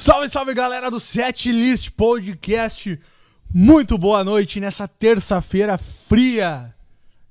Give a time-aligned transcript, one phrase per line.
[0.00, 3.00] Salve, salve galera do Setlist Podcast.
[3.52, 6.72] Muito boa noite nessa terça-feira fria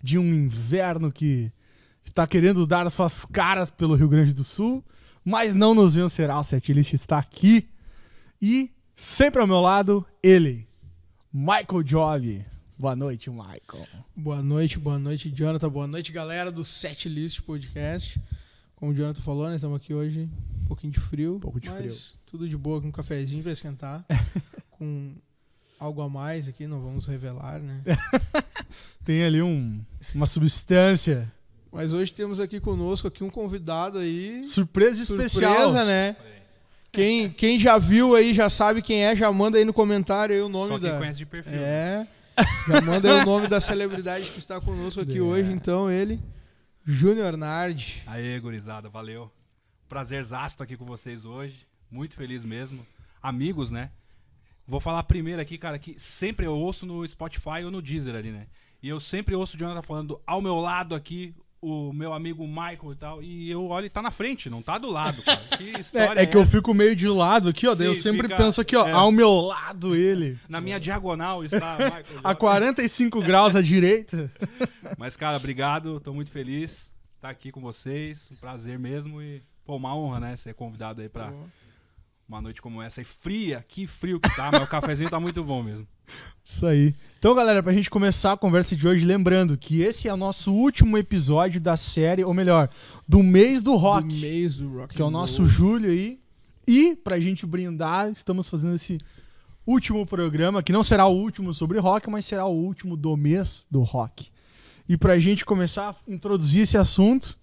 [0.04, 1.50] de um inverno que
[2.04, 4.84] está querendo dar suas caras pelo Rio Grande do Sul,
[5.24, 6.38] mas não nos vencerá.
[6.38, 7.70] O Setlist está aqui
[8.42, 10.68] e sempre ao meu lado ele,
[11.32, 12.46] Michael Job.
[12.78, 13.88] Boa noite, Michael.
[14.14, 15.70] Boa noite, boa noite, Jonathan.
[15.70, 18.22] Boa noite, galera do Setlist Podcast.
[18.76, 19.56] Como o Jonathan falou, né?
[19.56, 20.30] Estamos aqui hoje
[20.64, 21.38] um pouquinho de frio.
[21.38, 21.96] Um pouco de frio.
[22.30, 24.06] Tudo de boa, com um cafezinho pra esquentar.
[24.72, 25.16] com
[25.80, 27.82] algo a mais aqui, não vamos revelar, né?
[29.04, 29.82] Tem ali um,
[30.14, 31.32] uma substância.
[31.72, 34.44] Mas hoje temos aqui conosco aqui um convidado aí.
[34.44, 35.54] Surpresa especial.
[35.54, 36.16] Surpresa, né?
[36.92, 40.42] Quem, quem já viu aí, já sabe quem é, já manda aí no comentário aí
[40.42, 40.98] o nome Só quem da.
[40.98, 41.52] conhece de perfil.
[41.54, 41.60] né?
[41.60, 42.08] É.
[42.68, 45.22] Já manda aí o nome da celebridade que está conosco aqui É.
[45.22, 46.20] hoje, então, ele.
[46.86, 48.02] Júnior Nardi.
[48.08, 49.30] Aê, gurizada, valeu.
[49.88, 51.67] Prazerzaço aqui com vocês hoje.
[51.92, 52.86] Muito feliz mesmo.
[53.22, 53.90] Amigos, né?
[54.66, 58.32] Vou falar primeiro aqui, cara, que sempre eu ouço no Spotify ou no Deezer ali,
[58.32, 58.48] né?
[58.84, 62.92] E eu sempre ouço o Jonathan falando ao meu lado aqui, o meu amigo Michael
[62.92, 63.24] e tal.
[63.24, 65.42] E eu olho, tá na frente, não tá do lado, cara.
[65.58, 67.74] Que história É, é que eu fico meio de lado aqui, ó.
[67.74, 68.92] daí eu Sim, sempre fica- penso aqui, ó, é.
[68.92, 70.38] ao meu lado ele.
[70.50, 72.20] Na minha diagonal está Michael.
[72.24, 74.30] A 45 graus à direita.
[75.00, 76.00] Mas, cara, obrigado.
[76.02, 78.30] Tô muito feliz estar aqui com vocês.
[78.32, 80.36] Um prazer mesmo e, pô, uma honra, né?
[80.38, 81.34] Ser convidado aí pra
[82.28, 83.02] uma noite como essa.
[83.02, 85.88] E fria, que frio que tá, mas o cafezinho tá muito bom mesmo.
[86.44, 86.96] Isso aí.
[87.20, 90.52] Então, galera, pra gente começar a conversa de hoje, lembrando que esse é o nosso
[90.54, 92.70] último episódio da série, ou melhor,
[93.08, 94.96] do mês do rock, Do mês do rock.
[94.96, 95.50] que é o nosso roll.
[95.52, 96.20] julho aí.
[96.66, 98.98] E, pra gente brindar, estamos fazendo esse
[99.66, 103.66] último programa, que não será o último sobre rock, mas será o último do mês
[103.70, 104.30] do rock.
[104.88, 107.38] E pra gente começar a introduzir esse assunto,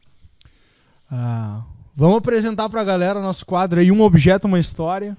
[1.10, 1.62] ah,
[1.94, 5.16] vamos apresentar pra galera o nosso quadro aí, Um Objeto, Uma História.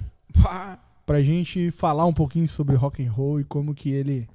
[1.06, 4.28] Pra gente falar um pouquinho sobre rock and roll e como que ele.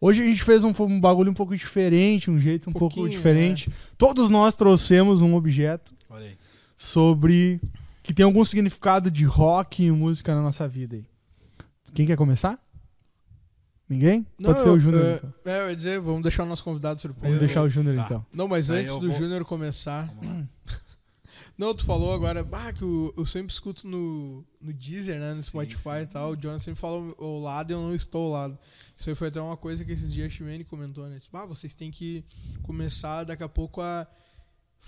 [0.00, 3.70] Hoje a gente fez um, um bagulho um pouco diferente, um jeito um pouco diferente.
[3.98, 6.36] Todos nós trouxemos um objeto Olha aí.
[6.76, 7.60] sobre
[8.02, 11.04] que tem algum significado de rock e música na nossa vida aí.
[11.94, 12.58] Quem quer começar?
[13.88, 14.26] Ninguém?
[14.38, 15.32] Não, Pode ser o Júnior é, então.
[15.44, 17.26] É, eu ia dizer, vamos deixar o nosso convidado surpresa.
[17.34, 18.02] Vamos deixar o Júnior Tá.
[18.04, 18.26] então.
[18.32, 20.12] Não, mas Daí antes eu do vou- Júnior começar.
[21.56, 25.30] Não, tu falou agora, bah, que eu, eu sempre escuto no, no Deezer, né?
[25.30, 26.02] No Sim, Spotify sim.
[26.02, 26.30] e tal.
[26.32, 28.58] O John sempre fala ao lado e eu não estou ao lado.
[28.96, 31.18] Isso aí foi até uma coisa que esses dias a Shimane comentou, né?
[31.32, 32.24] Ah, vocês têm que
[32.62, 34.06] começar daqui a pouco a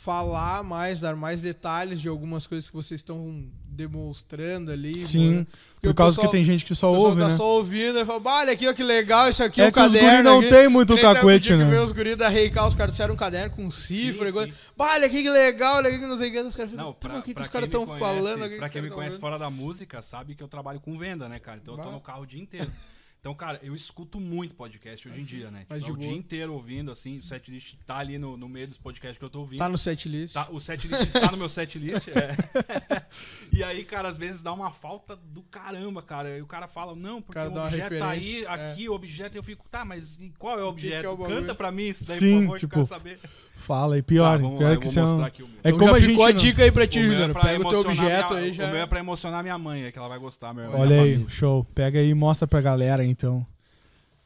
[0.00, 4.94] falar mais, dar mais detalhes de algumas coisas que vocês estão demonstrando ali.
[4.97, 5.47] Sim, mano.
[5.82, 7.36] Por causa pessoal- que tem gente que só ouve, tá né?
[7.36, 9.78] só ouvindo e fala, olha aqui, ó, que legal, isso aqui é, É um que
[9.81, 10.09] os caderno.
[10.10, 10.48] guri não aqui.
[10.48, 11.69] tem muito Que cacuete, né?
[11.69, 14.53] que os guris da Reikal, os caras disseram um caderno com cifra Sim, e sim.
[14.78, 16.38] Olha aqui que legal, olha aqui que não sei o que.
[16.41, 18.56] Os caras ficam, Não, "Tá, pra, mas o que, que os caras estão falando aqui?
[18.56, 21.28] Pra que quem os me conhece fora da música, sabe que eu trabalho com venda,
[21.28, 21.59] né, cara?
[21.62, 22.70] Então eu tô no carro o dia inteiro.
[23.21, 25.67] Então, cara, eu escuto muito podcast hoje em dia, né?
[25.69, 26.19] mas Tipo, de o dia boa.
[26.21, 29.41] inteiro ouvindo, assim, o setlist tá ali no, no meio dos podcasts que eu tô
[29.41, 29.59] ouvindo.
[29.59, 30.34] Tá no setlist.
[30.34, 32.07] Tá, o setlist está no meu setlist.
[32.09, 33.03] É.
[33.53, 36.39] e aí, cara, às vezes dá uma falta do caramba, cara.
[36.39, 38.71] E o cara fala, não, porque cara o uma objeto tá aí, referência, é.
[38.71, 41.07] aqui o objeto, eu fico, tá, mas e qual é o O que que objeto?
[41.07, 41.41] é o bagulho?
[41.41, 43.19] Canta pra mim isso daí, Sim, por favor, tipo, eu quero saber.
[43.57, 45.49] Fala, e pior, Tá, vamos pior lá, eu que vou é um- mostrar aqui o
[45.49, 45.57] meu.
[45.65, 47.12] É então como já a ficou a gente não- dica aí pra ti, O meu
[47.25, 48.65] é Pega o teu emocionar objeto minha- aí já.
[48.65, 50.78] O meu é pra emocionar minha mãe, é que ela vai gostar, meu irmão.
[50.81, 51.28] Olha minha aí, família.
[51.31, 51.65] show.
[51.75, 53.47] Pega aí e mostra pra galera, então.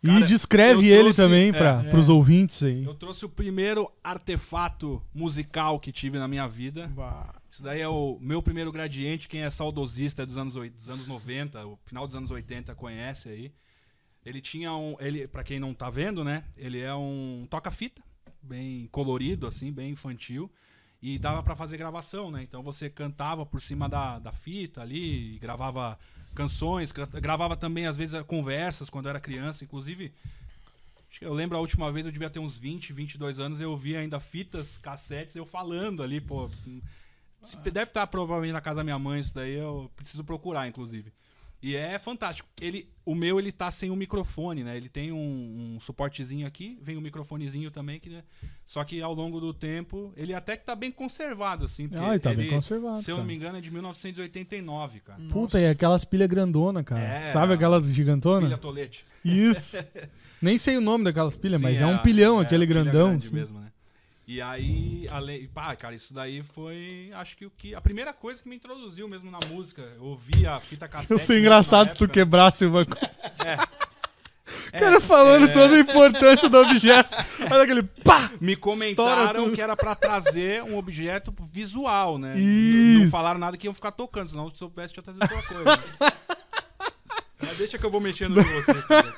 [0.02, 1.88] e Cara, descreve ele trouxe- também é, para é.
[1.90, 2.84] pros ouvintes aí.
[2.84, 6.88] Eu trouxe o primeiro artefato musical que tive na minha vida.
[6.88, 9.28] Bah, Isso daí é o meu primeiro gradiente.
[9.28, 13.52] Quem é saudosista dos anos, dos anos 90, o final dos anos 80 conhece aí.
[14.24, 14.96] Ele tinha um.
[15.00, 16.44] Ele, pra quem não tá vendo, né?
[16.56, 18.00] Ele é um toca-fita,
[18.42, 20.50] bem colorido, assim, bem infantil.
[21.02, 22.42] E dava pra fazer gravação, né?
[22.42, 25.98] Então você cantava por cima da, da fita ali, e gravava
[26.34, 29.64] canções, gra- gravava também, às vezes, conversas quando eu era criança.
[29.64, 30.12] Inclusive,
[31.20, 34.18] eu lembro a última vez, eu devia ter uns 20, 22 anos, eu ouvia ainda
[34.18, 36.48] fitas, cassetes, eu falando ali, pô.
[37.40, 41.12] Se- Deve estar provavelmente na casa da minha mãe, isso daí eu preciso procurar, inclusive.
[41.62, 42.48] E é fantástico.
[42.60, 44.76] Ele, o meu, ele tá sem o microfone, né?
[44.76, 48.24] Ele tem um, um suportezinho aqui, vem um microfonezinho também, que, né?
[48.66, 51.88] só que ao longo do tempo, ele até que tá bem conservado, assim.
[51.94, 53.00] Ah, ele tá bem ele, conservado.
[53.02, 55.20] Se eu não me engano, é de 1989, cara.
[55.30, 57.00] Puta, e aquelas pilhas grandona, cara.
[57.00, 58.44] É, Sabe aquelas gigantonas?
[58.44, 59.04] Pilha tolete.
[59.24, 59.76] Isso.
[60.42, 62.82] Nem sei o nome daquelas pilhas, Sim, mas é, um a- pilhão, é, aquele pilha
[62.82, 63.10] grandão.
[63.10, 63.34] grande assim.
[63.36, 63.61] mesmo, né?
[64.32, 68.42] E aí, além, pá, cara, isso daí foi, acho que o que a primeira coisa
[68.42, 69.82] que me introduziu mesmo na música.
[69.82, 71.12] Eu ouvi a fita cassete.
[71.12, 73.10] Eu mesmo engraçado se tu quebrasse uma coisa.
[73.44, 73.56] É.
[74.68, 75.48] O cara falando é.
[75.48, 77.14] toda a importância do objeto.
[77.50, 78.30] Olha aquele pá!
[78.40, 82.32] Me comentaram que era pra trazer um objeto visual, né?
[82.34, 83.04] Isso.
[83.04, 86.12] Não falaram nada que iam ficar tocando, senão se eu soubesse tinha trazido outra coisa.
[87.42, 88.82] Mas deixa que eu vou mexendo com você.
[88.88, 89.16] cara.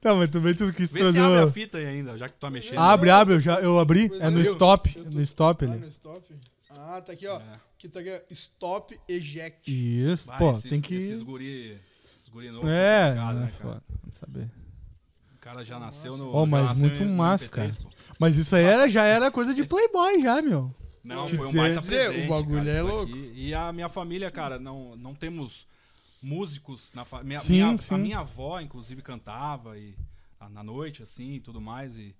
[0.00, 1.18] Tá, mas também tu quis Vê trazer.
[1.18, 2.78] se abre a fita aí ainda, já que tu tá mexendo.
[2.78, 4.08] Abre, abre, eu, já, eu abri.
[4.08, 4.42] Pois É no é.
[4.42, 4.92] stop.
[4.96, 5.80] Eu tô- No stop Ah, ali.
[5.80, 6.34] no stop?
[6.70, 7.38] Ah, tá aqui, ó.
[7.38, 7.60] É.
[7.76, 8.20] Aqui tá aqui, ó.
[8.30, 9.70] Stop Eject.
[9.70, 10.94] Isso, Vai, pô, esses, tem que.
[10.96, 11.78] Esses guri,
[12.16, 12.68] esses guri novos.
[12.68, 13.62] É, são complicados, é né, cara?
[13.62, 14.50] foda, não saber.
[15.34, 16.34] O cara já nasceu no.
[16.34, 17.72] Oh, já mas nasceu muito no massa, MP3, cara.
[17.82, 17.88] pô.
[18.18, 20.74] Mas isso aí era, já era coisa de Playboy, já, meu.
[21.04, 23.12] Não, Te foi um dizer- baita dizer, presente, o bagulho cara, é isso louco.
[23.12, 23.32] aqui.
[23.36, 25.66] E a minha família, cara, não, não temos
[26.22, 27.40] músicos na família.
[27.40, 27.94] Sim, minha, sim.
[27.94, 29.94] A minha avó, inclusive, cantava e,
[30.50, 31.96] na noite, assim, e tudo mais.
[31.96, 32.14] E,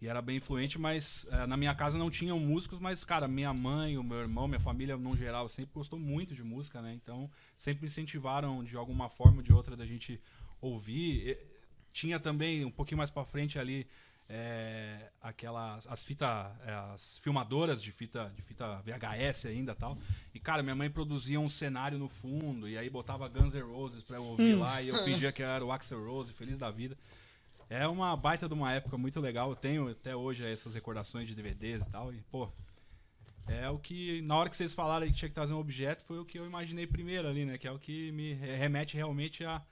[0.00, 3.52] e era bem influente, mas eh, na minha casa não tinham músicos, mas, cara, minha
[3.52, 6.94] mãe, o meu irmão, minha família, no geral, sempre gostou muito de música, né?
[6.94, 10.20] Então, sempre incentivaram de alguma forma ou de outra da gente
[10.60, 11.28] ouvir.
[11.28, 11.60] E-
[11.92, 13.86] tinha também, um pouquinho mais pra frente ali,
[14.32, 16.28] é, aquelas as fitas
[16.94, 19.98] as filmadoras de fita de fita VHS ainda tal.
[20.32, 24.04] E cara minha mãe produzia um cenário no fundo e aí botava Guns N' Roses
[24.04, 26.96] pra eu ouvir lá e eu fingia que era o Axl Rose feliz da vida.
[27.68, 31.34] É uma baita de uma época muito legal eu tenho até hoje essas recordações de
[31.34, 32.48] DVDs e tal e pô
[33.48, 36.18] é o que na hora que vocês falaram que tinha que trazer um objeto foi
[36.18, 39.62] o que eu imaginei primeiro ali né que é o que me remete realmente a,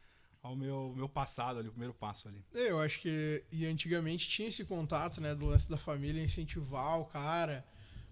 [0.49, 4.29] ao meu meu passado ali o primeiro passo ali É, Eu acho que e antigamente
[4.29, 7.65] tinha esse contato, né, do lance da família incentivar o cara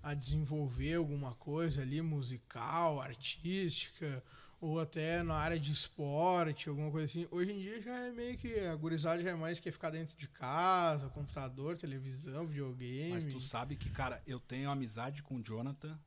[0.03, 4.23] a desenvolver alguma coisa ali musical, artística
[4.61, 7.27] ou até na área de esporte, alguma coisa assim.
[7.31, 10.17] Hoje em dia já é meio que a gurizada já é mais quer ficar dentro
[10.17, 13.12] de casa, computador, televisão, videogame.
[13.12, 15.99] Mas tu sabe que, cara, eu tenho amizade com o Jonathan.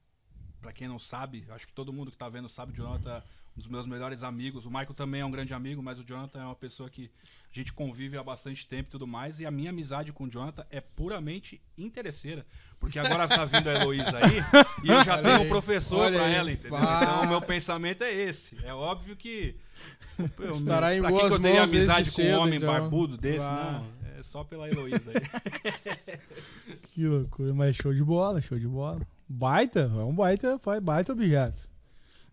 [0.61, 3.23] Pra quem não sabe, acho que todo mundo que tá vendo sabe, o Jonathan é
[3.59, 4.65] um dos meus melhores amigos.
[4.65, 7.11] O Michael também é um grande amigo, mas o Jonathan é uma pessoa que
[7.51, 9.39] a gente convive há bastante tempo e tudo mais.
[9.39, 12.45] E a minha amizade com o Jonathan é puramente interesseira.
[12.79, 14.37] Porque agora tá vindo a Heloísa aí
[14.85, 16.33] e eu já Olha tenho aí, um professor aí.
[16.33, 16.79] ela, entendeu?
[16.79, 18.57] Então o meu pensamento é esse.
[18.63, 19.55] É óbvio que.
[20.39, 22.71] Eu, Estará em pra boas que eu desde amizade com um homem então.
[22.71, 23.45] barbudo desse?
[23.45, 23.85] Não.
[24.17, 26.19] É só pela Heloísa aí.
[26.91, 28.99] Que loucura, mas show de bola, show de bola.
[29.27, 31.69] Baita, é um baita, faz baita objeto.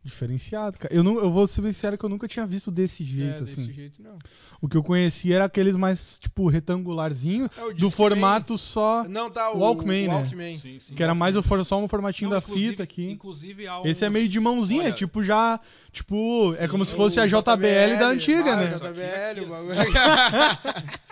[0.07, 0.95] Diferenciado, cara.
[0.95, 3.61] Eu, não, eu vou ser sincero que eu nunca tinha visto desse é, jeito, desse
[3.61, 3.73] assim.
[3.73, 4.17] jeito não.
[4.61, 9.03] O que eu conhecia era aqueles mais, tipo, retangularzinho, É o do formato só.
[9.05, 10.15] Não tá o Walkman, né?
[10.15, 10.59] Walkman.
[10.59, 10.95] Sim, sim.
[10.95, 13.11] Que era mais o, for- só um formatinho Não, da fita aqui.
[13.11, 15.59] Inclusive há Esse é uns- meio de mãozinha, Olha, tipo, já.
[15.93, 18.65] Tipo, é como se O fosse a JBL da antiga, ah, né?
[18.65, 19.77] o é JBL, aqui, o bagulho.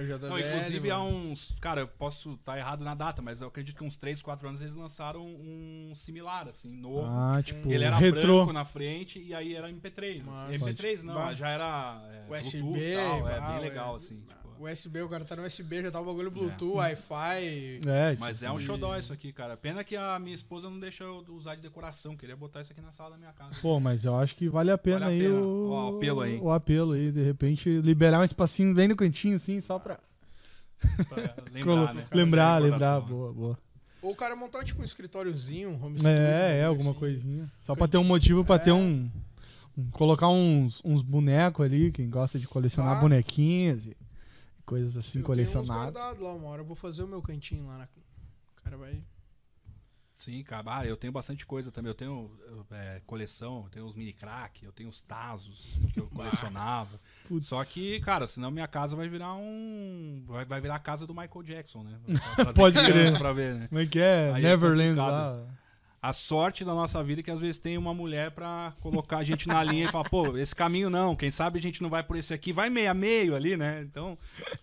[0.00, 0.28] É JBL.
[0.28, 1.30] Não, inclusive há mano.
[1.30, 1.54] uns.
[1.60, 4.60] Cara, eu posso estar errado na data, mas eu acredito que uns 3, 4 anos
[4.60, 7.06] eles lançaram um similar, assim, novo.
[7.06, 8.38] Ah, tipo, Ele era retrô.
[8.38, 10.22] branco na frente e aí era MP3.
[10.24, 10.52] Mas- assim.
[10.72, 11.34] MP3 não, Bah.
[11.34, 12.02] já era.
[12.10, 13.96] É, USB, Bluetooth tal, é bem legal, é.
[13.96, 14.22] assim.
[14.64, 17.80] USB, o cara tá no USB, já tá o bagulho Bluetooth, Wi-Fi.
[17.86, 19.56] É, Mas tipo, é um E- xodó isso aqui, cara.
[19.56, 22.16] Pena que a minha esposa não deixa eu usar de decoração.
[22.16, 23.56] Queria botar isso aqui na sala da minha casa.
[23.62, 25.40] Pô, mas eu acho que vale a pena Vale a aí pena.
[25.40, 25.70] o...
[25.70, 26.38] Ó, o apelo aí.
[26.40, 29.98] O apelo aí, de repente, liberar um espacinho bem no cantinho, assim, só pra
[31.08, 32.06] Pra lembrar, né?
[32.12, 33.00] lembrar, lembrar.
[33.00, 33.58] Boa, boa.
[34.02, 36.10] Ou o cara montar tipo um escritóriozinho, um home studio.
[36.16, 36.98] É, é, um alguma assim.
[37.00, 37.52] coisinha.
[37.56, 38.72] Só pra ter um motivo pra ter É.
[38.74, 39.10] um,
[39.76, 43.00] um- Colocar uns, uns bonecos ali, quem gosta de colecionar Ah.
[43.00, 43.96] bonequinhos e
[44.70, 45.94] coisas assim Eu tenho colecionadas.
[45.94, 47.84] guardados lá, uma hora eu vou fazer o meu cantinho lá na.
[47.84, 49.02] O cara vai.
[50.18, 50.62] Sim, cara.
[50.76, 51.88] Ah, eu tenho bastante coisa também.
[51.90, 52.30] Eu tenho
[52.70, 57.00] é, coleção, eu tenho os mini crack, eu tenho os Tazos que eu colecionava.
[57.26, 57.48] Putz.
[57.48, 60.22] Só que, cara, senão minha casa vai virar um.
[60.26, 61.98] Vai, vai virar a casa do Michael Jackson, né?
[62.54, 63.16] Pode crer.
[63.18, 63.68] Pra ver, né?
[63.68, 64.30] Como é que é?
[64.34, 65.46] Aí é Neverland complicado.
[65.46, 65.46] lá.
[66.02, 69.24] A sorte da nossa vida é que às vezes tem uma mulher pra colocar a
[69.24, 72.02] gente na linha e falar, pô, esse caminho não, quem sabe a gente não vai
[72.02, 73.82] por esse aqui, vai meio a meio ali, né?
[73.82, 74.16] Então,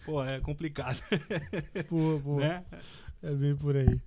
[0.03, 0.98] pô, é complicado,
[1.88, 2.63] Pô, pô, né?
[3.22, 4.01] é bem por aí.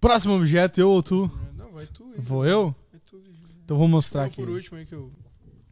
[0.00, 1.30] Próximo objeto, eu ou tu?
[1.54, 2.20] Não, vai tu aí.
[2.20, 2.74] Vou eu?
[2.90, 3.22] Vai tu.
[3.62, 4.36] Então vou mostrar Não, aqui.
[4.36, 5.12] por último aí que eu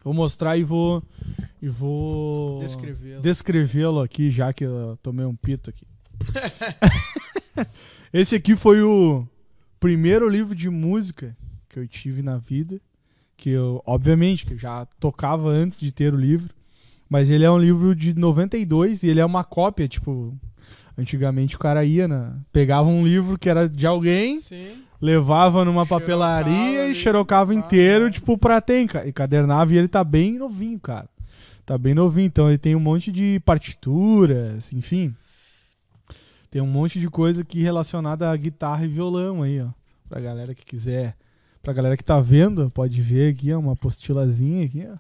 [0.05, 1.03] Vou mostrar e vou.
[1.61, 2.61] E vou.
[2.61, 3.21] descrever.
[3.21, 5.87] descrevê-lo aqui, já que eu tomei um pito aqui.
[8.13, 9.27] Esse aqui foi o
[9.83, 11.37] primeiro livro de música
[11.69, 12.81] que eu tive na vida.
[13.37, 16.55] Que eu, obviamente, que eu já tocava antes de ter o livro.
[17.11, 20.33] Mas ele é um livro de 92 e ele é uma cópia, tipo.
[20.97, 24.83] Antigamente o cara ia, na, pegava um livro que era de alguém, Sim.
[25.01, 28.11] levava numa Xerocava papelaria e xerocava pá, inteiro, né?
[28.11, 31.09] tipo, pra ter, encadernava e ele tá bem novinho, cara.
[31.65, 35.15] Tá bem novinho, então ele tem um monte de partituras, enfim.
[36.53, 39.69] Tem um monte de coisa aqui relacionada a guitarra e violão aí, ó.
[40.07, 41.17] Pra galera que quiser.
[41.63, 44.99] Pra galera que tá vendo, pode ver aqui, ó, uma apostilazinha aqui, ó.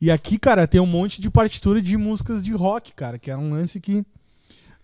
[0.00, 3.36] E aqui, cara, tem um monte de partitura de músicas de rock, cara, que é
[3.36, 4.06] um lance que.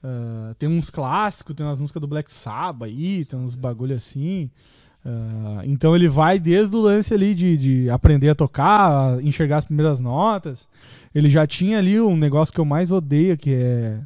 [0.03, 4.51] ah, tem uns clássicos, tem umas músicas do Black Sabbath aí, tem uns bagulho assim.
[5.05, 9.59] Ah, então ele vai desde o lance ali de, de aprender a tocar, a enxergar
[9.59, 10.67] as primeiras notas.
[11.15, 14.01] Ele já tinha ali um negócio que eu mais odeio, que é,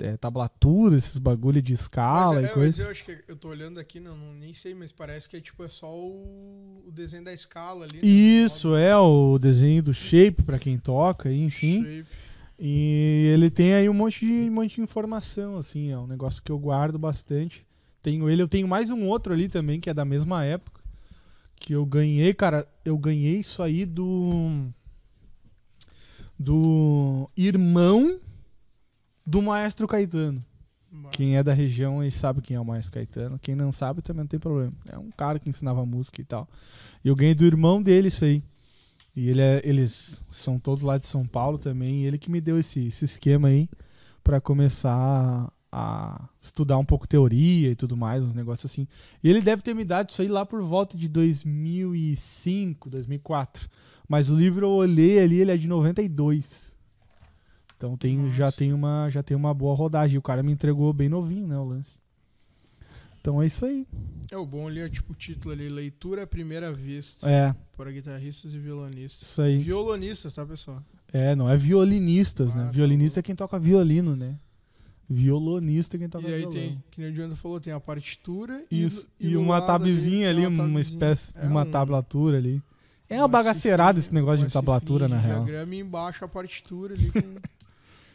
[0.00, 2.82] é tablatura, esses bagulho de escala Mas, e é, coisa.
[2.82, 5.40] eu acho que eu tô olhando aqui, não, não- nem sei, mas parece que é
[5.40, 7.96] tipo é só o, o desenho da escala ali.
[7.96, 8.00] né?
[8.06, 11.82] Isso, é o desenho do shape pra quem toca, enfim.
[11.82, 12.06] Shape.
[12.58, 16.42] E ele tem aí um monte de, um monte de informação, assim, é um negócio
[16.42, 17.66] que eu guardo bastante.
[18.02, 20.80] Tenho ele, eu tenho mais um outro ali também, que é da mesma época.
[21.56, 24.68] Que eu ganhei, cara, eu ganhei isso aí do.
[26.38, 28.18] Do irmão
[29.26, 30.42] do Maestro Caetano.
[31.10, 33.38] Quem é da região aí sabe quem é o Maestro Caetano.
[33.38, 34.72] Quem não sabe também não tem problema.
[34.88, 36.48] É um cara que ensinava música e tal.
[37.04, 38.42] E eu ganhei do irmão dele isso aí.
[39.16, 42.02] E ele é- eles são todos lá de São Paulo também.
[42.02, 43.68] E ele que me deu esse, esse esquema aí
[44.22, 48.86] pra começar a estudar um pouco teoria e tudo mais, uns negócios assim.
[49.22, 53.68] E ele deve ter me dado isso aí lá por volta de 2005, 2004.
[54.08, 56.73] Mas o livro eu olhei ali, ele é de 92.
[57.84, 60.14] Então tem, já, tem uma, já tem uma boa rodagem.
[60.14, 61.98] E o cara me entregou bem novinho, né, o lance.
[63.20, 63.86] Então é isso aí.
[64.30, 67.90] É o bom ali, é tipo o título ali, Leitura à Primeira Vista, É, para
[67.90, 69.28] guitarristas e violonistas.
[69.28, 69.58] isso aí.
[69.58, 70.82] Violonistas, tá, pessoal?
[71.12, 72.64] É, não é violinistas, Ah, né?
[72.66, 73.20] tá Violinista bom.
[73.20, 74.38] é quem toca violino, né?
[75.08, 76.54] Violonista é quem toca e aí violão.
[76.54, 80.38] tem, que nem o Jonathan falou, tem a partitura Isso, e, e, uma tabzinha ali,
[80.40, 80.80] tem uma tabezinha.
[80.80, 82.62] espécie de É uma um- tablatura ali.
[83.08, 85.44] É uma uma bagaceirada esse negócio uma de tablatura, na real.
[85.44, 87.34] diagrama e embaixo a partitura ali com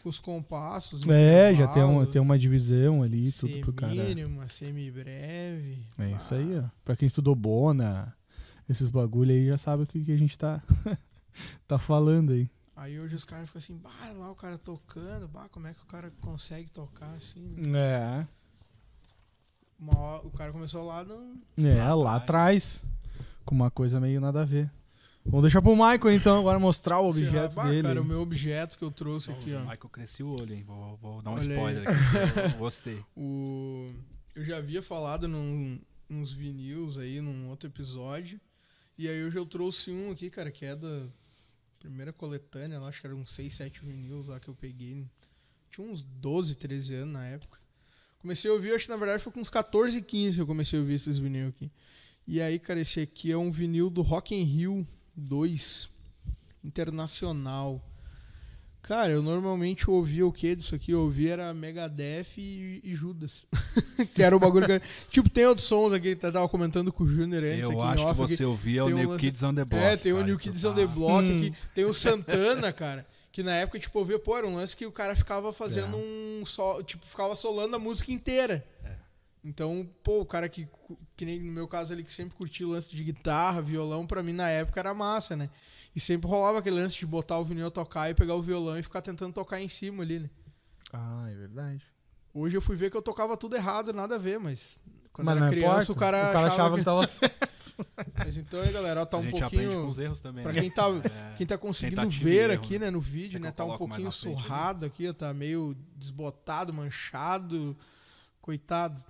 [0.05, 1.05] os compassos.
[1.07, 3.93] É, já tem, um, tem uma divisão ali, tudo pro cara.
[3.93, 5.85] Semínima, semi-breve.
[5.97, 6.63] É isso aí, ó.
[6.85, 8.15] Pra quem estudou Bona,
[8.69, 10.61] esses bagulho aí já sabe o que, que a gente tá,
[11.67, 12.49] tá falando aí.
[12.75, 15.83] Aí hoje os caras ficam assim, bah, lá o cara tocando, bah, como é que
[15.83, 17.55] o cara consegue tocar assim?
[17.57, 17.79] né?"
[18.23, 18.27] É.
[19.77, 21.41] Uma o cara começou lá no.
[21.57, 22.85] É, Lá atrás,
[23.45, 24.69] com uma coisa meio nada a ver.
[25.25, 27.83] Vamos deixar pro Michael então agora mostrar o objeto bah, dele.
[27.83, 29.59] Cara, o meu objeto que eu trouxe aqui, o ó.
[29.61, 30.63] Michael cresceu o olho, hein?
[30.65, 31.49] Vou, vou dar um Olha aí.
[31.49, 32.53] spoiler aqui.
[32.53, 33.05] Eu gostei.
[33.15, 33.87] O...
[34.35, 38.39] Eu já havia falado num, nos vinils aí, num outro episódio.
[38.97, 41.07] E aí hoje eu trouxe um aqui, cara, que é da
[41.79, 45.05] primeira coletânea, lá, acho que eram uns 6, 7 vinils lá que eu peguei.
[45.71, 47.59] Tinha uns 12, 13 anos na época.
[48.19, 50.77] Comecei a ouvir, acho que na verdade foi com uns 14, 15 que eu comecei
[50.77, 51.71] a ouvir esses vinil aqui.
[52.27, 54.87] E aí, cara, esse aqui é um vinil do Rock in Rio
[55.19, 55.89] 2
[56.63, 57.81] Internacional.
[58.81, 60.91] Cara, eu normalmente ouvia o que disso aqui?
[60.91, 63.45] Eu ouvia era Megadeth e, e Judas.
[64.15, 64.81] que era o bagulho que...
[65.11, 67.91] Tipo, tem outros sons aqui, que eu tava comentando com o Júnior antes Eu aqui
[67.91, 68.21] acho que off.
[68.23, 68.37] aqui.
[68.37, 69.83] você ouvia o um New lance- Kids on the Block.
[69.83, 71.37] É, tem o cara, New que Kids tá- on the Block Hum.
[71.37, 71.53] aqui.
[71.75, 73.05] Tem o Santana, cara.
[73.31, 75.95] Que na época, tipo, eu via, pô, era um lance que o cara ficava fazendo
[75.95, 75.99] É.
[76.41, 76.81] um só.
[76.81, 78.65] Tipo, ficava solando a música inteira.
[79.43, 79.47] É.
[79.47, 80.67] Então, pô, o cara que,
[81.15, 84.21] que nem no meu caso ali, que sempre curtia o lance de guitarra, violão, pra
[84.21, 85.49] mim na época era massa, né?
[85.95, 88.83] E sempre rolava aquele lance de botar o vinil tocar e pegar o violão e
[88.83, 90.29] ficar tentando tocar em cima ali, né?
[90.93, 91.85] Ah, é verdade.
[92.33, 94.79] Hoje eu fui ver que eu tocava tudo errado, nada a ver, mas
[95.19, 96.85] quando Mas era não criança importa, o cara, o cara achava que que...
[96.85, 97.03] tava
[98.25, 99.89] Mas então aí, galera, ó, tá a um gente aprende com pouquinho...
[99.89, 100.43] os erros também.
[100.43, 100.61] Pra né?
[100.61, 100.83] quem tá,
[101.33, 101.35] É.
[101.35, 102.85] quem tá conseguindo Tentativa ver erro, aqui, né?
[102.85, 104.37] né, no vídeo, Quer né, tá um pouquinho frente ali?
[104.37, 107.75] surrado aqui, ó, tá meio desbotado, manchado,
[108.41, 109.03] coitado.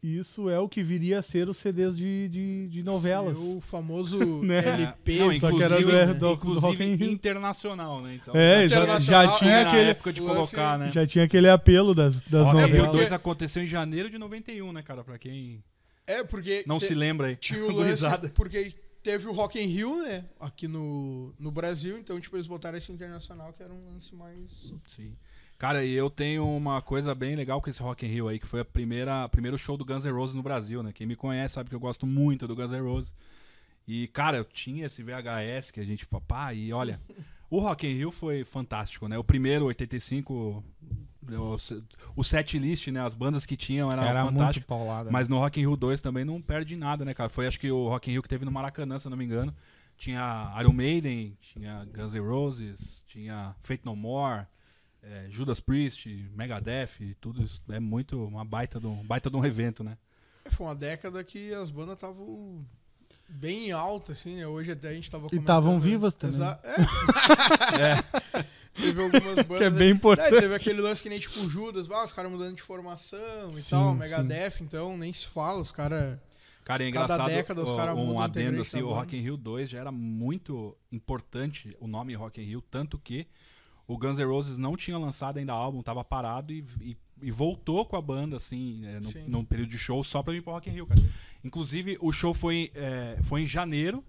[0.00, 3.36] Isso é o que viria a ser os CDs de, de, de novelas.
[3.36, 4.58] O famoso Né?
[4.58, 7.10] LP, Não, só que era do- inclusive- do- do inclusive Rock in Rio.
[7.10, 8.14] internacional, né?
[8.14, 10.90] Então, É, já, já Internacional, tinha na aquele, época de colocar, né?
[10.92, 12.92] já tinha aquele apelo das, das Rock novelas.
[12.92, 15.02] 2 aconteceu em janeiro de 91, né, cara?
[15.02, 15.64] Pra quem
[16.06, 17.36] É, porque não te- se lembra aí.
[17.36, 22.20] tinha o lance, porque teve o Rock in Rio, né, aqui no, no Brasil, então,
[22.20, 24.72] tipo, eles botaram esse internacional, que era um lance mais...
[24.86, 25.16] Sim.
[25.58, 28.46] Cara, e eu tenho uma coisa bem legal com esse Rock in Rio aí, que
[28.46, 30.92] foi a primeira, o primeiro show do Guns N' Roses no Brasil, né?
[30.92, 33.12] Quem me conhece sabe que eu gosto muito do Guns N' Roses.
[33.86, 37.00] E, cara, eu tinha esse VHS que a gente, papá, e olha,
[37.50, 39.18] o Rock in Rio foi fantástico, né?
[39.18, 40.62] O primeiro, 85,
[41.32, 41.56] o,
[42.14, 43.00] o set list, né?
[43.00, 44.42] As bandas que tinham era, Era fantástico.
[44.42, 45.10] muito paulada.
[45.10, 47.28] Mas no Rock in Rio 2 também não perde nada, né, cara?
[47.28, 49.24] Foi acho que o Rock in Rio que teve no Maracanã, se eu não me
[49.24, 49.52] engano.
[49.96, 54.46] Tinha Iron Maiden, tinha Guns N' Roses, tinha Fate No More,
[55.02, 57.60] é, Judas Priest, Megadeth, tudo isso.
[57.68, 59.96] É muito uma baita de um, baita de um evento, né?
[60.44, 62.64] É, Foi uma década que as bandas estavam
[63.28, 64.46] bem alta, assim, né?
[64.46, 66.36] Hoje até a gente tava E estavam vivas também.
[66.36, 66.60] Exa-
[67.78, 68.44] É.
[68.74, 69.46] Teve algumas bandas...
[69.58, 70.38] que é bem É, importante.
[70.38, 73.70] teve aquele lance que nem tipo Judas, bah, os caras mudando de formação e Sim,
[73.70, 73.98] tal, sim.
[73.98, 76.16] Megadeth, então nem se fala, os caras.
[76.64, 78.90] Cara, é Cada engraçado, década os mudam um o adendo assim, o.
[78.92, 83.26] Rock in Rio 2 já era muito importante, o nome Rock in Rio, tanto que
[83.88, 87.84] o Guns N' Roses não tinha lançado ainda álbum, tava parado e, e- e voltou
[87.84, 90.68] com a banda, assim, é, no, num período de show só pra vir pro Rock
[90.70, 91.00] in Rio, cara.
[91.42, 94.04] Inclusive, o show foi, é, foi em janeiro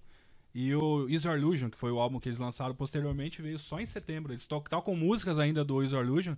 [0.53, 3.79] e o Is Your Illusion, que foi o álbum que eles lançaram posteriormente, veio só
[3.79, 4.33] em setembro.
[4.33, 6.35] Eles to- tocam músicas ainda do Is Your Illusion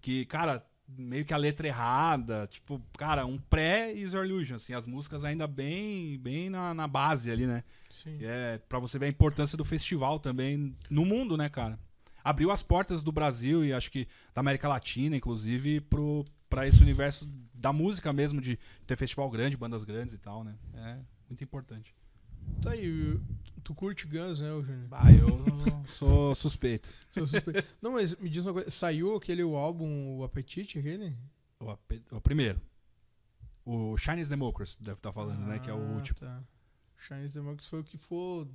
[0.00, 4.86] que, cara, meio que a letra errada, tipo, cara, um pré-Is Your Illusion, assim, as
[4.86, 7.64] músicas ainda bem, bem na, na base ali, né?
[7.90, 8.18] Sim.
[8.20, 11.78] E É, pra você ver a importância do festival também no mundo, né, cara?
[12.24, 16.80] Abriu as portas do Brasil e acho que da América Latina, inclusive, pro, pra esse
[16.82, 20.54] universo da música mesmo, de ter festival grande, bandas grandes e tal, né?
[20.74, 21.94] É muito importante.
[22.62, 23.18] Tá aí,
[23.62, 24.88] tu curte Guns, né, Júnior?
[24.90, 26.92] Ah, eu sou suspeito.
[27.10, 27.62] Sou suspeito.
[27.80, 31.14] Não, mas me diz uma coisa, saiu aquele o álbum, o Apetite, aquele?
[31.60, 31.70] O,
[32.16, 32.60] o primeiro.
[33.66, 35.58] O Chinese Democracy, deve estar falando, né?
[35.58, 36.18] Que é o Ah, último.
[36.18, 36.42] Tá.
[36.98, 38.46] Chinese Democracy foi o que for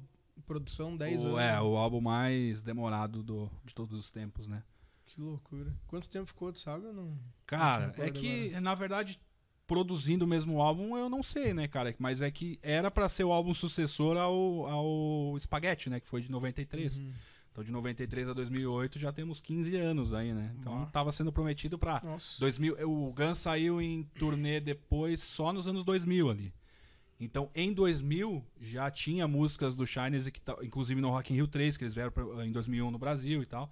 [0.45, 1.39] produção 10 O, anos.
[1.39, 1.61] é, né?
[1.61, 4.63] o álbum mais demorado do, de todos os tempos, né?
[5.05, 5.73] Que loucura.
[5.87, 7.17] Quanto tempo ficou, tu sabe ou não?
[7.45, 9.19] Cara, Não é que, na verdade,
[9.65, 11.95] produzindo o mesmo álbum, eu não sei, né, cara?
[11.97, 15.99] Mas é que era pra ser o álbum sucessor ao, ao Spaghetti, né?
[15.99, 16.97] Que foi de 93.
[16.99, 17.13] Uhum.
[17.51, 20.55] Então, de 93 a 2008 já temos 15 anos aí, né?
[20.59, 20.85] Então, Ah.
[20.85, 21.99] tava sendo prometido pra.
[22.03, 22.39] Nossa.
[22.39, 26.53] 2000, o Guns saiu em turnê depois, só nos anos 2000 ali.
[27.19, 31.47] Então, em 2000, já tinha músicas do Shines, que tá- inclusive no Rock in Rio
[31.47, 33.69] 3, que eles vieram pra- em 2001 no Brasil e tal.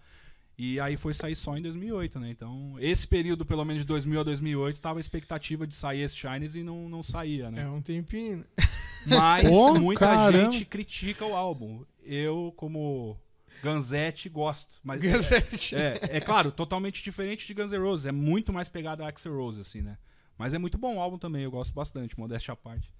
[0.57, 2.29] E aí foi sair só em 2008, né?
[2.31, 6.17] Então, esse período, pelo menos de 2000 a 2008, tava a expectativa de sair esse
[6.17, 7.61] Shines e não, não saía, né?
[7.61, 8.37] É um tempinho.
[8.39, 8.45] né?
[9.05, 10.51] Mas Ô, muita caramba.
[10.51, 11.85] gente critica o álbum.
[12.03, 13.17] Eu, como
[13.63, 14.79] Ganzete, gosto.
[14.83, 18.05] Mas Guns N' é, é claro, totalmente diferente de Guns N' Roses.
[18.07, 19.97] É muito mais pegada a Axl Rose, assim, né?
[20.37, 22.91] Mas é muito bom o álbum também, eu gosto bastante, modéstia à parte.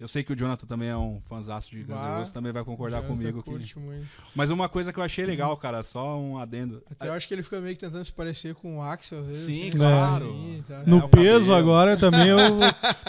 [0.00, 2.52] Eu sei que o Jonathan também é um fanzaço de Guns N' Bah, Roses, também
[2.52, 3.42] vai concordar comigo.
[3.42, 3.50] Que...
[3.80, 4.06] muito.
[4.32, 6.80] Mas uma coisa que eu achei legal, cara, só um adendo.
[6.88, 9.26] Até eu acho que ele fica meio que tentando se parecer com o Axel às
[9.26, 9.44] vezes.
[9.46, 10.24] Sim, assim, claro.
[10.30, 10.82] assim, tá.
[10.86, 11.54] No É, o peso cabelo.
[11.56, 12.38] agora também eu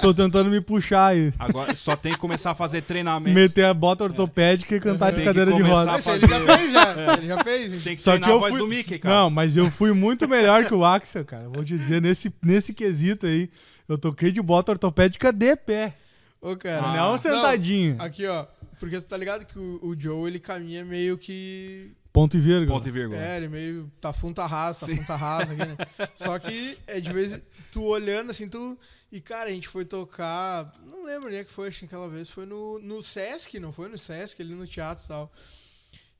[0.01, 3.35] tô tentando me puxar e Agora só tem que começar a fazer treinamento.
[3.35, 5.91] meter a bota ortopédica e cantar de Tem que cadeira de roda.
[5.91, 7.13] a Mas ele já fez, já.
[7.17, 7.83] Ele já fez.
[7.83, 9.13] Tem que Só treinar que eu a voz fui- do Mickey, cara.
[9.15, 11.47] Não, mas eu fui muito melhor que o Axel, cara.
[11.49, 13.47] Vou te dizer, nesse, nesse quesito aí,
[13.87, 15.93] eu toquei de bota ortopédica de pé.
[16.41, 16.85] Ô, cara.
[16.85, 16.95] Ah.
[16.95, 18.01] não sentadinho.
[18.01, 18.45] Aqui, ó.
[18.79, 21.91] Porque tu tá ligado que o, o Joe, ele caminha meio que...
[22.13, 22.77] Ponto e vírgula.
[22.77, 23.19] Ponto e vírgula.
[23.21, 23.91] É, ele meio...
[23.99, 25.77] Tá funta rasa, tá funta rasa aqui, né?
[26.15, 27.39] Só que, é de vez...
[27.71, 28.77] Tu olhando, assim, tu...
[29.11, 30.71] E, cara, a gente foi tocar...
[30.89, 32.29] Não lembro onde é que foi, acho que aquela vez.
[32.29, 35.31] Foi no, no Sesc, não foi no Sesc, ali no teatro e tal.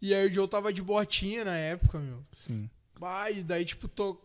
[0.01, 2.23] E aí o Joe tava de botinha na época, meu.
[2.31, 2.69] Sim.
[2.99, 4.19] Bah, e daí, tipo, to...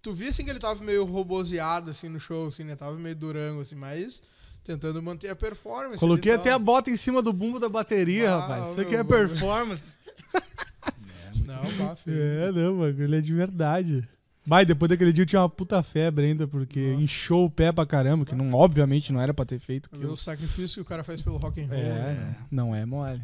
[0.00, 2.76] tu via assim que ele tava meio roboseado, assim, no show, assim, né?
[2.76, 4.22] Tava meio durango, assim, mas
[4.64, 5.98] tentando manter a performance.
[5.98, 8.70] Coloquei ali e até a bota em cima do bumbo da bateria, Ah, rapaz.
[8.70, 9.98] Isso aqui é performance.
[11.44, 12.16] Não, bah, feio.
[12.16, 14.08] É, não, bagulho é de verdade.
[14.44, 17.02] Vai, depois daquele dia eu tinha uma puta febre ainda, porque Nossa.
[17.02, 20.12] inchou o pé pra caramba, que não, obviamente não era pra ter feito aquilo.
[20.12, 21.78] o sacrifício que o cara faz pelo rock and roll.
[21.78, 22.36] É, né?
[22.50, 23.22] não é mole.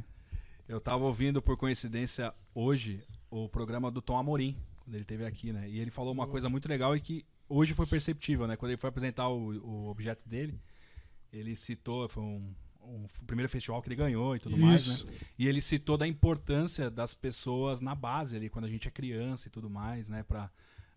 [0.69, 5.53] Eu tava ouvindo, por coincidência, hoje, o programa do Tom Amorim, quando ele esteve aqui,
[5.53, 5.69] né?
[5.69, 8.57] E ele falou uma coisa muito legal e que hoje foi perceptível, né?
[8.57, 10.61] Quando ele foi apresentar o, o objeto dele,
[11.33, 15.07] ele citou, foi um, um- o primeiro festival que ele ganhou e tudo mais, Isso.
[15.07, 15.13] né?
[15.39, 19.49] E ele citou da importância das pessoas na base ali, quando a gente é criança
[19.49, 20.23] e tudo mais, né?
[20.23, 20.51] Pra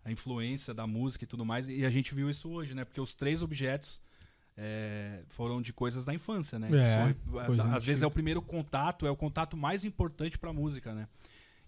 [0.04, 1.70] a influência da música e tudo mais.
[1.70, 2.84] E a gente viu isso hoje, né?
[2.84, 4.02] Porque os três objetos
[4.58, 6.70] é, foram de coisas da infância, né?
[6.72, 10.94] É, coisa às vezes é o primeiro contato, é o contato mais importante pra música,
[10.94, 11.08] né?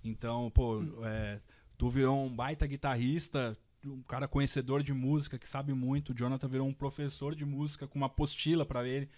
[0.04, 1.40] Então, pô, é,
[1.78, 6.12] tu virou um baita guitarrista, um cara conhecedor de música, que sabe muito.
[6.12, 9.10] O Jonathan virou um professor de música com uma apostila pra ele.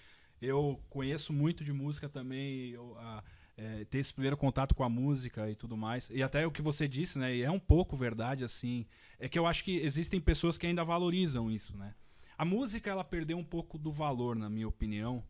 [0.41, 2.71] Eu conheço muito de música também.
[2.71, 3.23] Eu, ah,
[3.57, 6.09] é, ter esse primeiro contato com a música e tudo mais.
[6.09, 7.35] E até o que você disse, né?
[7.35, 8.85] E é um pouco verdade, assim.
[9.19, 11.93] É que eu acho que existem pessoas que ainda valorizam isso, né?
[12.37, 15.23] A música, ela perdeu um pouco do valor, na minha opinião,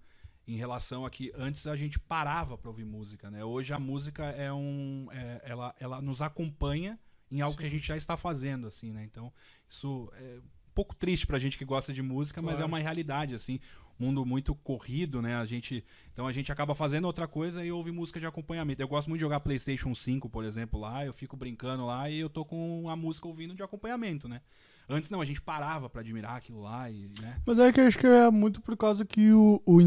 [0.48, 3.44] em relação a que antes a gente parava para ouvir música, né?
[3.46, 7.00] Hoje a música é um, é- ela, ela nos acompanha
[7.38, 9.04] em algo que a gente já está fazendo, assim, né?
[9.04, 9.32] Então
[9.68, 12.68] isso é um pouco triste pra gente que gosta de música, mas é Claro.
[12.72, 13.60] uma realidade, assim,
[13.98, 15.36] mundo muito corrido, né?
[15.36, 18.82] A gente, então a gente acaba fazendo outra coisa e ouve música de acompanhamento.
[18.82, 22.20] Eu gosto muito de jogar PlayStation 5, por exemplo, lá, eu fico brincando lá e
[22.20, 24.42] eu tô com a música ouvindo de acompanhamento, né?
[24.88, 27.42] Antes não, a gente parava pra admirar aquilo lá e, né?
[27.46, 29.80] Mas é que eu acho que é muito por causa que o, o,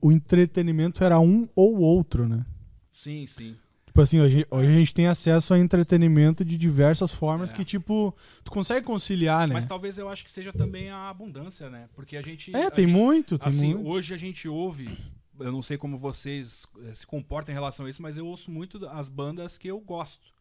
[0.00, 2.44] o entretenimento era um ou outro, né?
[2.90, 3.56] Sim, sim.
[3.92, 7.54] Tipo assim, hoje, hoje a gente tem acesso a entretenimento de diversas formas É.
[7.54, 9.52] que, tipo, tu consegue conciliar, né?
[9.52, 11.90] Mas talvez eu acho que seja também a abundância, né?
[11.94, 12.56] Porque a gente.
[12.56, 13.86] É, a tem gente- muito, tem Assim, muito.
[13.90, 14.86] hoje a gente ouve.
[15.38, 18.50] Eu não sei como vocês eh, se comportam em relação a isso, mas eu ouço
[18.50, 20.32] muito as bandas que eu gosto.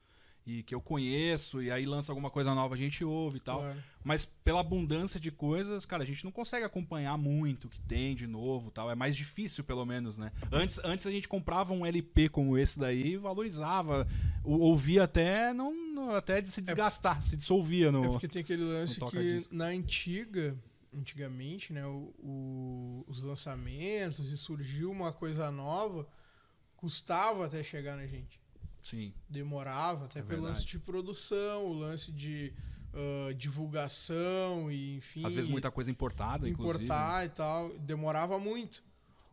[0.46, 3.60] E que eu conheço, e aí lança alguma coisa nova, a gente ouve e tal.
[3.60, 3.78] Claro.
[4.04, 8.16] Mas pela abundância de coisas, cara, a gente não consegue acompanhar muito o que tem
[8.16, 8.90] de novo e tal.
[8.90, 10.32] É mais difícil, pelo menos, né?
[10.52, 14.08] Antes, antes a gente comprava um LP como esse daí e valorizava.
[14.44, 18.02] ou- Ouvia até não, até de se desgastar, se dissolvia É no.
[18.14, 20.58] porque tem aquele lance que na antiga,
[20.92, 26.08] antigamente, né, o- o- os lançamentos e surgiu uma coisa nova,
[26.76, 28.41] custava até chegar na gente.
[28.82, 29.13] Sim.
[29.30, 30.54] Demorava, até É pelo verdade.
[30.60, 32.54] lance de produção, o lance de
[32.94, 35.26] ah, divulgação e enfim.
[35.26, 36.86] Às vezes muita coisa importada, inclusive.
[36.86, 38.84] importar e tal, demorava muito.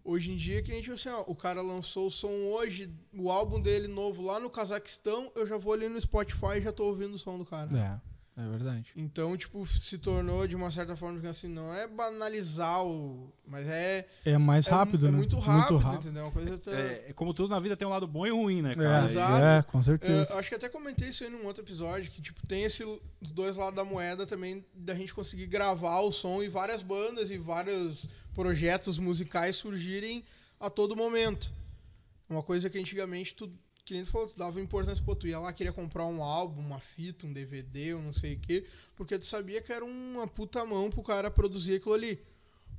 [0.05, 3.31] Hoje em dia que a gente assim, ó, o cara lançou o som hoje, o
[3.31, 6.85] álbum dele novo lá no Cazaquistão, eu já vou ali no Spotify e já tô
[6.85, 7.77] ouvindo o som do cara.
[7.77, 8.01] É,
[8.39, 8.93] é verdade.
[8.95, 14.07] Então, tipo, se tornou de uma certa forma assim, não é banalizar o, mas é
[14.25, 15.17] É mais é- rápido, é, né?
[15.17, 16.23] muito rápido, entendeu?
[16.25, 18.63] Uma coisa até- É, é como tudo na vida tem um lado bom e ruim,
[18.63, 19.05] né, É, cara?
[19.07, 19.45] Exato.
[19.45, 20.33] é, com É, certeza.
[20.33, 23.31] eu acho que até comentei isso aí num outro episódio, que tipo, tem esse, os
[23.33, 27.39] dois lados da moeda também, da gente conseguir gravar o som e várias bandas e
[27.39, 30.25] vários projetos musicais surgirem
[30.61, 31.53] a todo momento.
[32.31, 33.51] Uma coisa que antigamente tu,
[33.89, 36.61] que nem tu falou, tu dava importância, pô, tu ia lá, queria comprar um álbum,
[36.61, 40.27] uma fita, um DVD, ou não sei o quê, porque tu sabia que era uma
[40.29, 42.21] puta mão pro cara produzir aquilo ali.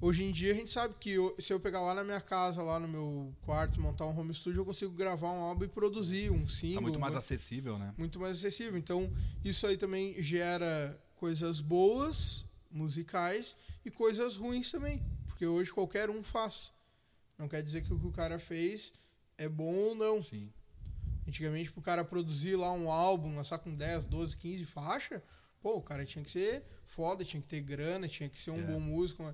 [0.02, 2.62] Hoje em dia a gente sabe que eu- se eu pegar lá na minha casa,
[2.62, 6.32] lá no meu quarto, montar um home studio, eu consigo gravar um álbum e produzir
[6.32, 6.76] um single.
[6.76, 7.94] Tá muito mais uma- acessível, né?
[7.98, 8.78] muito mais acessível.
[8.78, 9.12] Então,
[9.44, 15.02] isso aí também gera coisas boas, musicais, e coisas ruins também.
[15.28, 16.72] Porque hoje qualquer um faz.
[17.38, 18.94] Não quer dizer que o que o cara fez
[19.38, 20.22] é bom ou não.
[20.24, 20.50] Sim.
[21.30, 25.22] Antigamente, pro cara produzir lá um álbum, lançar com 10, 12, 15 faixas,
[25.62, 28.58] pô, o cara tinha que ser foda, tinha que ter grana, tinha que ser um
[28.60, 28.64] É.
[28.64, 29.32] bom músico.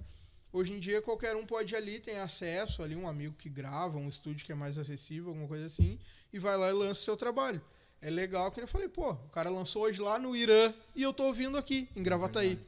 [0.52, 3.98] Hoje em dia, qualquer um pode ir ali, tem acesso ali, um amigo que grava,
[3.98, 5.98] um estúdio que é mais acessível, alguma coisa assim,
[6.34, 7.62] e vai lá e lança seu trabalho.
[8.02, 11.14] É legal que eu falei, pô, o cara lançou hoje lá no Irã e eu
[11.14, 12.60] tô ouvindo aqui, em Gravataí.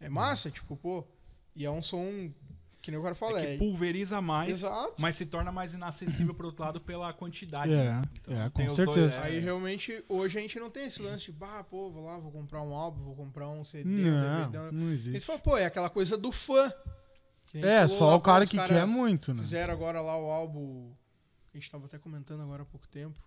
[0.00, 1.04] É massa, tipo, pô.
[1.54, 2.32] E é um som
[2.82, 3.56] que nem o cara fala, É que é.
[3.58, 4.94] pulveriza mais, Exato.
[4.98, 7.72] mas se torna mais inacessível por outro lado pela quantidade.
[7.72, 8.02] É, né?
[8.26, 9.14] é, tem com os dois- certeza.
[9.14, 12.18] é, Aí realmente, hoje a gente não tem esse lance de, bah, pô, vou lá,
[12.18, 14.58] vou comprar um álbum, vou comprar um CD, um Não, DVD.
[14.58, 15.20] não A gente existe.
[15.26, 16.72] fala, pô, é aquela coisa do fã.
[17.54, 19.42] É, só lá, o cara que cara quer muito, né?
[19.42, 20.92] Fizeram agora lá o álbum.
[21.54, 23.20] A gente tava até comentando agora há pouco tempo.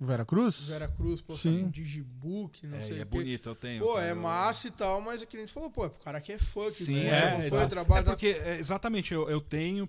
[0.00, 0.60] Vera Cruz?
[0.60, 1.64] Vera Cruz, pô, Sim.
[1.64, 3.82] um digibook, não É, sei e é o bonito, eu tenho.
[3.84, 6.04] Pô, é eu- massa e tal, mas é que a gente falou, pô, é pro
[6.04, 7.68] cara que é fã, que Sim, curte, é, acompanha o exato.
[7.70, 9.88] trabalho É da- porque, é, exatamente, eu, eu tenho.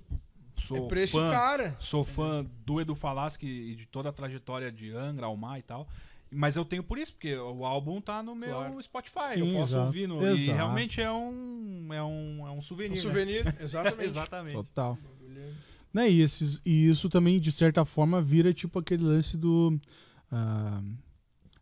[0.57, 1.75] Sou É pra esse fã, cara.
[1.79, 5.87] Sou fã do Edu Falaschi e de toda a trajetória de Angra, Almar e tal.
[6.31, 8.83] Mas eu tenho por isso, porque o álbum tá no meu Claro.
[8.83, 9.33] Spotify.
[9.35, 9.85] Sim, eu posso exato.
[9.85, 10.21] ouvir no.
[10.21, 10.57] E Exato.
[10.57, 11.87] realmente é um.
[11.93, 12.91] É um, é um souvenir.
[12.91, 13.01] Um né?
[13.01, 14.03] souvenir, exatamente.
[14.09, 14.53] Exatamente.
[14.55, 14.97] Total.
[15.93, 19.80] Né, e, esses, e isso também, de certa forma, vira tipo aquele lance do.
[20.32, 20.82] ah,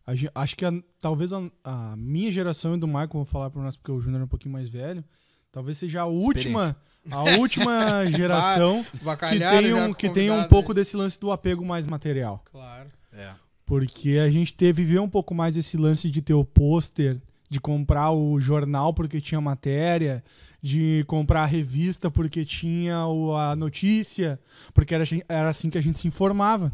[0.05, 3.61] a acho que a- talvez a, a minha geração e do Michael, vou falar para
[3.61, 5.03] nós porque o Júnior é um pouquinho mais velho,
[5.51, 6.75] talvez seja a última,
[7.11, 8.85] a última geração
[9.29, 12.41] que tem, um, que tem um pouco desse lance do apego mais material.
[12.51, 12.89] Claro.
[13.11, 13.31] É.
[13.65, 17.59] Porque a gente teve viveu um pouco mais esse lance de ter o pôster, de
[17.59, 20.23] comprar o jornal porque tinha matéria,
[20.61, 24.39] de comprar a revista porque tinha o- a notícia,
[24.73, 26.71] porque era, era assim que a gente se informava.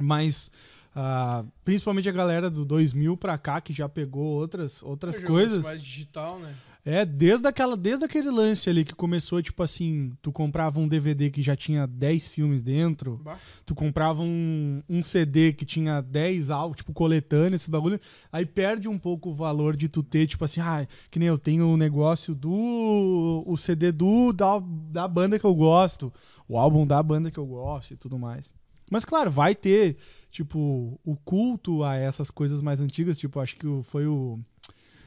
[0.00, 0.50] Mas
[0.94, 5.62] ah, principalmente a galera do 2000 pra cá que já pegou outras outras é coisas.
[5.64, 6.54] mais digital, né?
[6.88, 11.30] É, desde, aquela, desde aquele lance ali que começou, tipo assim, tu comprava um DVD
[11.30, 13.36] que já tinha 10 filmes dentro, Bah.
[13.66, 17.98] tu comprava um, um CD que tinha 10 álbuns, tipo, coletânea, esse bagulho,
[18.30, 21.36] aí perde um pouco o valor de tu ter, tipo assim, ah, que nem eu
[21.36, 23.42] tenho o negócio do.
[23.44, 26.12] o CD do da, da banda que eu gosto,
[26.48, 28.54] o álbum da banda que eu gosto e tudo mais.
[28.88, 29.96] Mas claro, vai ter,
[30.30, 34.38] tipo, o culto a essas coisas mais antigas, tipo, acho que foi o.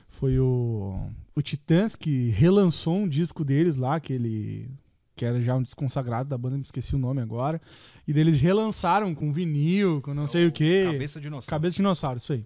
[0.09, 1.09] Foi o.
[1.35, 4.69] O Titãs que relançou um disco deles lá, que ele
[5.15, 7.61] que era já um desconsagrado da banda, me esqueci o nome agora.
[8.07, 10.87] E deles relançaram com vinil, com não sei o quê.
[10.93, 11.49] Cabeça de dinossauro.
[11.49, 12.45] Cabeça de dinossauro, isso aí.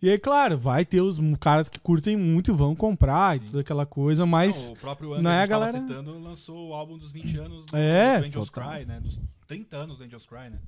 [0.00, 3.46] E aí, claro, vai ter os caras que curtem muito e vão comprar e Sim.
[3.46, 4.68] toda aquela coisa, mas.
[4.68, 7.64] Não, o próprio André é que a galera- citando lançou o álbum dos 20 anos
[7.66, 8.70] do, É, do Angels total.
[8.74, 9.00] Cry, né?
[9.00, 10.58] Dos 30 anos do Angels Cry, né?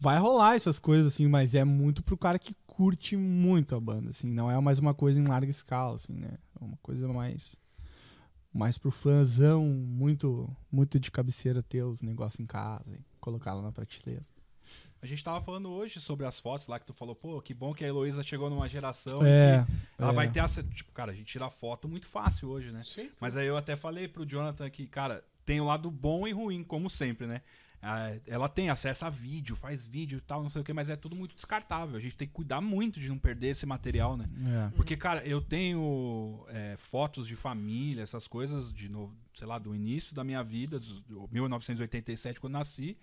[0.00, 4.10] Vai rolar essas coisas, assim, mas é muito pro cara que curte muito a banda,
[4.10, 4.28] assim.
[4.28, 6.38] Não é mais uma coisa em larga escala, assim, né?
[6.60, 7.56] É uma coisa mais.
[8.52, 13.60] Mais pro fãzão, muito, muito de cabeceira ter os negócios em casa e colocar lá
[13.60, 14.24] na prateleira.
[15.00, 17.72] A gente tava falando hoje sobre as fotos lá que tu falou, pô, que bom
[17.72, 20.14] que a Heloísa chegou numa geração É, que ela é.
[20.14, 20.62] vai ter essa.
[20.62, 22.82] Tipo, cara, a gente tira foto muito fácil hoje, né?
[22.84, 23.10] Sim.
[23.20, 26.64] Mas aí eu até falei pro Jonathan que, cara, tem o lado bom e ruim,
[26.64, 27.42] como sempre, né?
[27.80, 30.90] Ah, Ela tem acesso a vídeo, faz vídeo e tal, não sei o que, mas
[30.90, 31.96] é tudo muito descartável.
[31.96, 34.24] A gente tem que cuidar muito de não perder esse material, né?
[34.68, 34.76] É.
[34.76, 39.74] Porque, cara, eu tenho é, fotos de família, essas coisas, de novo, sei lá, do
[39.74, 42.96] início da minha vida, do 1987, quando nasci,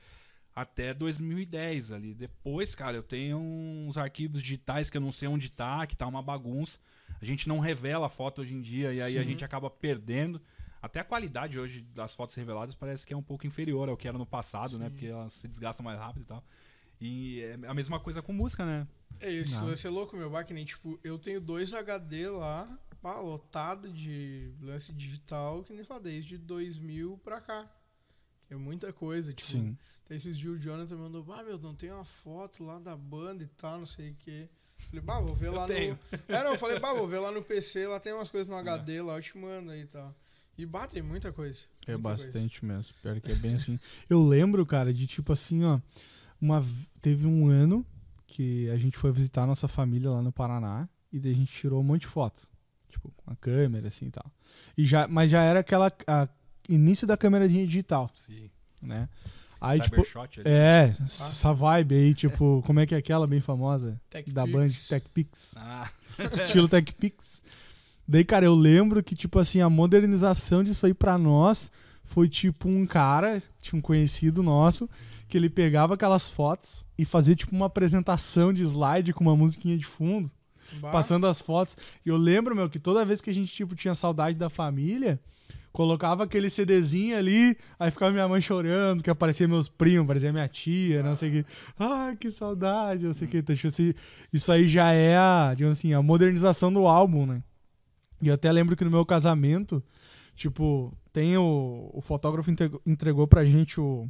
[0.53, 2.13] até 2010 ali.
[2.13, 6.07] Depois, cara, eu tenho uns arquivos digitais que eu não sei onde tá, que tá
[6.07, 6.79] uma bagunça.
[7.21, 9.27] A gente não revela a foto hoje em dia e aí a Sim.
[9.29, 10.41] gente acaba perdendo.
[10.85, 14.07] Até a qualidade hoje das fotos reveladas parece que é um pouco inferior ao que
[14.07, 14.87] era no passado, né?
[14.87, 16.43] Porque elas se desgastam mais rápido e tal.
[17.01, 18.87] E é a mesma coisa com música, né?
[19.19, 19.73] É isso, Não.
[19.73, 22.69] é louco, meu, bah, nem, tipo, eu tenho dois HD lá,
[23.01, 27.67] pá, lotado de lance digital, que nem fala, desde 2000 pra cá.
[28.47, 29.75] Que é muita coisa, tipo, Sim.
[30.05, 33.43] até esses dias o Jonathan mandou, ah, meu, não tem uma foto lá da banda
[33.43, 34.47] e tal, não sei o quê.
[34.77, 35.97] Falei, bah, vou ver lá tenho.
[36.11, 36.35] no...
[36.35, 38.55] É, não, eu falei, bah, vou ver lá no PC, lá tem umas coisas no
[38.59, 40.13] HD, lá eu te mando aí e tal.
[40.57, 41.59] E, bah, tem muita coisa.
[41.87, 42.25] É muita coisa.
[42.27, 42.93] bastante mesmo.
[43.01, 43.79] Pior que é bem assim.
[44.09, 45.79] Eu lembro, cara, de tipo assim, ó.
[46.39, 46.63] Uma,
[47.01, 47.85] teve um ano
[48.27, 51.51] que a gente foi visitar a nossa família lá no Paraná e daí a gente
[51.51, 52.49] tirou um monte de foto.
[52.89, 54.31] Tipo, com a câmera, assim e tal.
[54.77, 55.91] E já, mas já era aquela.
[56.07, 56.27] a-
[56.67, 58.49] início da câmerazinha digital, Sim.
[58.81, 59.07] né?
[59.59, 59.95] Aí, tipo.
[60.01, 60.29] Ali.
[60.45, 63.99] É, essa vibe aí, tipo, como é que é aquela bem famosa?
[64.09, 64.53] Tech da Pix.
[64.53, 65.55] Band, Tech Pix.
[65.57, 65.89] Ah,
[66.31, 67.41] estilo Tech Pix.
[68.07, 71.71] Daí, cara, eu lembro que, tipo assim, a modernização disso aí pra nós
[72.03, 74.87] foi tipo um cara, tinha um conhecido nosso,
[75.27, 79.75] que ele pegava aquelas fotos e fazia tipo uma apresentação de slide com uma musiquinha
[79.75, 80.29] de fundo,
[80.79, 81.75] Bah, passando as fotos.
[82.05, 85.19] E eu lembro, meu, que toda vez que a gente, tipo, tinha saudade da família,
[85.71, 90.47] colocava aquele CDzinho ali, aí ficava minha mãe chorando, que aparecia meus primos, aparecia minha
[90.47, 91.45] tia, não sei o que.
[91.79, 93.43] Ai, que saudade, não sei o que.
[94.31, 97.41] Isso aí já é a, digamos assim, a modernização do álbum, né?
[98.25, 99.83] E eu até lembro que no meu casamento,
[100.35, 104.09] tipo, tem o, o fotógrafo entregou, entregou pra gente o,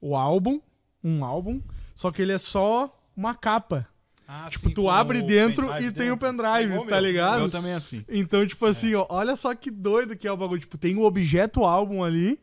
[0.00, 0.60] o álbum,
[1.02, 1.60] um álbum,
[1.94, 3.86] só que ele é só uma capa.
[4.28, 6.18] Ah, Tipo, sim, tu abre dentro e tem o dentro.
[6.18, 7.40] pendrive, É tá ligado?
[7.40, 8.04] Eu também é assim.
[8.08, 10.60] Então, tipo assim, ó, olha só que doido que é o bagulho.
[10.60, 12.38] Tipo, tem o objeto álbum ali,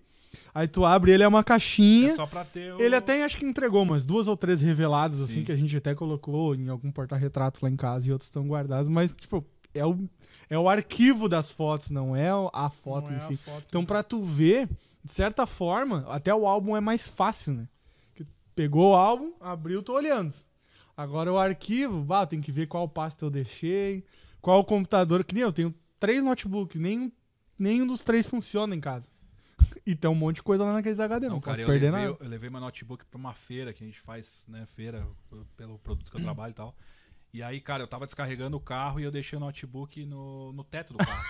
[0.54, 2.10] aí tu abre ele, é uma caixinha.
[2.12, 2.82] É só pra ter o...
[2.82, 5.44] Ele até acho que entregou umas duas ou três reveladas, assim, Sim.
[5.46, 8.90] que a gente até colocou em algum porta-retrato lá em casa e outros estão guardados,
[8.90, 9.46] mas, tipo,
[9.78, 10.10] é o,
[10.50, 13.38] é o arquivo das fotos, não é a foto não é em a si.
[13.38, 13.66] foto.
[13.68, 14.68] Então, pra tu ver,
[15.04, 17.68] de certa forma, até o álbum é mais fácil, né?
[18.16, 20.34] Que pegou o álbum, abriu, tô olhando.
[20.96, 24.04] Agora o arquivo, bah, tem que ver qual pasta eu deixei,
[24.42, 27.12] qual computador, que nem eu tenho três notebooks, nenhum,
[27.60, 29.12] nenhum dos três funciona em casa.
[29.86, 31.92] E tem um monte de coisa lá naqueles HD, não, Não, posso cara, eu perder
[31.92, 32.18] levei, nada.
[32.24, 35.08] eu levei meu notebook pra uma feira que a gente faz, né, feira,
[35.56, 36.76] pelo produto que eu trabalho e tal.
[37.34, 40.64] E aí, cara, eu tava descarregando o carro e eu deixei o notebook no, no
[40.64, 41.24] teto do carro.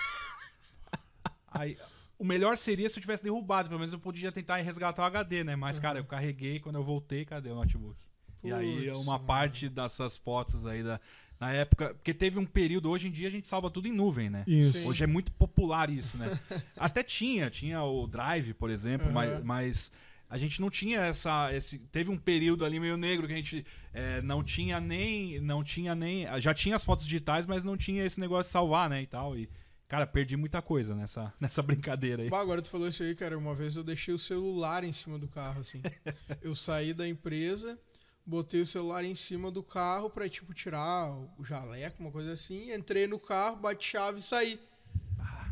[1.48, 1.76] aí,
[2.18, 5.44] o melhor seria se eu tivesse derrubado, pelo menos eu podia tentar resgatar o HD,
[5.44, 5.56] né?
[5.56, 7.96] Mas, cara, eu carreguei, quando eu voltei, cadê o notebook?
[8.42, 9.24] e aí, uma mano.
[9.24, 11.00] parte dessas fotos aí da...
[11.40, 14.28] Na época, porque teve um período, hoje em dia a gente salva tudo em nuvem,
[14.28, 14.42] né?
[14.44, 14.88] Isso.
[14.88, 16.36] Hoje é muito popular isso, né?
[16.76, 19.14] Até tinha, tinha o Drive, por exemplo, Aham.
[19.14, 19.92] mas, mas
[20.30, 21.52] a gente não tinha essa.
[21.54, 23.64] Esse, teve um período ali meio negro que a gente
[23.94, 25.40] é, não tinha nem.
[25.40, 26.26] Não tinha nem.
[26.40, 29.02] Já tinha as fotos digitais, mas não tinha esse negócio de salvar, né?
[29.02, 29.36] E tal.
[29.38, 29.48] E,
[29.88, 32.28] cara, perdi muita coisa nessa, nessa brincadeira aí.
[32.28, 33.38] Bah, agora tu falou isso aí, cara.
[33.38, 35.80] Uma vez eu deixei o celular em cima do carro, assim.
[36.42, 37.78] eu saí da empresa,
[38.24, 42.70] botei o celular em cima do carro pra, tipo, tirar o jaleco, uma coisa assim.
[42.70, 44.60] Entrei no carro, bati chave e saí.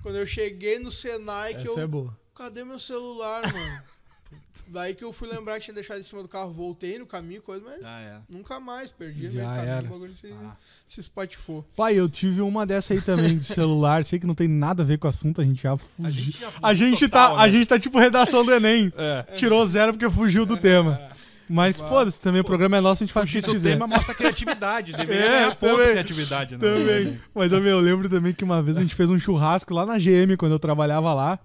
[0.03, 1.85] Quando eu cheguei no Senai, que Essa eu.
[1.85, 2.17] é boa.
[2.35, 3.83] Cadê meu celular, mano?
[4.69, 7.41] Daí que eu fui lembrar que tinha deixado em cima do carro, voltei no caminho,
[7.41, 8.17] coisa, mas Ah, é.
[8.29, 9.93] nunca mais, perdi no Já caminho, era.
[9.93, 10.57] o se, Ah,
[10.89, 11.65] se espatifou.
[11.77, 14.05] Pai, eu tive uma dessa aí também de celular.
[14.05, 16.11] Sei que não tem nada a ver com o assunto, a gente já a fugiu.
[16.11, 17.43] gente, já A gente, total, tá, né?
[17.45, 18.93] a gente tá tipo redação do Enem.
[18.99, 19.23] É.
[19.37, 21.01] Tirou zero porque fugiu do tema.
[21.49, 23.71] Mas foda-se, também o programa é nosso, a gente faz o que a gente quiser.
[23.75, 24.91] tema mostra criatividade.
[24.99, 25.91] Deveria É, ganhar também.
[25.91, 26.61] criatividade, né?
[26.61, 27.21] Também.
[27.33, 29.87] Mas eu, meu, eu lembro também que uma vez a gente fez um churrasco lá
[29.87, 31.39] na GM, quando eu trabalhava lá.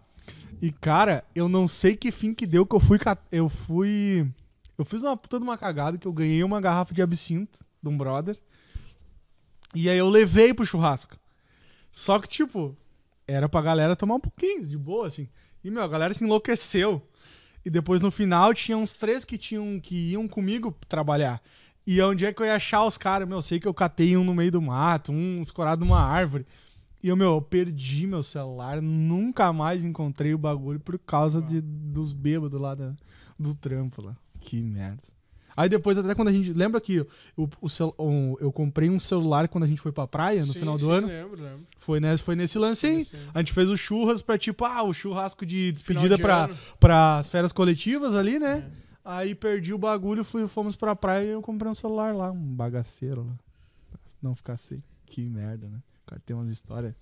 [0.62, 3.00] E, cara, eu não sei que fim que deu que eu fui.
[3.32, 4.32] Eu fui.
[4.78, 7.90] Eu fiz uma puta de uma cagada que eu ganhei uma garrafa de absinto de
[7.90, 8.38] um brother.
[9.74, 11.18] E aí eu levei pro churrasco.
[11.92, 12.78] Só que, tipo,
[13.28, 15.28] era pra galera tomar um pouquinho, de boa, assim.
[15.64, 17.02] E, meu, a galera se enlouqueceu.
[17.66, 21.42] E depois no final tinha uns três que tinham que iam comigo trabalhar.
[21.86, 23.28] E onde é que eu ia achar os caras?
[23.28, 26.46] Meu, eu sei que eu catei um no meio do mato, um escorado numa árvore.
[27.04, 31.60] E eu, meu, eu perdi meu celular, nunca mais encontrei o bagulho por causa de,
[31.62, 32.94] dos bêbados lá da-
[33.40, 34.16] do trampo lá.
[34.40, 35.02] Que merda.
[35.58, 36.54] Aí depois, até quando a gente.
[36.54, 40.08] Lembra que o, o cel- o- eu comprei um celular quando a gente foi pra
[40.08, 41.08] praia, no Sim, final do sim, ano?
[41.08, 41.60] Lembro, lembro.
[41.78, 43.04] Foi, nesse, foi nesse lance aí.
[43.06, 43.18] Sim.
[43.34, 46.56] A gente fez o churras pra, tipo, ah, o churrasco de despedida de pra, ano.
[46.80, 48.60] pras férias coletivas ali, né?
[48.78, 48.82] É.
[49.04, 52.56] Aí perdi o bagulho, fui, fomos pra praia e eu comprei um celular lá, um
[52.56, 53.34] bagaceiro lá.
[53.92, 54.82] Pra não ficar sem.
[55.06, 55.80] Que merda, né?
[56.12, 56.94] Cara tem umas histórias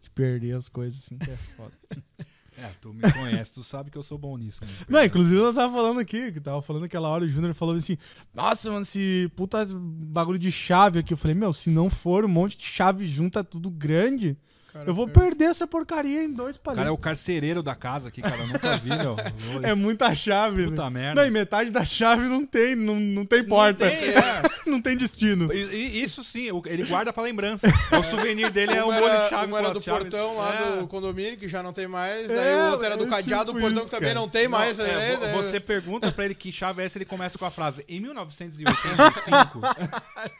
[0.00, 1.72] de perder as coisas assim que é foda.
[2.58, 4.62] É, tu me conhece, tu sabe que eu sou bom nisso.
[4.62, 4.68] Né?
[4.86, 7.96] Não, inclusive nós tava falando aqui, que tava falando aquela hora, o Júnior falou assim:
[8.34, 11.14] Nossa, mano, esse puta bagulho de chave aqui.
[11.14, 14.36] Eu falei, meu, se não for um monte de chave junta, tudo grande,
[14.72, 16.98] Cara, eu vou per- perder essa porcaria em dois O cara é palitos.
[16.98, 18.36] o carcereiro da casa aqui, cara.
[18.38, 19.16] Eu nunca vi, meu.
[19.62, 20.90] É muita chave, Puta né?
[20.90, 21.20] merda.
[21.20, 23.84] Não, e metade da chave não tem, não, não tem porta.
[23.84, 24.42] Não tem, é.
[24.70, 25.52] não tem destino.
[25.52, 27.66] E- e- Isso sim, o- ele guarda pra lembrança.
[27.98, 30.08] O souvenir dele é um molho de chave um era do chaves.
[30.08, 30.80] portão lá É.
[30.80, 32.30] do condomínio, que já não tem mais.
[32.30, 34.20] É, Daí o outro era do é cadeado do tipo portão, isso, que também cara.
[34.20, 34.78] não tem mais.
[34.78, 35.32] Não, é, né?
[35.34, 39.60] você pergunta pra ele que chave é essa, ele começa com a frase em 1985.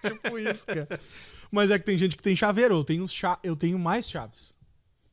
[0.02, 0.88] tipo isso, cara.
[1.52, 4.56] Mas é que tem gente que tem chaveiro, eu tenho, cha- eu tenho mais chaves.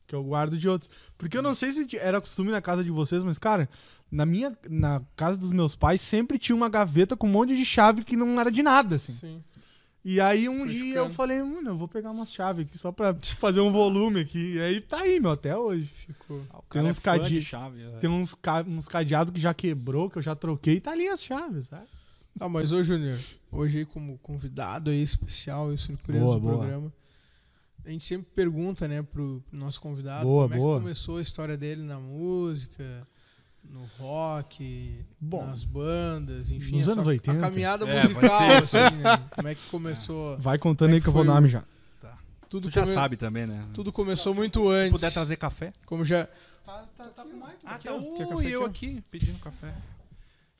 [0.06, 0.90] Que eu guardo de outros.
[1.18, 3.68] Porque eu não sei se era costume na casa de vocês, mas, cara,
[4.10, 4.50] na minha.
[4.68, 8.16] Na casa dos meus pais sempre tinha uma gaveta com um monte de chave que
[8.16, 9.12] não era de nada, assim.
[9.12, 9.44] Sim.
[10.02, 11.06] E aí um Foi dia ficando.
[11.06, 14.54] eu falei, mano, eu vou pegar umas chaves aqui só pra fazer um volume aqui.
[14.54, 15.90] E aí tá aí, meu, até hoje.
[16.06, 16.42] Ficou.
[16.48, 17.82] Ah, o Tem cara uns é fã de cadi- chave.
[17.82, 17.90] é.
[17.98, 18.64] Tem uns, ca...
[18.66, 21.84] uns cadeados que já quebrou, que eu já troquei, e tá ali as chaves, sabe?
[22.38, 23.18] Tá, mas ô Júnior,
[23.52, 26.58] hoje aí como convidado aí especial e surpresa Boa, do boa.
[26.58, 26.92] programa,
[27.84, 30.76] a gente sempre pergunta, né, pro nosso convidado Boa, como é boa.
[30.78, 33.06] que começou a história dele na música,
[33.62, 36.72] no rock, Bom, nas bandas, enfim.
[36.72, 37.38] nos essa- anos 80.
[37.46, 39.28] A caminhada É, musical, assim, né?
[39.34, 40.38] Como é que começou?
[40.38, 41.62] Vai contando é aí que que eu vou o- nome já.
[42.48, 43.64] Tudo, Tu já come- sabe também, né?
[43.72, 44.90] tudo começou muito Se antes.
[44.90, 45.72] puder trazer café.
[45.86, 46.26] Como já,
[46.66, 47.94] Tá, tá, tá com mais, Ah, Aqui, tá.
[47.94, 47.98] ó.
[48.16, 49.72] Quer Ui, café eu aqui, aqui pedindo café.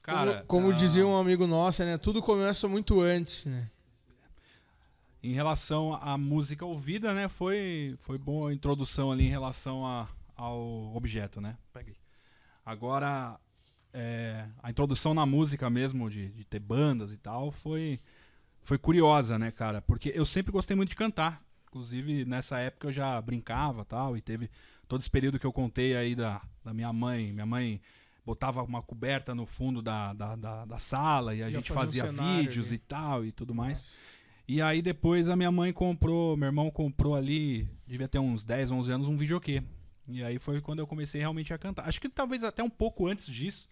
[0.03, 1.99] Cara, como, como ah, dizia um amigo nosso, né?
[1.99, 3.69] Tudo começa muito antes, né?
[5.23, 7.29] Em relação à música ouvida, né?
[7.29, 11.57] Foi, foi boa a introdução ali em relação a- ao objeto, né?
[11.75, 11.95] Peguei.
[12.65, 13.39] Agora,
[13.93, 18.01] é, a introdução na música mesmo, de, de ter bandas e tal, foi,
[18.63, 19.83] foi curiosa, né, cara?
[19.83, 21.43] Porque eu sempre gostei muito de cantar.
[21.69, 24.51] Inclusive, nessa época eu já brincava tal, e teve
[24.89, 27.31] todo esse período que eu contei aí da, da minha mãe.
[27.33, 27.81] Minha mãe
[28.31, 32.05] botava uma coberta no fundo da, da, da, da sala e a Já gente fazia
[32.05, 33.99] um cenário vídeos e tal e tudo mais.
[34.47, 38.71] E aí depois a minha mãe comprou, meu irmão comprou ali, devia ter uns 10,
[38.71, 39.65] 11 anos, um videokê.
[40.07, 41.89] E aí foi quando eu comecei realmente a cantar.
[41.89, 43.69] Acho que talvez até um pouco antes disso.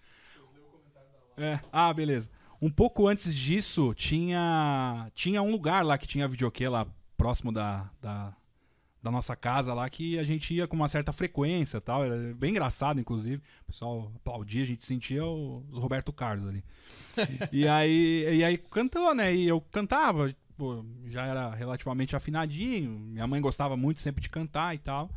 [1.37, 1.61] É.
[1.73, 2.29] Ah, beleza.
[2.61, 6.85] Um pouco antes disso, tinha tinha um lugar lá que tinha videokê lá
[7.17, 8.35] próximo da, da,
[9.03, 12.05] da nossa casa lá que a gente ia com uma certa frequência e tal.
[12.05, 13.43] Era bem engraçado, inclusive.
[13.63, 16.65] O pessoal aplaudia, a gente sentia o- os Roberto Carlos ali.
[17.53, 19.35] e aí, e aí cantou, né?
[19.35, 22.91] E eu cantava, pô, já era relativamente afinadinho.
[22.91, 25.11] Minha mãe gostava muito sempre de cantar e tal.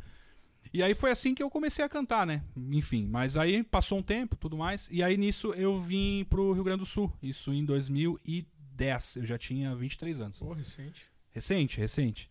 [0.72, 2.42] E aí foi assim que eu comecei a cantar, né?
[2.56, 4.88] Enfim, mas aí passou um tempo, tudo mais.
[4.92, 7.12] E aí nisso eu vim pro Rio Grande do Sul.
[7.22, 9.16] Isso em 2010.
[9.16, 10.38] Eu já tinha 23 anos.
[10.38, 11.06] Pô, recente.
[11.30, 12.30] Recente, recente.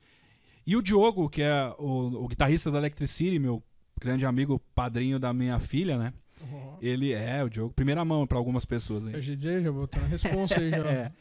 [0.65, 3.63] E o Diogo, que é o, o guitarrista da Electricity, meu
[3.99, 6.13] grande amigo, padrinho da minha filha, né?
[6.41, 6.77] Ó.
[6.81, 9.13] Ele é o Diogo, primeira mão pra algumas pessoas, hein?
[9.13, 10.81] Eu já dizer, já botou na responsa aí já.
[10.91, 11.11] É.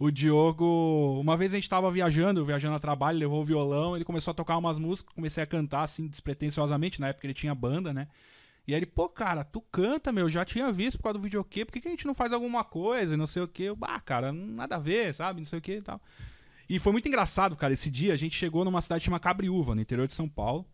[0.00, 4.04] O Diogo, uma vez a gente tava viajando, viajando a trabalho, levou o violão, ele
[4.04, 7.92] começou a tocar umas músicas, comecei a cantar assim despretensiosamente, na época ele tinha banda,
[7.92, 8.06] né?
[8.64, 11.64] E aí ele, pô, cara, tu canta, meu, já tinha visto por causa do videokê,
[11.64, 13.64] por que, que a gente não faz alguma coisa e não sei o quê?
[13.64, 16.00] Eu, bah, cara, nada a ver, sabe, não sei o quê e tal.
[16.68, 19.80] E foi muito engraçado, cara, esse dia a gente chegou numa cidade chamada Cabriúva, no
[19.80, 20.66] interior de São Paulo.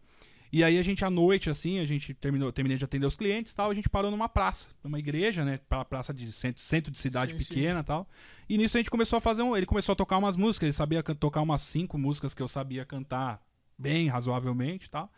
[0.53, 3.53] E aí a gente, à noite, assim, a gente terminou, terminei de atender os clientes
[3.53, 5.59] e tal, a gente parou numa praça, numa igreja, né?
[5.69, 8.09] Pra praça de centro, centro de cidade Sim, pequena e tal.
[8.49, 9.57] E nisso a gente começou a fazer um.
[9.57, 12.85] Ele começou a tocar umas músicas, ele sabia tocar umas cinco músicas que eu sabia
[12.85, 13.41] cantar
[13.77, 15.11] bem, razoavelmente e tal.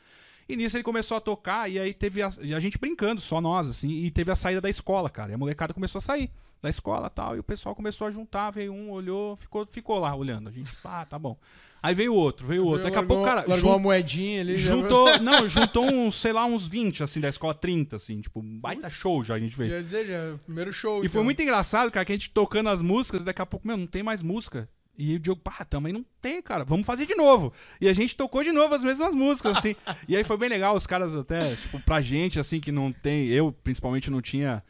[0.48, 3.68] E nisso ele começou a tocar, e aí teve a, a gente brincando, só nós,
[3.68, 5.32] assim, e teve a saída da escola, cara.
[5.32, 6.30] E a molecada começou a sair
[6.66, 10.14] da escola tal, e o pessoal começou a juntar, veio um, olhou, ficou, ficou lá
[10.14, 10.48] olhando.
[10.48, 11.38] A gente, ah, tá bom.
[11.82, 12.82] Aí veio outro, veio outro.
[12.82, 14.56] Daqui a pouco, cara, Largou jun- uma moedinha ali.
[14.56, 18.42] já- juntou, não, juntou uns, sei lá, uns 20, assim, da escola 30, assim, tipo,
[18.42, 19.56] baita show já a gente.
[19.56, 20.98] Já ia dizer, já, primeiro show.
[21.04, 21.24] E foi então.
[21.24, 24.02] muito engraçado, cara, que a gente tocando as músicas, daqui a pouco, meu, não tem
[24.02, 24.68] mais música.
[24.98, 27.52] E o Diogo, pá, também não tem, cara, vamos fazer de novo.
[27.80, 29.76] E a gente tocou de novo as mesmas músicas, assim.
[30.08, 33.26] e aí foi bem legal, os caras até, tipo, pra gente, assim, que não tem,
[33.28, 34.62] eu principalmente não tinha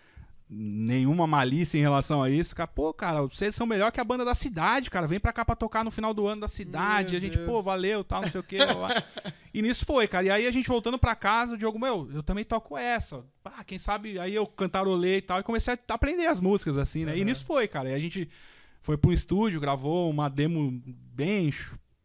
[0.48, 2.54] nenhuma malícia em relação a isso.
[2.54, 5.06] Cara, pô, cara, vocês são melhor que a banda da cidade, cara.
[5.06, 7.10] Vem pra cá pra tocar no final do ano da cidade.
[7.10, 7.46] Meu a gente, Deus.
[7.50, 8.58] pô, valeu, tal, não sei o quê.
[9.52, 10.26] e nisso foi, cara.
[10.26, 13.24] E aí a gente voltando pra casa, o Diogo, meu, eu também toco essa.
[13.44, 15.40] Ah, quem sabe, aí eu cantarolei e tal.
[15.40, 17.16] E comecei a aprender as músicas, assim, né?
[17.16, 17.26] E Uhum.
[17.26, 17.90] nisso foi, cara.
[17.90, 18.28] E a gente
[18.82, 21.52] foi um estúdio, gravou uma demo bem,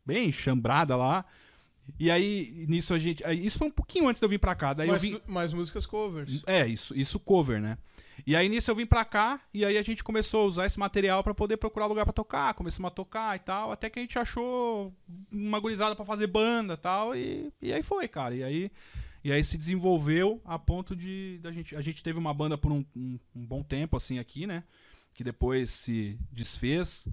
[0.03, 1.23] bem chambrada lá.
[1.99, 3.23] E aí, nisso a gente.
[3.33, 4.73] Isso foi um pouquinho antes de eu vir pra cá.
[4.73, 5.19] Daí eu mais, vim.
[5.27, 6.41] mais músicas covers.
[6.47, 7.77] É, isso, isso cover, né?
[8.25, 10.79] E aí nisso eu vim pra cá e aí a gente começou a usar esse
[10.79, 14.01] material pra poder procurar lugar pra tocar, começamos a tocar e tal, até que a
[14.01, 14.93] gente achou
[15.31, 18.35] uma gurizada pra fazer banda e tal, e, e aí foi, cara.
[18.35, 18.71] E aí,
[19.23, 22.71] e aí se desenvolveu a ponto de da gente, a gente teve uma banda por
[22.71, 24.63] um, um- um bom tempo assim aqui, né?
[25.13, 27.07] Que depois se desfez,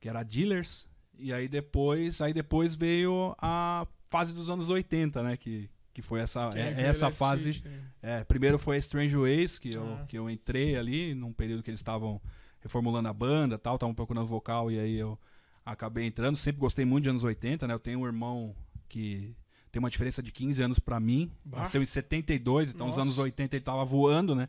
[0.00, 0.86] que era a Dealers,
[1.18, 6.20] e aí depois, aí depois veio a fase dos anos 80, né, que que foi
[6.20, 7.80] essa Quem é- viu essa fase City, né?
[8.02, 10.04] é, primeiro foi a Strange Ways, que eu, Ah.
[10.06, 12.20] que eu entrei ali num período que eles estavam
[12.60, 15.18] reformulando a banda tal, estavam procurando vocal e aí eu
[15.66, 16.36] acabei entrando.
[16.36, 17.74] Sempre gostei muito de anos 80, né?
[17.74, 18.54] Eu tenho um irmão
[18.88, 19.34] que
[19.70, 21.60] tem uma diferença de 15 anos pra mim, Bah.
[21.60, 23.08] nasceu em 72, então nos Nossa.
[23.08, 24.48] anos 80 ele tava voando, né?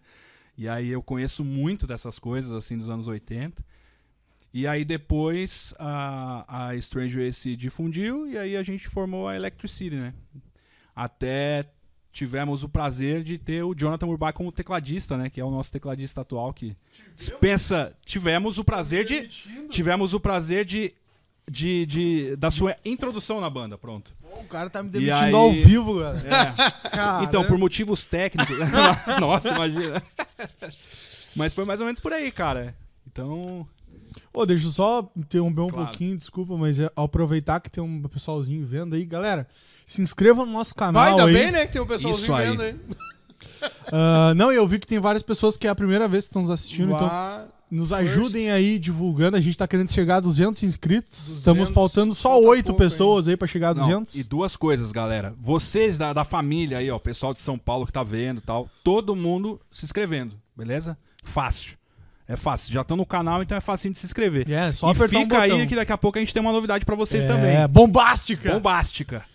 [0.57, 3.65] E aí eu conheço muito dessas coisas, assim, dos anos 80.
[4.53, 9.35] E aí depois a, a Strange Ways se difundiu e aí a gente formou a
[9.35, 10.13] Electricity, né?
[10.95, 11.65] Até
[12.11, 15.29] tivemos o prazer de ter o Jonathan Urbach como tecladista, né?
[15.29, 16.75] Que é o nosso tecladista atual que
[17.15, 17.95] dispensa.
[18.05, 19.27] Tivemos o prazer de.
[19.69, 20.93] Tivemos o prazer de.
[21.45, 24.15] De, de, da sua introdução na banda, pronto.
[24.39, 26.17] O cara tá me demitindo aí- ao vivo, cara.
[26.19, 26.89] É.
[26.89, 28.55] Cara, Então, por motivos técnicos.
[29.19, 30.01] Nossa, imagina.
[31.35, 32.73] Mas foi mais ou menos por aí, cara.
[33.05, 33.67] Então.
[34.33, 35.85] Ô, deixa eu só interromper um Claro.
[35.87, 39.03] pouquinho, desculpa, mas é aproveitar que tem um pessoalzinho vendo aí.
[39.03, 39.45] Galera,
[39.85, 41.33] se inscreva no nosso canal Vai, ainda aí.
[41.33, 41.65] bem, né?
[41.65, 42.49] Que tem um pessoalzinho Isso aí.
[42.49, 42.75] vendo aí.
[43.91, 46.41] Ah, não, eu vi que tem várias pessoas que é a primeira vez que estão
[46.41, 48.01] nos assistindo, então Vá- nos first.
[48.01, 49.37] ajudem aí divulgando.
[49.37, 51.11] A gente tá querendo chegar a 200 inscritos.
[51.11, 54.15] 200, Estamos faltando só falta 8 pouco pessoas aí pra chegar a Não, 200.
[54.15, 55.33] e duas coisas, galera.
[55.39, 58.41] Vocês da, da família aí, ó, o pessoal de São Paulo que tá vendo e
[58.41, 60.97] tal, todo mundo se inscrevendo, beleza?
[61.23, 61.77] Fácil.
[62.27, 62.73] É fácil.
[62.73, 64.49] Já estão no canal, então é facinho de se inscrever.
[64.49, 65.57] É, só e apertar fica um botão.
[65.59, 67.67] aí que daqui a pouco a gente tem uma novidade pra vocês é, também.
[67.67, 68.53] bombástica.
[68.53, 69.25] Bombástica.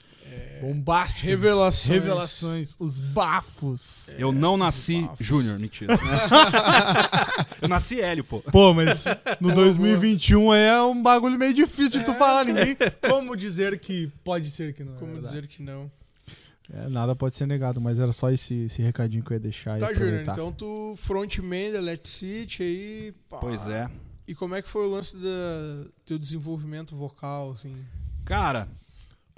[0.60, 1.26] Bombástica.
[1.26, 1.88] Revelações.
[2.02, 2.76] Revelações.
[2.78, 4.12] Os bafos.
[4.18, 5.08] Eu não nasci.
[5.20, 5.94] Júnior, mentira.
[7.62, 8.40] eu nasci Hélio, pô.
[8.40, 9.04] Pô, mas
[9.40, 12.44] no 2021 é um bagulho meio difícil de tu falar.
[12.44, 12.76] Ninguém.
[13.08, 15.34] Como dizer que pode ser que não é Como verdade?
[15.34, 15.90] dizer que não.
[16.72, 19.74] É, nada pode ser negado, mas era só esse, esse recadinho que eu ia deixar
[19.74, 19.80] aí.
[19.80, 23.14] Tá, Júnior, então tu frontman da Let City aí.
[23.28, 23.38] pá.
[23.38, 23.88] Pois é.
[24.26, 27.74] E como é que foi o lance do teu desenvolvimento vocal, assim?
[28.26, 28.68] Cara,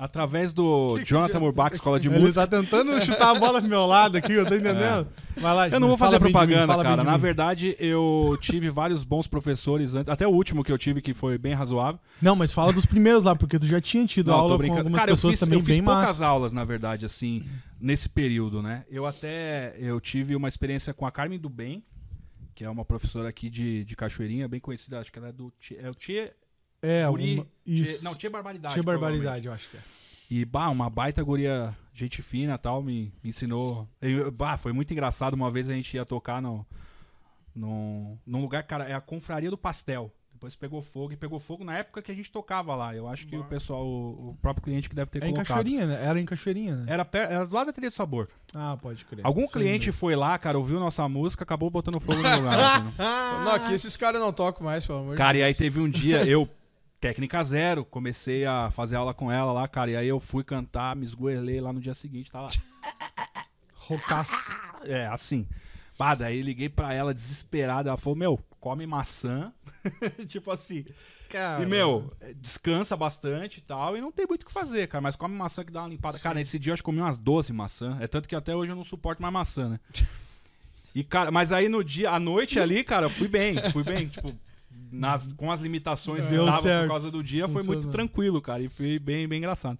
[0.01, 2.47] através do Que que Jonathan Murbach Escola de Ele Música.
[2.47, 5.07] tá tentando chutar a bola pro meu lado aqui, eu tô entendendo.
[5.37, 7.05] Vai lá, Eu não vou fazer mim, propaganda, bem cara.
[7.05, 7.19] Na mim.
[7.19, 10.09] verdade, eu tive vários bons professores antes.
[10.11, 12.01] Até o último que eu tive, que foi bem razoável.
[12.21, 14.99] Não, mas fala dos primeiros lá, porque tu já tinha tido Não, aula com algumas
[15.01, 16.27] Cara, eu pessoas fiz, também eu fiz bem poucas massa.
[16.27, 17.45] aulas, na verdade, assim,
[17.79, 18.85] nesse período, né?
[18.91, 21.83] Eu até eu tive uma experiência com a Carmen do Bem,
[22.55, 25.53] que é uma professora aqui de, de Cachoeirinha, bem conhecida, acho que ela é do
[25.79, 25.95] é o
[26.83, 28.05] É, Guri, uma, Tchê- isso.
[28.05, 28.75] não, Tchê Barbaridade.
[28.75, 29.81] Tinha barbaridade, eu acho que é.
[30.31, 33.89] E, bah, uma baita guria, gente fina tal, me, me ensinou.
[34.01, 35.35] Eu- bah, foi muito engraçado.
[35.35, 36.65] Uma vez a gente ia tocar no,
[37.55, 40.11] no, num lugar, cara, é a Confraria do Pastel.
[40.33, 42.95] Depois pegou fogo e pegou fogo na época que a gente tocava lá.
[42.97, 45.47] Eu acho que o pessoal, o, o próprio cliente que deve ter É em colocado.
[45.49, 46.03] Cachoeirinha, né?
[46.03, 46.85] Era em Cachoeirinha, né?
[46.91, 48.27] Era, per- era do lado da trilha do sabor.
[48.55, 49.27] Ah, pode crer.
[49.27, 49.93] Algum Sim, cliente né?
[49.93, 52.55] foi lá, cara, ouviu nossa música, acabou botando fogo no lugar.
[52.59, 52.93] assim, né?
[53.45, 55.59] Não, aqui esses caras não tocam mais, pelo amor Cara, de e aí Deus.
[55.59, 56.49] teve um dia, eu,
[57.01, 60.95] técnica zero, comecei a fazer aula com ela lá, cara, e aí eu fui cantar,
[60.95, 62.49] me esgoelei lá no dia seguinte, tava.
[63.75, 64.57] Rocaço.
[64.83, 65.47] É, assim.
[65.99, 69.53] Pá, daí liguei pra ela desesperada, ela falou, meu, come maçã.
[70.27, 70.87] tipo assim.
[71.29, 75.03] Cara, E, meu, descansa bastante e tal, e não tem muito o que fazer, cara,
[75.03, 76.19] mas come maçã que dá uma limpada.
[76.19, 77.99] Cara, nesse dia eu acho que comi umas 12 maçã.
[78.01, 79.81] É tanto que até hoje eu não suporto mais maçã, né?
[80.95, 84.09] E, cara, mas aí no dia, à noite ali, cara, eu fui bem, fui bem,
[84.09, 84.35] tipo,
[84.93, 86.83] nas, com as limitações que Deu tava certo.
[86.83, 87.93] por causa do dia, foi muito Funcionou.
[87.93, 89.79] tranquilo, cara, e foi bem, bem engraçado.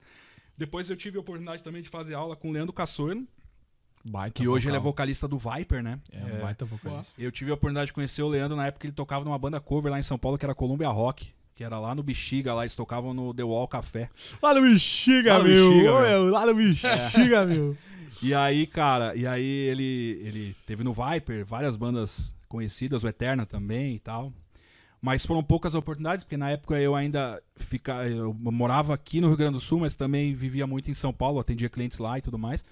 [0.57, 3.27] Depois eu tive a oportunidade também de fazer aula com o Leandro Cassorno,
[4.05, 4.93] Baita que hoje ele é vocal.
[4.93, 5.99] vocalista do Viper, né?
[6.13, 7.21] É, um baita vocalista.
[7.23, 9.61] Eu tive a oportunidade de conhecer o Leandro na época que ele tocava numa banda
[9.61, 12.63] cover lá em São Paulo, que era Columbia Rock, que era lá no Bexiga, lá
[12.63, 14.09] eles tocavam no The Wall Café.
[14.43, 15.71] Lá no Bexiga, Lá no meu.
[15.71, 16.25] Bexiga, Ô, meu.
[16.31, 17.77] Lá no Bexiga, meu.
[18.25, 23.47] E aí, cara, e aí ele, ele teve no Viper várias bandas conhecidas, o Eterna
[23.47, 24.33] também e tal.
[25.01, 29.37] Mas foram poucas oportunidades, porque na época eu ainda fica, eu morava aqui no Rio
[29.37, 32.39] Grande do Sul, mas também vivia muito em São Paulo, atendia clientes lá e tudo
[32.39, 32.65] mais.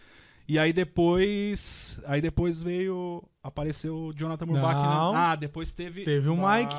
[0.48, 2.00] E aí depois.
[2.06, 3.22] Aí depois veio.
[3.42, 4.74] Apareceu o Jonathan Murbach.
[4.74, 4.82] né?
[4.82, 5.14] Não.
[5.14, 6.04] Ah, depois teve.
[6.04, 6.74] Teve o Bah, Mike.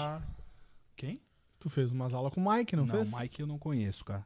[0.96, 1.22] Quem?
[1.60, 3.14] Tu fez umas aulas com o Mike, não, Não, fez?
[3.14, 4.26] Mike eu não conheço, cara.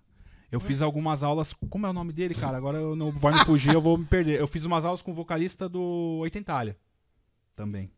[0.49, 1.53] Eu fiz algumas aulas.
[1.69, 2.55] Como é o nome dele, cara?
[2.55, 4.39] Agora eu não vai me fugir, eu vou me perder.
[4.39, 6.77] Eu fiz umas aulas com o vocalista do Oitentalha.
[7.55, 7.91] Também.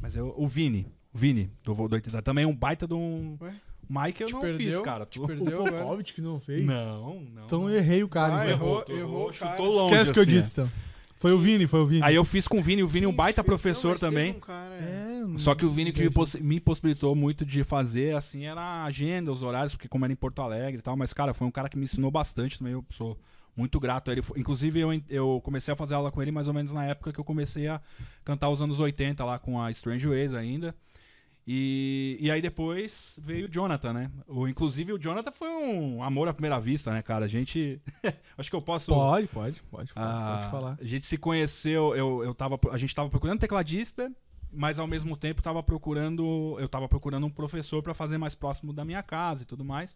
[0.00, 0.92] Mas eu, o Vini.
[1.14, 2.22] Vini, do, do Oitentalha.
[2.22, 3.36] Também é um baita de um.
[3.40, 3.54] Ué?
[3.88, 4.58] Mike eu Te não perdeu?
[4.58, 5.04] fiz, cara.
[5.06, 5.64] Te Tu- perdeu o?
[5.70, 6.64] Popovic que não fez?
[6.64, 7.44] Não, não.
[7.44, 7.70] Então não.
[7.70, 8.34] eu errei o cara.
[8.40, 8.50] Ah, então.
[8.56, 9.84] errou, errou, chutou longe.
[9.94, 10.72] Esquece o que eu assim, disse, então.
[11.16, 12.02] Foi o Vini, foi o Vini.
[12.02, 13.46] Aí eu fiz com o Vini, o Vini é um baita fez?
[13.46, 14.32] professor Não, também.
[14.32, 18.14] um cara, É, Só que o Vini que me, possi- me possibilitou muito de fazer,
[18.16, 21.12] assim, era a agenda, os horários, porque como era em Porto Alegre e tal, mas,
[21.14, 23.18] cara, foi um cara que me ensinou bastante também, eu sou
[23.56, 24.20] muito grato a ele.
[24.22, 27.12] Foi- Inclusive, eu, eu comecei a fazer aula com ele mais ou menos na época
[27.12, 27.80] que eu comecei a
[28.24, 30.74] cantar os anos 80 lá com a Strange Ways ainda.
[31.46, 34.10] E, e aí depois veio o Jonathan, né?
[34.26, 37.26] O, inclusive o Jonathan foi um amor à primeira vista, né, cara?
[37.26, 37.80] A gente.
[38.38, 38.86] acho que eu posso.
[38.94, 40.78] Pode, pode, pode, Ah, pode falar.
[40.80, 44.10] A gente se conheceu, eu, eu tava, a gente tava procurando tecladista,
[44.50, 48.72] mas ao mesmo tempo tava procurando, eu tava procurando um professor pra fazer mais próximo
[48.72, 49.94] da minha casa e tudo mais.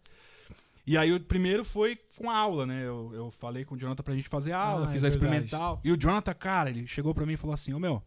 [0.85, 2.83] E aí o primeiro foi com a aula, né?
[2.85, 5.09] Eu, eu falei com o Jonathan pra gente fazer a aula, Ah, fiz é a
[5.09, 5.79] experimental.
[5.83, 8.03] E o Jonathan, cara, ele chegou pra mim e falou assim: Ô meu.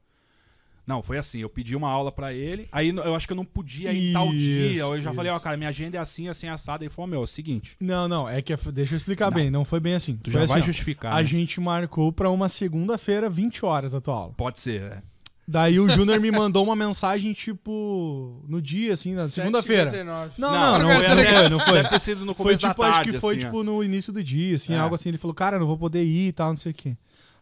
[0.87, 3.45] Não, foi assim, eu pedi uma aula pra ele, aí eu acho que eu não
[3.45, 4.66] podia ir tal dia.
[4.72, 5.45] Isso, Eu já falei, ó, isso.
[5.45, 6.83] cara, minha agenda é assim, assim, assada.
[6.83, 9.35] Ele falou, meu, é o seguinte, Não, não, é que deixa eu explicar Não.
[9.37, 10.16] bem, não foi bem assim.
[10.16, 11.12] tu Foi já assim, vai ó, justificar.
[11.12, 11.24] A né?
[11.24, 14.35] gente marcou pra uma segunda-feira, 20 horas a tua aula.
[14.37, 15.03] Pode ser, é.
[15.47, 19.91] Daí o Júnior me mandou uma mensagem, tipo, no dia, assim, na segunda-feira.
[19.91, 20.30] 7h59.
[20.39, 21.72] Não, Não, não, não, não, foi, não foi, não foi.
[21.74, 23.51] Deve ter sido no Foi começo tipo, da tarde, acho que foi assim, ó.
[23.51, 24.78] tipo no início do dia, assim, É.
[24.78, 25.09] algo assim.
[25.11, 26.97] Ele falou, cara, não vou poder ir e tal, não sei o quê.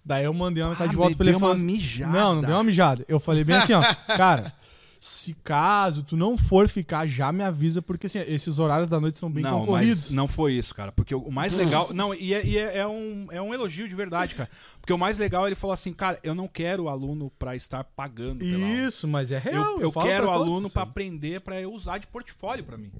[0.04, 2.12] Daí eu mandei uma mensagem Ah, de volta pra ele deu uma assim, mijada.
[2.12, 3.04] Não, não deu uma mijada.
[3.06, 3.82] Eu falei bem assim, ó,
[4.16, 4.52] cara,
[5.00, 9.18] se caso tu não for ficar, já me avisa, porque assim, esses horários da noite
[9.18, 10.06] são bem não, concorridos.
[10.08, 10.92] mas não foi isso, cara.
[10.92, 11.90] Porque o mais legal.
[11.94, 14.50] Não, e, é, e é- é um, é um elogio de verdade, cara.
[14.80, 17.84] Porque o mais legal, ele falou assim, cara, eu não quero o aluno pra estar
[17.84, 18.86] pagando pela aula.
[18.86, 19.76] Isso, mas é real.
[19.76, 22.64] Eu, eu falo quero o todos aluno isso pra aprender, pra eu usar de portfólio
[22.64, 22.90] pra mim.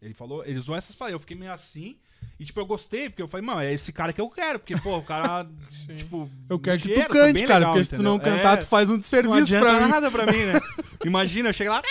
[0.00, 1.14] Ele falou, ele usou essas palavras.
[1.14, 1.96] Eu fiquei meio assim.
[2.38, 4.58] E, tipo, eu gostei, porque eu falei, mano, é esse cara que eu quero.
[4.58, 5.46] Porque, pô, o cara,
[5.98, 6.30] tipo.
[6.48, 8.36] Eu quero que tu cante, cara, legal, porque se tu não entendeu?
[8.38, 9.88] cantar, É, tu faz um não desserviço adianta pra mim.
[9.90, 10.60] nada pra mim, né?
[11.04, 11.82] Imagina, eu chego lá.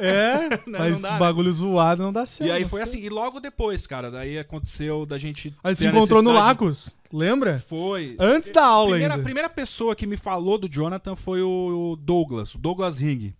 [0.00, 1.18] É, Não, faz não dá, né?
[1.20, 2.48] bagulho zoado, não dá certo.
[2.48, 2.98] E aí não foi sei.
[2.98, 3.06] assim.
[3.06, 5.54] E logo depois, cara, daí aconteceu da gente.
[5.62, 7.60] A gente se ter a encontrou no necessidade- Lacos, lembra?
[7.60, 8.16] Foi.
[8.18, 9.22] Antes da aula primeira, ainda.
[9.22, 13.32] A primeira pessoa que me falou do Jonathan foi o Douglas, o Douglas Ring.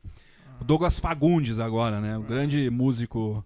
[0.60, 2.16] O Douglas Fagundes agora, né?
[2.16, 3.44] O grande músico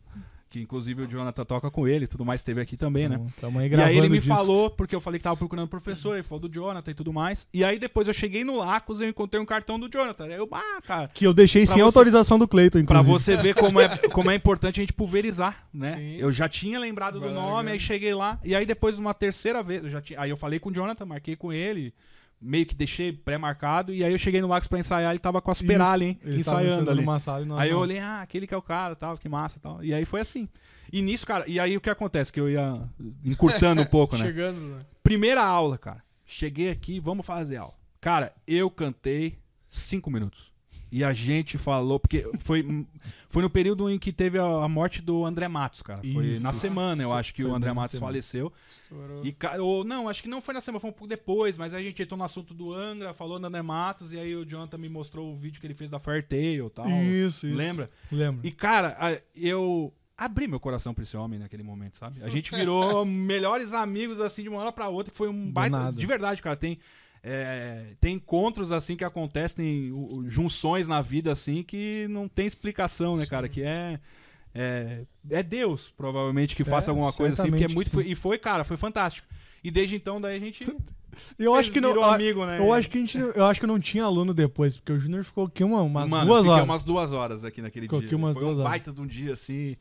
[0.51, 3.21] que inclusive o Jonathan toca com ele e tudo mais, esteve aqui também, né?
[3.41, 4.35] Tamo- aí E aí ele me disco.
[4.35, 7.47] falou, porque eu falei que tava procurando professor, ele falou do Jonathan e tudo mais.
[7.53, 10.25] E aí depois eu cheguei no Lacos e eu encontrei um cartão do Jonathan.
[10.25, 13.13] Aí eu, ah, cara, Que eu deixei Pra sem você- autorização do Cleiton, Pra inclusive.
[13.13, 15.97] você ver como é, como é importante a gente pulverizar, né?
[15.97, 16.17] Sim.
[16.17, 17.71] Eu já tinha lembrado do Vai nome, largando.
[17.73, 20.59] aí cheguei lá, e aí depois uma terceira vez, eu já tinha, aí eu falei
[20.59, 21.93] com o Jonathan, marquei com ele,
[22.41, 25.51] meio que deixei pré-marcado, e aí eu cheguei no Lacos pra ensaiar, ele tava com
[25.51, 27.01] a Superali, hein, Isso, ensaiando ali.
[27.01, 27.81] numa sala e nós Aí eu não.
[27.83, 29.83] olhei, ah, aquele que é o cara, tal, que massa, tal.
[29.83, 30.49] E aí foi assim.
[30.93, 32.33] E nisso, cara, e aí o que acontece?
[32.33, 32.73] Que eu ia
[33.25, 34.25] encurtando um pouco, né?
[34.25, 34.79] Chegando, né?
[35.03, 36.03] Primeira aula, cara.
[36.25, 37.75] Cheguei aqui, vamos fazer aula.
[38.01, 40.48] Cara, eu cantei cinco minutos.
[40.91, 42.87] E a gente falou, porque foi,
[43.29, 46.01] foi no período em que teve a, a morte do André Matos, cara.
[46.13, 46.43] Foi Isso.
[46.43, 48.07] na semana, eu acho que Foi o André Matos semana.
[48.13, 48.53] faleceu.
[48.71, 49.23] Estourou.
[49.25, 51.83] E, ou, não, acho que não foi na semana, foi um pouco depois, mas a
[51.83, 54.89] gente entrou no assunto do Angra, falou do André Matos, e aí o Jonathan me
[54.89, 56.87] mostrou o vídeo que ele fez da Fairtail e tal.
[56.89, 57.57] Isso, isso.
[57.57, 57.91] Lembra?
[58.11, 58.41] Lembro.
[58.47, 62.23] E, cara, eu abri meu coração pra esse homem naquele momento, sabe?
[62.25, 65.53] A gente virou melhores amigos, assim, de uma hora pra outra, que foi um Do
[65.53, 65.79] baita.
[65.79, 65.93] nada.
[66.01, 66.57] De verdade, cara.
[66.57, 66.79] Tem,
[67.23, 69.93] é, tem encontros, assim, que acontecem,
[70.27, 73.49] junções na vida, assim, que não tem explicação, né, cara?
[73.49, 73.99] Que é.
[74.55, 77.91] É, é Deus, provavelmente, que É, faça alguma coisa assim, porque é muito.
[77.91, 78.01] sim.
[78.01, 79.27] E foi, cara, foi fantástico.
[79.63, 80.65] E desde então, daí a gente.
[81.39, 82.03] Eu acho que não.
[82.05, 82.59] amigo, né?
[82.61, 85.25] eu acho que a gente, eu acho que não tinha aluno depois, porque o Júnior
[85.25, 86.65] ficou aqui uma, umas Mano, duas horas.
[86.65, 88.07] umas duas horas aqui naquele Ficou dia.
[88.07, 88.71] aqui umas Foi duas um horas.
[88.71, 89.75] baita de um dia, assim.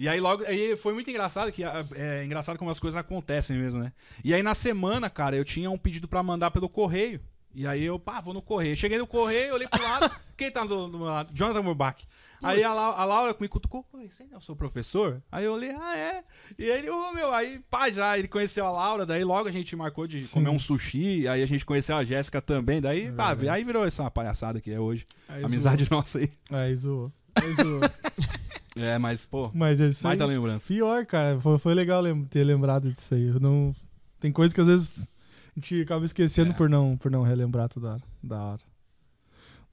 [0.00, 0.42] E aí logo.
[0.46, 3.92] Aí foi muito engraçado que é engraçado como as coisas acontecem mesmo, né?
[4.24, 7.20] E aí na semana, cara, eu tinha um pedido pra mandar pelo correio.
[7.54, 8.74] E aí eu, pá, vou no correio.
[8.76, 10.10] Cheguei no correio, olhei pro lado.
[10.38, 11.28] quem tá do, do meu lado?
[11.34, 12.02] Jonathan Murbach.
[12.42, 15.22] Aí a, Lau- a Laura me cutucou, Oi, você não é o seu professor?
[15.30, 16.24] Aí eu olhei, ah, é.
[16.58, 19.52] E aí ele, ô meu, aí pá, já, ele conheceu a Laura, daí logo a
[19.52, 20.32] gente marcou de Sim.
[20.36, 23.48] comer um sushi, aí a gente conheceu a Jéssica também, daí, É pá, verdade.
[23.50, 25.04] aí virou essa palhaçada que é hoje.
[25.28, 26.30] Aí Amizade nossa aí.
[26.50, 27.12] Aí zoou.
[27.38, 27.80] zoou, aí zoou.
[28.76, 30.10] É, mas, pô, Mas é isso aí.
[30.16, 30.66] baita lembrança.
[30.68, 31.40] Pior, cara.
[31.40, 33.26] Foi, foi legal lem- ter lembrado disso aí.
[33.26, 33.74] Eu não...
[34.20, 35.08] Tem coisa que às vezes
[35.56, 36.54] a gente acaba esquecendo É.
[36.54, 38.02] por, não, por não relembrar toda hora.
[38.22, 38.62] Da hora.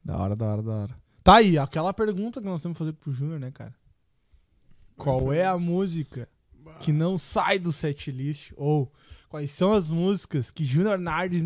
[0.04, 0.96] Da hora, da hora, da hora.
[1.24, 3.76] Tá aí, aquela pergunta que nós temos que fazer pro Júnior, né, cara?
[4.96, 6.28] Qual é a música
[6.80, 8.52] que não sai do setlist?
[8.56, 8.92] Ou
[9.30, 11.44] quais são as músicas que Júnior Nardes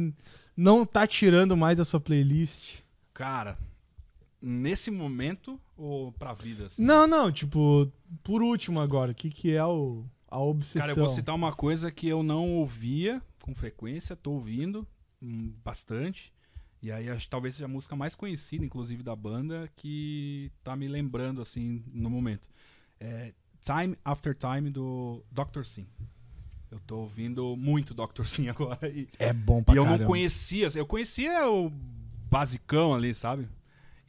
[0.55, 2.79] não tá tirando mais da sua playlist?
[3.13, 3.57] Cara,
[4.41, 6.67] nesse momento ou pra vida?
[6.67, 6.81] Assim?
[6.83, 7.91] Não, não, tipo,
[8.23, 10.81] por último agora, o que, que é o, a obsessão?
[10.81, 14.87] Cara, eu vou citar uma coisa que eu não ouvia com frequência, tô ouvindo
[15.21, 16.31] hum, bastante.
[16.81, 20.75] E aí acho que talvez seja a música mais conhecida, inclusive, da banda, que tá
[20.75, 22.49] me lembrando, assim, no momento.
[22.99, 25.63] É Time After Time, do Dr.
[25.63, 25.85] Sim.
[26.71, 28.23] Eu tô ouvindo muito Dr.
[28.25, 28.87] Sim agora.
[28.89, 29.99] E, É bom pra e eu caramba.
[30.03, 31.69] não conhecia, eu conhecia o
[32.29, 33.47] basicão ali, sabe?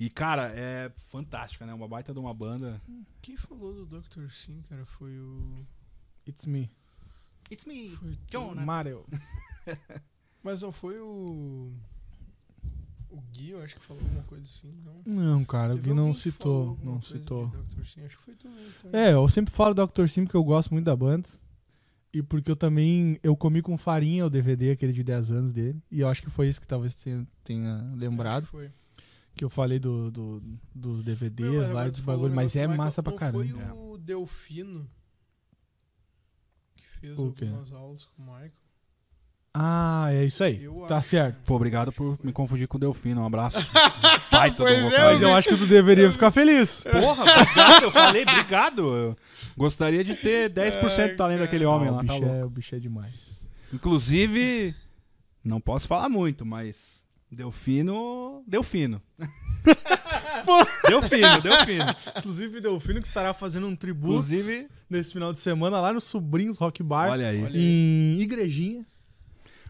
[0.03, 1.73] E, cara, é fantástica, né?
[1.73, 2.83] Uma baita de uma banda.
[3.21, 4.33] Quem falou do Dr.
[4.33, 5.65] Sim, cara, foi o.
[6.27, 6.69] It's me.
[7.49, 8.65] It's me, Foi John, né?
[8.65, 9.07] Mario.
[10.43, 11.73] Mas não foi o.
[13.11, 15.03] O Gui, eu acho que falou alguma coisa assim, não.
[15.07, 17.47] Não, cara, o Teve Gui não citou, não citou.
[17.47, 17.87] Dr.
[17.87, 18.73] Sim, acho que foi tu mesmo.
[18.91, 18.99] tá?
[18.99, 20.09] É, eu sempre falo Dr.
[20.09, 21.29] Sim porque eu gosto muito da banda.
[22.13, 25.81] E porque eu também, eu comi com farinha o DVD, aquele de 10 anos dele.
[25.93, 28.43] E eu acho que foi isso que talvez tenha, tenha lembrado.
[28.43, 28.82] Acho que foi.
[29.35, 30.43] Que eu falei do, do-
[30.75, 32.35] dos DVDs mas lá e dos bagulho.
[32.35, 33.45] Mas é massa pra caramba.
[33.45, 34.87] Foi o Delfino
[36.77, 37.45] que fez O quê?
[37.47, 38.51] algumas aulas com o Michael.
[39.55, 40.63] Ah, é isso aí.
[40.65, 41.09] Eu tá acho.
[41.09, 41.37] certo.
[41.45, 43.21] Pô, obrigado por me confundir com o Delfino.
[43.21, 43.59] Um abraço.
[44.33, 45.05] Baita do Pois é.
[45.13, 46.85] Mas eu acho que tu deveria ficar feliz.
[46.91, 47.83] Porra, obrigado.
[47.83, 48.87] Eu falei, obrigado.
[48.95, 49.17] Eu
[49.57, 51.97] gostaria de ter 10% do talento daquele homem Ah, lá.
[51.99, 52.35] o, Tá bicho louco.
[52.37, 53.35] é, o bicho é demais.
[53.75, 54.75] Inclusive,
[55.45, 57.02] não posso falar muito, mas
[57.33, 58.43] Delfino.
[58.47, 59.01] Delfino.
[60.89, 61.85] Delfino, Delfino.
[62.19, 66.59] Inclusive, Delfino que estará fazendo um tributo Inclusive, nesse final de semana lá no Sobrinhos
[66.59, 67.45] Rock Bar, olha aí.
[67.57, 68.85] Em Igrejinha.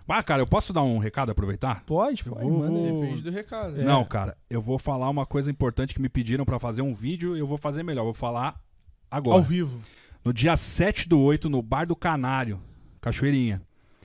[0.09, 1.85] Ah, cara, eu posso dar um recado, aproveitar?
[1.87, 3.81] Pode, pode, vou- vou- Depende do recado.
[3.81, 3.85] É.
[3.85, 7.35] Não, cara, eu vou falar uma coisa importante que me pediram pra fazer um vídeo
[7.35, 8.05] e eu vou fazer melhor.
[8.05, 8.61] Vou falar
[9.11, 9.39] agora.
[9.39, 9.81] Ao vivo.
[10.23, 12.61] No dia 7 do 8, no Bar do Canário,
[13.01, 13.63] Cachoeirinha.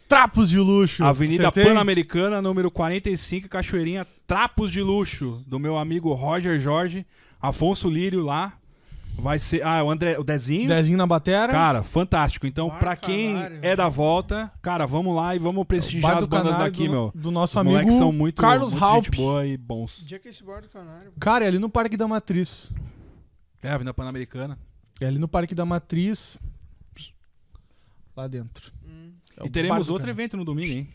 [0.08, 1.04] Trapos de luxo.
[1.04, 1.52] Avenida?
[1.52, 7.06] Pan-Americana, número 45, Cachoeirinha, Trapos de Luxo, do meu amigo Roger Jorge,
[7.42, 8.54] Afonso Lírio lá.
[9.20, 9.66] Vai ser.
[9.66, 10.68] Ah, o André, o Dezinho.
[10.68, 11.52] Dezinho na batera.
[11.52, 12.46] Cara, fantástico.
[12.46, 13.60] Então, Bar pra quem Canário.
[13.64, 17.12] é da volta, cara, vamos lá e vamos prestigiar as bandas daqui, do, meu.
[17.16, 19.16] do nosso Os amigo são muito, Carlos muito Halp.
[19.16, 20.02] boa e bons.
[20.04, 21.12] Onde é que é esse bar do canário?
[21.20, 22.76] Cara, é ali no Parque da Matriz.
[23.64, 24.58] É, Avenida Pan-Americana.
[25.02, 26.40] É ali no Parque da Matriz.
[28.16, 28.72] Lá dentro.
[29.38, 30.88] É e Bar teremos outro evento no domingo, hein?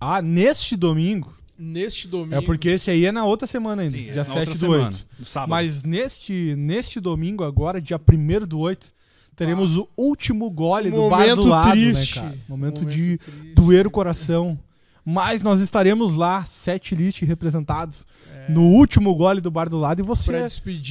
[0.00, 1.32] Ah, neste domingo.
[1.56, 2.34] Neste domingo.
[2.34, 3.96] É porque esse aí é na outra semana ainda.
[3.96, 5.06] Sim, dia essa na 7 outra do semana, 8.
[5.20, 5.50] No sábado.
[5.50, 8.92] Mas neste, neste domingo, agora, dia 1 do 8,
[9.36, 12.16] teremos o último gole do bar do Momento lado, triste.
[12.16, 12.38] né, cara?
[12.48, 13.54] Momento, Momento de triste.
[13.54, 14.58] doer o coração.
[15.06, 18.50] Mas nós estaremos lá, sete list representados, É.
[18.50, 20.00] no último gole do bar do lado.
[20.00, 20.46] E você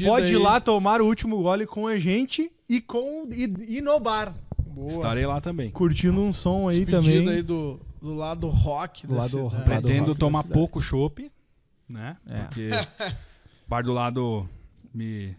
[0.05, 0.41] pode ir aí.
[0.41, 4.33] lá tomar o último gole com a gente e, com, e, e no bar.
[4.73, 4.87] Boa.
[4.89, 5.69] Estarei lá também.
[5.71, 7.29] Curtindo um som aí Despedida também.
[7.37, 9.53] aí do, do lado rock Do da lado cidade.
[9.55, 9.63] rock.
[9.65, 11.31] Pretendo rock tomar pouco chopp,
[11.87, 12.17] né?
[12.29, 12.41] É.
[12.43, 12.69] Porque
[13.67, 14.49] bar do lado
[14.93, 15.35] me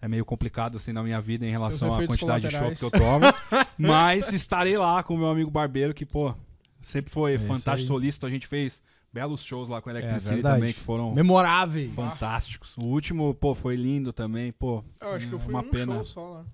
[0.00, 2.78] é meio complicado assim na minha vida em relação à quantidade de chopp colaterais.
[2.78, 3.26] que eu tomo.
[3.78, 6.34] Mas estarei lá com o meu amigo barbeiro que, pô,
[6.80, 8.24] sempre foi É fantástico solícito.
[8.26, 10.56] A gente fez belos shows lá com a Electric City verdade.
[10.56, 11.92] também que foram Memoráveis.
[11.94, 12.74] fantásticos.
[12.76, 14.82] O último, pô, foi lindo também, pô.
[15.00, 15.94] Eu acho que eu fui Uma num pena.
[15.96, 16.44] show só lá.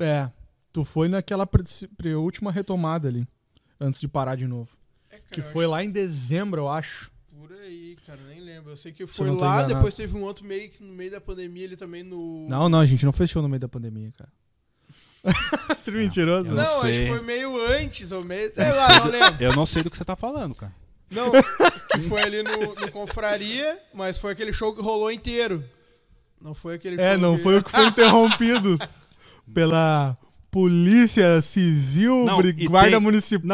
[0.00, 0.30] É.
[0.72, 1.62] Tu foi naquela pre-
[1.96, 3.26] pre- última retomada ali,
[3.80, 4.70] antes de parar de novo.
[5.10, 7.10] É, cara, Que foi lá em dezembro, eu acho.
[7.36, 8.72] Por aí, cara, nem lembro.
[8.72, 9.74] Eu sei que foi lá, enganado.
[9.74, 12.46] depois teve um outro meio que no meio da pandemia ele também no.
[12.48, 14.30] Não, não, a gente não fechou no meio da pandemia, cara.
[15.84, 16.50] Tu mentiroso.
[16.50, 16.62] Eu né?
[16.64, 18.52] não Não, acho que foi meio antes ou meio.
[18.54, 19.42] Sei lá, não lembro.
[19.44, 20.74] Eu não sei do que você tá falando, cara.
[21.10, 21.32] Não,
[21.92, 25.64] que foi ali no, no Confraria, mas foi aquele show que rolou inteiro.
[26.40, 27.04] Não foi aquele show.
[27.04, 27.42] É, não que...
[27.42, 28.78] foi o que foi interrompido
[29.54, 30.16] pela
[30.50, 33.46] Polícia Civil, Não, e Guarda tem- Municipal.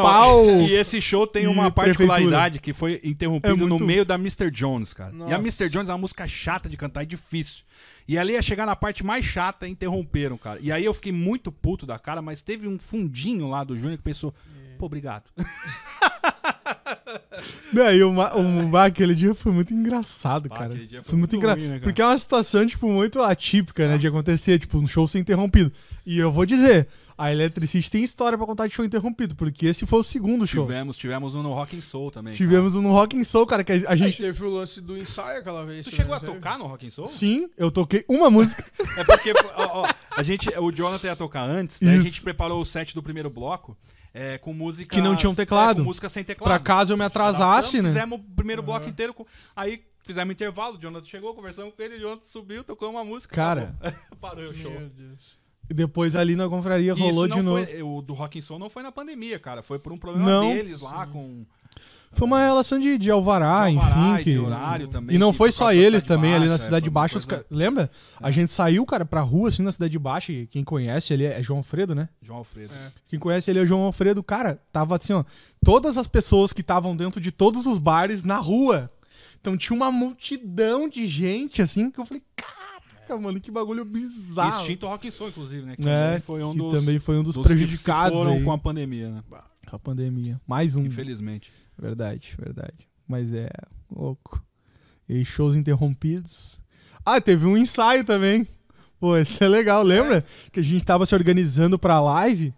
[0.46, 2.08] Não, e esse show tem e uma prefeitura.
[2.08, 4.50] particularidade que foi interrompido É muito- no meio da Mr.
[4.50, 5.10] Jones, cara.
[5.12, 5.34] E a Nossa.
[5.36, 5.68] Mr.
[5.70, 7.64] Jones é uma música chata de cantar, é difícil.
[8.06, 10.58] E ali ia chegar na parte mais chata e interromperam, cara.
[10.62, 13.96] E aí eu fiquei muito puto da cara, mas teve um fundinho lá do Júnior
[13.98, 14.32] que pensou,
[14.72, 14.76] É.
[14.76, 15.24] pô, obrigado.
[17.72, 20.72] Daí o, ma- o, bah, aquele dia foi muito engraçado, Ah, cara.
[20.72, 21.62] aquele dia foi Foi muito muito engraçado.
[21.64, 21.80] né, cara?
[21.80, 23.98] porque é uma situação, tipo, muito atípica, né?
[23.98, 25.72] De acontecer, tipo, um show ser interrompido.
[26.06, 26.86] E eu vou dizer,
[27.16, 30.64] a Electricity tem história pra contar de show interrompido, porque esse foi o segundo show.
[30.66, 32.32] Tivemos, tivemos um no Rock and Soul também.
[32.32, 32.36] cara.
[32.36, 34.18] Tivemos um no Rock and Soul, cara, que a, a Aí gente...
[34.22, 35.84] teve o lance do ensaio aquela vez.
[35.86, 36.34] Tu também, chegou a não teve?
[36.38, 37.06] tocar no Rock and Soul?
[37.08, 38.64] Sim, eu toquei uma música.
[38.96, 42.04] É porque ó, ó, a gente, o Jonathan ia tocar antes, a Isso.
[42.04, 43.76] gente preparou o set do primeiro bloco
[44.14, 45.78] é, com música Que não tinha um teclado.
[45.78, 46.48] com música sem teclado.
[46.48, 47.88] pra caso eu me atrasasse, né?
[47.88, 48.66] Fizemos o primeiro Uhum.
[48.66, 52.62] bloco inteiro, com- aí fizemos intervalo, o Jonathan chegou, conversamos com ele, o Jonathan subiu,
[52.62, 53.34] tocou uma música.
[53.34, 53.74] Cara.
[54.20, 54.70] parou o show.
[54.70, 55.42] Meu Deus.
[55.68, 57.66] E depois ali na confraria rolou isso de novo.
[57.66, 60.28] foi, o do Rock and Soul não foi na pandemia, cara, foi por um problema
[60.28, 60.50] Não.
[60.54, 61.44] deles lá com
[62.14, 64.20] Foi uma relação de, de alvará, De alvará enfim.
[64.20, 66.62] e que- de horário também, e não que foi só eles também, ali na Baixa,
[66.62, 67.12] é, Cidade uma Baixa.
[67.14, 67.90] coisa- ca- Lembra?
[68.20, 70.32] A gente saiu, cara, pra rua, assim, na Cidade Baixa.
[70.32, 72.08] e Quem conhece ali é João Alfredo, né?
[72.22, 72.72] João Alfredo.
[72.72, 72.92] É.
[73.08, 74.22] Quem conhece ele é o João Alfredo.
[74.22, 75.24] Cara, tava assim, ó.
[75.64, 78.90] Todas as pessoas que estavam dentro de todos os bares na rua.
[79.40, 84.60] Então tinha uma multidão de gente, assim, que eu falei, caraca, mano, que bagulho bizarro.
[84.62, 85.76] Extinto Rock and Soul, inclusive, né?
[85.76, 88.24] Que É, também foi um que dos, também foi um dos, dos que prejudicados se
[88.24, 89.22] foram aí com a pandemia, né?
[89.68, 90.40] com a pandemia.
[90.46, 90.84] Mais um.
[90.86, 91.50] Infelizmente.
[91.78, 92.88] Verdade, verdade.
[93.06, 93.48] Mas é
[93.94, 94.42] louco.
[95.08, 96.60] E shows interrompidos.
[97.04, 98.46] Ah, teve um ensaio também.
[98.98, 100.24] Pô, esse é legal, lembra?
[100.50, 102.54] Que a gente tava se organizando pra live.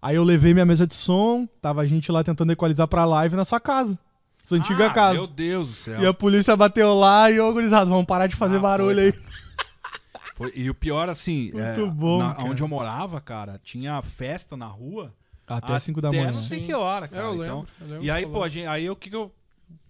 [0.00, 3.34] Aí eu levei minha mesa de som, tava a gente lá tentando equalizar pra live
[3.34, 3.98] na sua casa.
[4.44, 5.14] Sua antiga Ah, casa.
[5.18, 6.00] Meu Deus do céu.
[6.00, 9.04] E a polícia bateu lá e, ô, gurizada, vamos parar de fazer Ah, barulho foi,
[9.06, 9.12] aí.
[10.36, 14.56] Foi- e o pior, assim, Muito é, bom, na- onde eu morava, cara, tinha festa
[14.56, 15.12] na rua.
[15.46, 16.32] Até 5 da manhã.
[16.32, 17.22] não sei que hora, É, cara.
[17.22, 17.68] eu Então, lembro.
[17.80, 19.32] eu lembro e aí, pô, gente, aí o que, que eu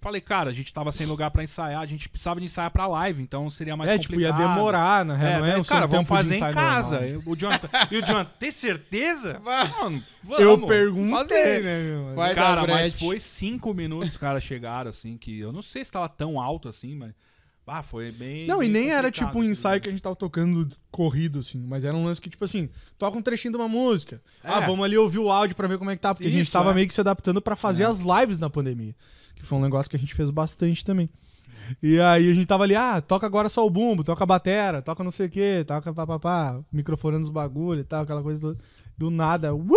[0.00, 2.86] falei, cara, a gente tava sem lugar pra ensaiar, a gente precisava de ensaiar pra
[2.86, 4.54] live, então seria mais É, tipo, ia complicado.
[4.54, 7.00] demorar, na real, É, não é cara, vamos fazer em casa.
[7.00, 9.40] Eu- O Jonathan, e o Jonathan, tem certeza?
[9.44, 11.62] Não, vamos, Eu perguntei, fazer.
[11.62, 12.14] né, meu?
[12.14, 15.84] Vai cara, dar mas foi cinco minutos os caras chegaram, assim, que eu não sei
[15.84, 17.12] se tava tão alto assim, mas.
[17.68, 18.46] Ah, foi bem.
[18.46, 19.80] Não, e bem nem era tipo um ensaio né?
[19.80, 23.18] que a gente tava tocando corrido, assim, mas era um lance que, tipo assim, toca
[23.18, 24.22] um trechinho de uma música.
[24.42, 24.66] Ah, É.
[24.66, 26.52] vamos ali ouvir o áudio pra ver como é que tá, porque a gente Isso,
[26.52, 26.74] tava é.
[26.74, 27.86] meio que se adaptando pra fazer É.
[27.86, 28.94] as lives na pandemia.
[29.34, 31.10] Que foi um negócio que a gente fez bastante também.
[31.82, 34.80] E aí a gente tava ali, ah, toca agora só o bumbo, toca a batera,
[34.80, 38.56] toca não sei o que, toca papapá, microfonando os bagulho e tal, aquela coisa do,
[38.96, 39.52] do nada.
[39.52, 39.74] Uh!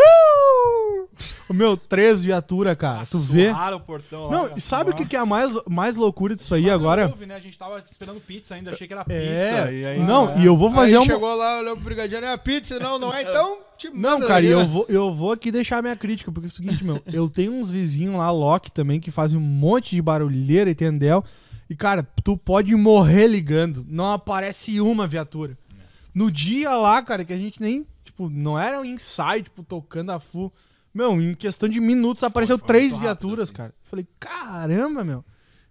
[1.50, 3.52] O meu, três viatura, cara, tu vê?
[3.52, 6.54] O portão lá, Não, e sabe o que, que é a mais, mais loucura disso
[6.56, 7.08] aí Mas agora?
[7.08, 7.36] houve, né?
[7.36, 9.20] A gente tava esperando pizza ainda, achei que era pizza.
[9.20, 10.40] É, e aí, não, é.
[10.40, 11.06] e eu vou fazer aí um.
[11.06, 12.80] chegou lá, olhou pro brigadiano, é a pizza?
[12.80, 14.66] Não, não é, então te Não, manda cara, e aí, eu né?
[14.66, 17.70] vou, eu vou aqui deixar minha crítica, porque é o seguinte, meu, eu tenho uns
[17.70, 21.24] vizinhos lá, Loki também, que fazem um monte de barulheira e tendel.
[21.70, 25.58] E, cara, tu pode morrer ligando, não aparece uma viatura.
[26.14, 30.12] No dia lá, cara, que a gente nem, tipo, não era um ensaio, tipo, tocando
[30.12, 30.52] a full.
[30.94, 33.54] Meu, em questão de minutos apareceu foi três muito rápido, viaturas, assim.
[33.54, 33.74] cara.
[33.84, 35.24] Falei, caramba, meu.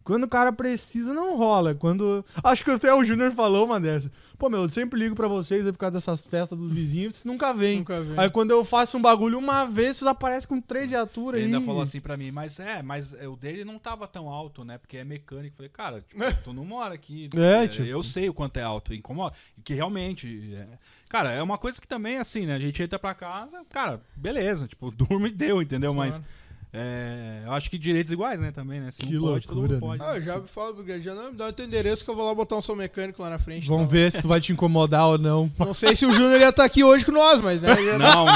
[0.05, 1.75] Quando o cara precisa, não rola.
[1.75, 2.25] Quando.
[2.43, 4.11] Acho que até o Júnior falou uma dessa.
[4.39, 7.25] Pô, meu, eu sempre ligo pra vocês aí por causa dessas festas dos vizinhos, vocês
[7.27, 7.81] nunca vêm.
[7.81, 8.19] Nunca vem.
[8.19, 11.55] Aí quando eu faço um bagulho uma vez, vocês aparecem com três viaturas Ele aí.
[11.55, 14.79] ainda falou assim pra mim, mas é, mas o dele não tava tão alto, né?
[14.79, 15.57] Porque é mecânico.
[15.57, 17.29] Falei, cara, tipo, tu não mora aqui.
[17.37, 19.35] É, tipo- Eu sei o quanto é alto, incomoda.
[19.63, 20.55] Que realmente.
[20.55, 22.55] é- Cara, é uma coisa que também, assim, né?
[22.55, 25.95] A gente entra pra casa, cara, beleza, tipo, durma e deu, entendeu?
[25.95, 26.17] Mas.
[26.17, 26.25] Claro.
[26.73, 28.91] é, eu acho que direitos iguais, né, também, né?
[28.93, 30.03] Se Que um pode, todo loucura, mundo pode.
[30.03, 32.27] Ah, eu já falo pro brigadiano, não, me dá o teu endereço que eu vou
[32.27, 33.67] lá botar um som mecânico lá na frente.
[33.67, 33.93] Vamos então.
[33.93, 35.51] ver se tu vai te incomodar ou não.
[35.59, 37.69] Não sei se o Júnior ia estar aqui hoje com nós, mas né?
[37.83, 38.33] ia- Não, não.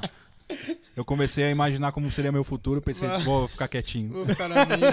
[0.00, 0.10] É.
[0.96, 4.10] Eu comecei a imaginar como seria meu futuro, pensei, vou ficar quietinho.
[4.12, 4.92] Vou ficar na minha.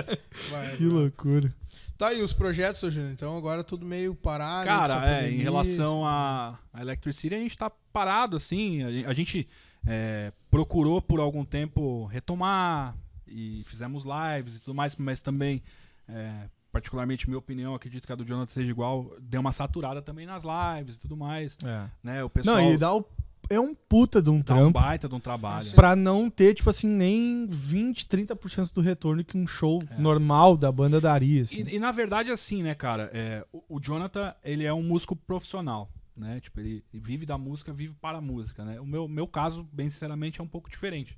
[0.50, 0.92] Vai, Que vai.
[0.94, 1.54] loucura.
[2.02, 3.12] Tá, e os projetos, seu Júnior?
[3.12, 4.66] Então agora tudo meio parado.
[4.66, 8.82] Cara, é, em relação a, a Electric City, a gente tá parado, assim.
[8.82, 9.48] A A gente
[9.86, 15.62] é, procurou por algum tempo retomar e fizemos lives e tudo mais, mas também,
[16.08, 20.26] é, particularmente minha opinião, acredito que a do Jonathan seja igual, deu uma saturada também
[20.26, 21.56] nas lives e tudo mais.
[21.64, 21.88] É.
[22.02, 22.24] Né?
[22.24, 23.06] O pessoal Não, e dá o...
[23.54, 24.80] é um puta de um dá um trampo.
[24.80, 25.72] baita de um trabalho.
[25.74, 29.98] Pra não ter, tipo assim, nem 20, 30% do retorno que um show É.
[30.00, 31.62] normal da banda daria, assim.
[31.62, 35.14] E, e, na verdade, assim, né, cara, é, o, o Jonathan, ele é um músico
[35.16, 36.40] profissional, né?
[36.40, 38.80] Tipo, ele vive da música, vive para a música, né?
[38.80, 41.16] O meu, meu caso, bem sinceramente, é um pouco diferente.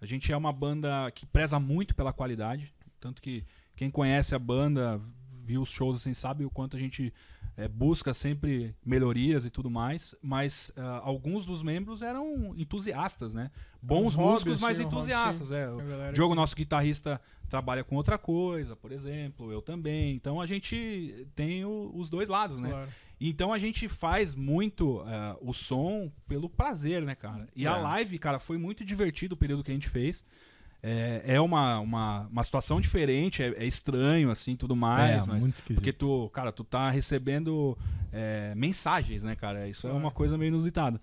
[0.00, 3.44] A gente é uma banda que preza muito pela qualidade, tanto que
[3.76, 5.00] quem conhece a banda,
[5.44, 7.12] viu os shows assim, sabe o quanto a gente
[7.56, 13.50] é, busca sempre melhorias e tudo mais, mas ah, alguns dos membros eram entusiastas, né?
[13.80, 15.54] Bons Um hobby, músicos, mas um hobby, entusiastas, sim.
[15.54, 15.64] é.
[15.64, 20.14] A galera Diogo, nosso guitarrista, trabalha com outra coisa, por exemplo, eu também.
[20.16, 22.70] Então a gente tem o- os dois lados, né?
[22.70, 22.88] Claro.
[23.20, 27.48] Então a gente faz muito eh, o som pelo prazer, né, cara?
[27.54, 27.80] E a É.
[27.80, 30.26] live, cara, foi muito divertido o período que a gente fez.
[30.86, 35.22] É, é uma, uma, uma situação diferente, é, é estranho, assim, tudo mais.
[35.22, 35.78] é, mas- muito esquisito.
[35.80, 37.76] porque tu, cara, tu tá recebendo
[38.12, 39.66] é, mensagens, né, cara?
[39.66, 41.00] Isso é uma coisa meio inusitada.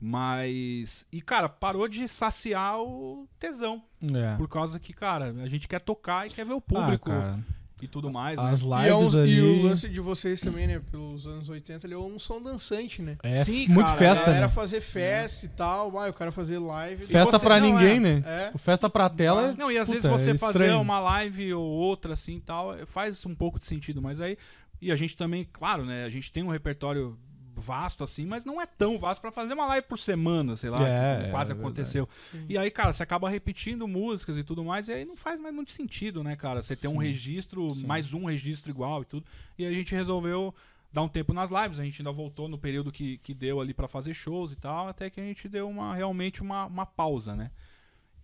[0.00, 1.06] Mas.
[1.12, 3.80] E, cara, parou de saciar o tesão.
[4.02, 4.36] É.
[4.36, 7.38] Por causa que, cara, a gente quer tocar e quer ver o Ah, público cara,
[7.82, 8.86] e tudo mais, as né?
[8.86, 9.40] E, é um- lives e ali...
[9.40, 10.80] o lance de vocês também, né?
[10.90, 13.16] Pelos anos 80, ele é um som dançante, né?
[13.22, 14.52] É Sim, muito cara, festa, a galera né?
[14.52, 17.04] fazer festa e tal, vai, o cara fazer live.
[17.04, 18.00] Festa pra ninguém, é.
[18.00, 18.22] né?
[18.24, 18.46] É.
[18.46, 19.54] Tipo, festa pra tela.
[19.58, 22.74] Não, e às Puta, vezes você é fazer uma live ou outra assim e tal,
[22.86, 24.38] faz um pouco de sentido, mas aí.
[24.80, 26.04] E a gente também, claro, né?
[26.04, 27.16] A gente tem um repertório
[27.62, 30.76] vasto assim, mas não é tão vasto pra fazer uma live por semana, sei lá,
[30.86, 31.60] É, como é quase verdade.
[31.66, 32.08] aconteceu.
[32.48, 35.54] E aí, cara, você acaba repetindo músicas e tudo mais, e aí não faz mais
[35.54, 36.60] muito sentido, né, cara?
[36.62, 37.86] Você ter um registro, Sim.
[37.86, 39.24] mais um registro igual e tudo.
[39.56, 40.54] E a gente resolveu
[40.92, 43.72] dar um tempo nas lives, a gente ainda voltou no período que, que deu ali
[43.72, 47.34] pra fazer shows e tal, até que a gente deu uma realmente uma, uma pausa,
[47.34, 47.50] né?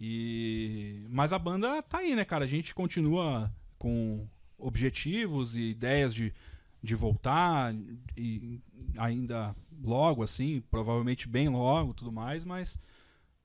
[0.00, 2.44] E mas a banda tá aí, né, cara?
[2.44, 4.26] A gente continua com
[4.58, 6.32] objetivos e ideias de,
[6.88, 7.74] de voltar
[8.16, 8.58] e
[8.96, 12.78] ainda logo assim, provavelmente bem logo, tudo mais, mas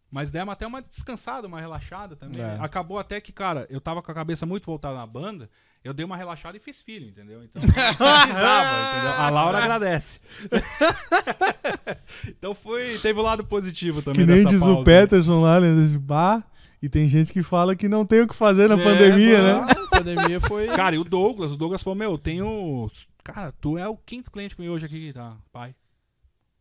[0.10, 2.40] mas demos até uma descansada, uma relaxada também.
[2.40, 2.58] É.
[2.62, 5.50] Acabou até que, cara, eu tava com a cabeça muito voltada na banda,
[5.84, 7.44] eu dei uma relaxada e fiz filho, entendeu?
[7.44, 9.12] Então, precisava, entendeu?
[9.18, 10.22] A Laura agradece.
[12.28, 14.86] então foi, teve o lado positivo também Que nem dessa diz pausa, o né?
[14.86, 15.98] Peterson lá, né?
[16.00, 16.44] Bah,
[16.82, 19.66] e tem gente que fala que não tem o que fazer na É, pandemia, mano.
[19.66, 19.74] né?
[19.92, 20.68] A pandemia foi.
[20.76, 22.90] Cara, e o Douglas, o Douglas falou, meu, eu tenho.
[23.24, 25.74] Cara, tu é o quinto cliente que veio hoje aqui, tá, pai?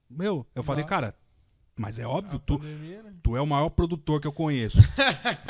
[0.08, 0.88] Meu, eu falei, Bah.
[0.90, 1.14] cara,
[1.74, 3.12] mas é óbvio, tu, né?
[3.22, 4.78] tu é o maior produtor que eu conheço.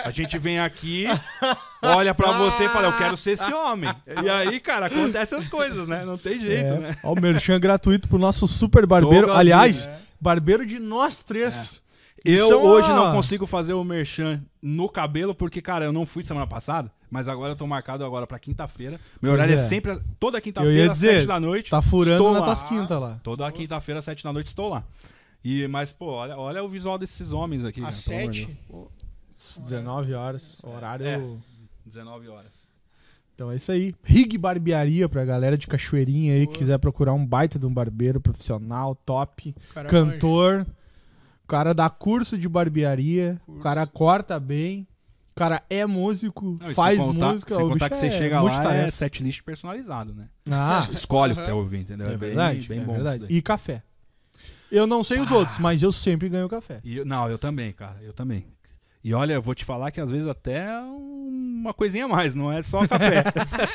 [0.05, 1.05] A gente vem aqui,
[1.83, 3.91] olha pra você e fala, eu quero ser esse homem.
[4.25, 6.05] E aí, cara, acontecem as coisas, né?
[6.05, 6.79] Não tem jeito, É.
[6.79, 6.97] né?
[7.03, 9.27] Ó, o merchan gratuito pro nosso super barbeiro.
[9.27, 10.01] Douglas Aliás, É.
[10.21, 11.83] barbeiro de nós três.
[12.25, 16.07] Eu Isso é hoje não consigo fazer o merchan no cabelo, porque, cara, eu não
[16.07, 18.93] fui semana passada, mas agora eu tô marcado agora pra quinta-feira.
[19.21, 19.67] Meu Pois horário é, é.
[19.69, 21.69] sempre toda quinta-feira, às da noite.
[21.69, 22.45] Tá furando na lá.
[22.47, 23.21] tuas quintas lá.
[23.23, 24.83] Toda quinta-feira, às sete da noite, estou lá.
[25.45, 27.85] E, mas, pô, olha, olha o visual desses homens aqui.
[27.85, 28.59] Às cara, pelo amor de sete.
[28.71, 29.59] Deus.
[29.69, 31.07] 19 horas, horário.
[31.07, 31.21] É.
[31.85, 32.67] 19 horas.
[33.35, 33.95] Então é isso aí.
[34.03, 36.59] Rig Barbearia pra galera de Cachoeirinha aí que Boa.
[36.59, 40.67] quiser procurar um baita de um barbeiro profissional, top, O cara cantor.
[41.45, 43.63] O cara dá curso de barbearia, o Curso.
[43.63, 44.87] cara corta bem,
[45.33, 47.55] o cara é músico, Não, faz contar, música.
[47.55, 48.97] Sem o contar que você é chega lá, é multitarefa.
[48.97, 50.29] setlist personalizado, né?
[50.51, 52.07] Ah, Escolhe o que quer ouvir, entendeu?
[52.07, 53.27] é bem- verdade, bem é bom verdade.
[53.29, 53.83] E café.
[54.71, 55.37] Eu não sei os Ah.
[55.37, 56.81] outros, mas eu sempre ganho café.
[56.85, 58.47] E eu- não, eu também, cara, eu também.
[59.05, 62.53] E olha, eu vou te falar que às vezes até uma coisinha a mais, não
[62.53, 63.25] é só café.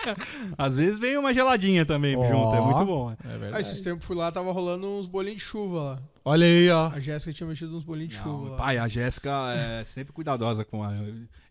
[0.58, 2.26] às vezes vem uma geladinha também Ó.
[2.28, 3.10] junto, é muito bom.
[3.10, 3.18] né?
[3.52, 6.00] É Ah, esses tempos fui lá, tava rolando uns bolinhos de chuva lá.
[6.24, 6.88] Olha aí, ó.
[6.88, 8.58] A Jéssica tinha mexido uns bolinhos de chuva Não, lá.
[8.58, 10.92] pai, a Jéssica é sempre cuidadosa com a.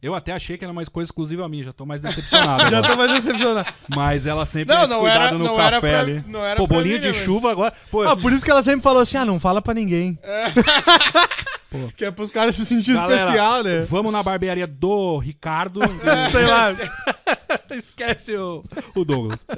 [0.02, 2.68] Eu até achei que era mais coisa exclusiva minha, já tô mais decepcionado.
[2.70, 3.68] Já tô mais decepcionado.
[3.94, 6.24] Mas ela sempre Não, não cuidado era- no não café era pra- ali.
[6.28, 7.72] não era Pô, pra bolinho mim, de né, mas- chuva agora.
[7.90, 10.18] Pô, Ah, por isso que ela sempre falou assim: ah, não fala pra ninguém.
[11.96, 13.80] Que é pros caras se sentir Galera, especial, né?
[13.80, 15.80] Vamos na barbearia do Ricardo.
[16.30, 16.68] Sei lá.
[17.76, 18.62] Esquece o,
[18.94, 19.44] o Douglas.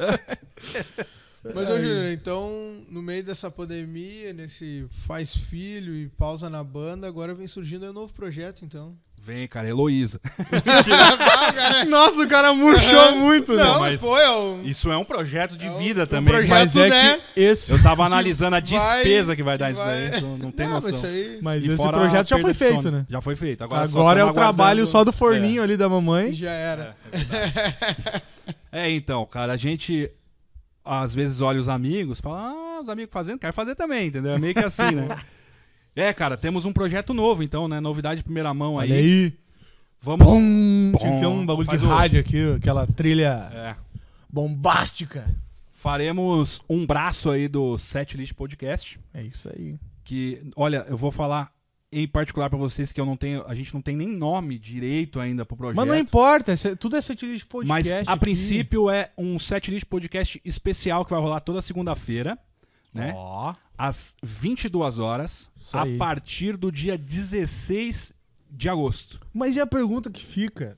[1.54, 7.06] Mas, ô Júnior, então, no meio dessa pandemia, nesse faz filho e pausa na banda,
[7.06, 8.96] agora vem surgindo um novo projeto, então.
[9.28, 10.18] Vem, cara, Heloísa.
[11.86, 13.62] Nossa, o cara murchou muito, né?
[13.62, 16.06] Não, mas- mas pô, é um, Isso é um projeto de É um- vida um
[16.06, 16.32] também.
[16.32, 17.20] projeto- Mas é né?
[17.34, 18.62] que esse, Eu tava analisando a vai-
[19.02, 20.20] despesa que vai dar isso vai- daí.
[20.22, 20.98] Não, não tem não, mas noção.
[20.98, 22.96] isso aí mas E esse fora a projeto já foi de feito, sono.
[22.98, 23.06] né?
[23.08, 23.62] Já foi feito.
[23.64, 26.34] Agora, Agora, só é o tamo trabalho aguardando- só do forninho ali da mamãe.
[26.34, 26.96] já era.
[27.12, 28.22] É, é.
[28.72, 30.10] É, então, cara, a gente
[30.84, 34.32] às vezes olha os amigos, fala, ah, os amigos fazendo, quero fazer também, entendeu?
[34.32, 35.08] É meio que assim, né?
[35.98, 37.80] É, cara, temos um projeto novo, então, né?
[37.80, 39.00] Novidade de primeira mão Olha aí.
[39.00, 39.32] aí.
[40.00, 40.24] Vamos.
[40.26, 43.74] Bom, tinha que ter um bagulho de Faz rádio aqui, aquela trilha É.
[44.30, 45.24] bombástica.
[45.72, 48.98] Faremos um braço aí do Setlist Podcast.
[49.14, 49.76] É isso aí.
[50.04, 51.50] Que, olha, eu vou falar
[51.90, 53.44] em particular pra vocês que eu não tenho.
[53.46, 55.76] A gente não tem nem nome direito ainda pro projeto.
[55.76, 58.08] Mas não importa, tudo é setlist Mas podcast.
[58.08, 58.20] a aqui.
[58.20, 62.38] princípio é um setlist podcast especial que vai rolar toda segunda-feira,
[62.92, 63.12] né?
[63.16, 68.12] Ó, Às 22 horas, a partir do dia 16
[68.50, 69.20] de agosto.
[69.32, 70.76] Mas e a pergunta que fica?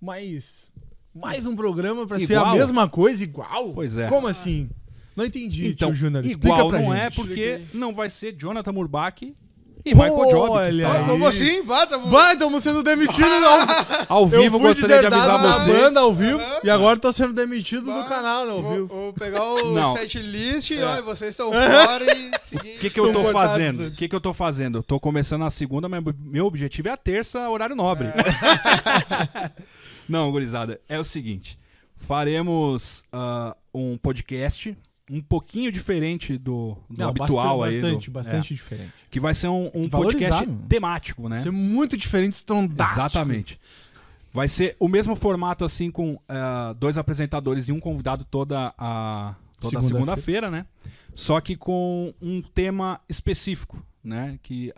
[0.00, 0.72] Mas
[1.14, 3.72] mais um programa pra ser a mesma coisa igual?
[3.74, 4.08] Pois é.
[4.08, 4.70] Como assim?
[5.14, 6.24] Não entendi, Então, tio Júnior.
[6.24, 7.00] Explica igual pra não gente.
[7.00, 9.34] é porque não vai ser Jonathan Murbach
[9.84, 10.50] e Michael Job.
[10.50, 11.04] Olha.
[11.06, 11.62] Como assim?
[11.62, 13.30] Bata, Vai, estamos sendo demitidos
[14.08, 15.76] ao, Ao Eu vivo, fui gostaria de deserdado avisar na vocês.
[15.78, 16.60] banda ao vivo Aham.
[16.64, 18.86] e agora tô sendo demitido do canal, né, ao Vou, vivo.
[18.86, 19.92] vou pegar o Não.
[19.92, 20.84] set list e É.
[20.84, 22.78] olha, vocês estão fora e O seguinte.
[22.78, 23.78] que, que eu tô cortados fazendo?
[23.84, 23.92] tudo.
[23.92, 24.78] O que, que eu tô fazendo?
[24.78, 28.08] Eu tô começando na segunda, mas meu objetivo é a terça, horário nobre.
[30.08, 31.58] Não, gurizada, é o seguinte.
[31.96, 34.76] Faremos ah, um podcast
[35.10, 37.82] um pouquinho diferente do, do Não, habitual bastante, aí.
[37.82, 38.92] bastante, do- bastante diferente.
[39.04, 40.66] é, que vai ser um, um podcast mano.
[40.68, 41.36] temático, né?
[41.36, 43.00] Ser muito diferente, estrondástico.
[43.00, 43.60] Exatamente.
[44.32, 49.34] Vai ser o mesmo formato, assim, com ah, dois apresentadores e um convidado toda a
[49.60, 49.92] toda Segunda-feira.
[49.94, 50.66] segunda-feira, né?
[51.14, 54.38] Só que com um tema específico, né?
[54.42, 54.72] Que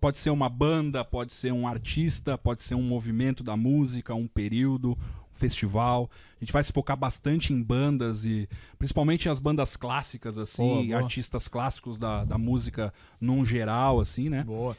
[0.00, 4.26] pode ser uma banda, pode ser um artista, pode ser um movimento da música, um
[4.26, 4.98] período,
[5.40, 6.10] festival.
[6.40, 10.84] A gente vai se focar bastante em bandas e principalmente as bandas clássicas, assim, Boa,
[10.84, 10.98] boa.
[10.98, 14.44] artistas clássicos da, da música num geral, assim, né?
[14.44, 14.76] Boa.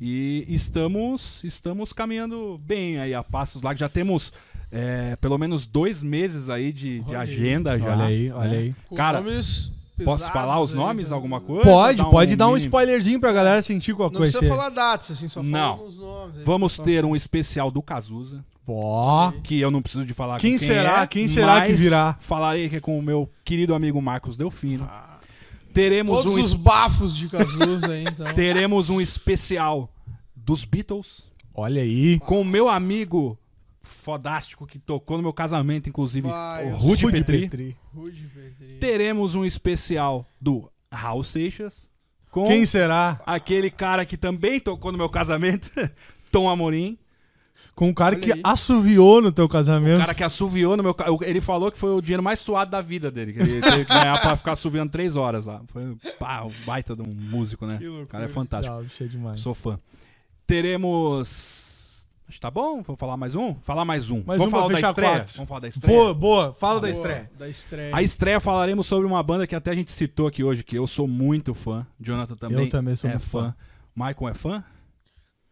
[0.00, 4.32] E estamos, estamos caminhando bem aí a passos lá, que já temos
[4.70, 7.22] é, pelo menos dois meses aí de, de aí.
[7.22, 7.92] agenda já.
[7.92, 8.34] Olha aí, né?
[8.34, 8.74] olha aí.
[8.88, 11.14] Com Cara, nomes Posso falar os aí, nomes, né?
[11.14, 11.62] alguma coisa?
[11.62, 12.66] Pode, pode dar um mínimo?
[12.66, 14.38] spoilerzinho pra galera sentir qual Não coisa.
[14.38, 15.76] precisa falar datas, assim, só Não.
[15.76, 16.36] fala os nomes.
[16.38, 16.86] aí, Vamos pessoal.
[16.86, 19.32] ter um especial do Cazuza, Ó.
[19.42, 21.02] que eu não preciso de falar Quem com será?
[21.02, 22.16] é, Quem será que virá?
[22.20, 24.86] Falarei que é com o meu querido amigo Marcos Delfino.
[24.90, 25.08] Ah,
[25.72, 28.26] Teremos Todos um, os bafos de Cazuza aí, então.
[28.34, 29.88] teremos um especial
[30.36, 31.22] dos Beatles
[31.54, 32.18] Olha aí.
[32.18, 33.38] com o meu amigo
[34.02, 37.06] fodástico que tocou no meu casamento, inclusive, Vai, o Rude.
[37.10, 37.40] Petri.
[37.42, 37.76] Petri.
[37.94, 38.76] Rude Petri.
[38.80, 41.90] Teremos um especial do Raul Seixas
[42.30, 43.20] com Quem será?
[43.26, 45.70] aquele cara que também tocou no meu casamento,
[46.32, 46.98] Tom Amorim.
[47.74, 48.40] Com o cara Olha que aí.
[48.44, 49.98] assoviou no teu O casamento.
[50.00, 53.10] cara que assoviou no meu Ele falou que foi o dinheiro mais suado da vida
[53.10, 53.32] dele.
[53.32, 55.62] Que ele teve que ganhar pra ficar assoviando três horas lá.
[55.68, 57.78] Foi pá, um baita de um músico, né?
[57.78, 58.74] Que O cara é fantástico.
[58.74, 59.40] Não, isso demais.
[59.40, 59.78] Sou fã.
[60.46, 61.71] Teremos.
[62.28, 62.82] Acho que tá bom?
[62.82, 63.54] Vamos falar mais um?
[63.56, 64.22] Falar mais um.
[64.24, 65.12] Mais Vamos um falar da estreia?
[65.16, 65.34] quatro.
[65.34, 65.96] Vamos falar da estreia?
[65.98, 66.54] Boa, boa.
[66.54, 67.30] Fala da Boa, estreia.
[67.38, 67.94] Da estreia.
[67.96, 70.86] A estreia falaremos sobre uma banda que até a gente citou aqui hoje, que eu
[70.86, 71.86] sou muito fã.
[72.00, 72.64] Jonathan também.
[72.64, 73.54] Eu também sou é muito fã.
[73.94, 74.64] Michael é fã?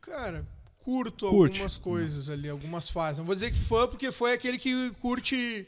[0.00, 0.46] Cara,
[0.78, 1.56] curto Curte.
[1.58, 3.18] algumas coisas ali, algumas fases.
[3.18, 5.66] Não vou dizer que fã, porque foi aquele que curte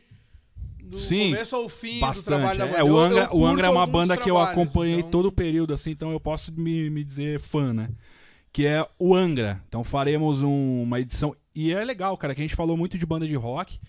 [0.83, 2.25] do Sim, começo ao fim do Bastante.
[2.25, 2.79] trabalho da banda.
[2.79, 5.33] É, o eu Angra, o Angra é uma banda que eu acompanhei então- todo o
[5.33, 7.91] período, assim, então eu posso me, me dizer fã, né?
[8.53, 9.63] Que é o Angra.
[9.69, 11.35] Então faremos um- uma edição.
[11.55, 13.81] E é legal, cara, que a gente falou muito de banda de rock.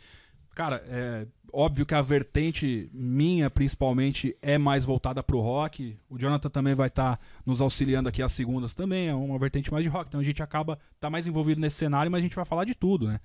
[0.56, 5.98] Cara, é óbvio que a vertente minha, principalmente, é mais voltada pro rock.
[6.10, 9.08] O Jonathan também vai estar nos auxiliando aqui às segundas também.
[9.08, 10.08] É uma vertente mais de rock.
[10.08, 12.76] Então a gente acaba tá mais envolvido nesse cenário, mas a gente vai falar de
[12.76, 13.20] tudo, né?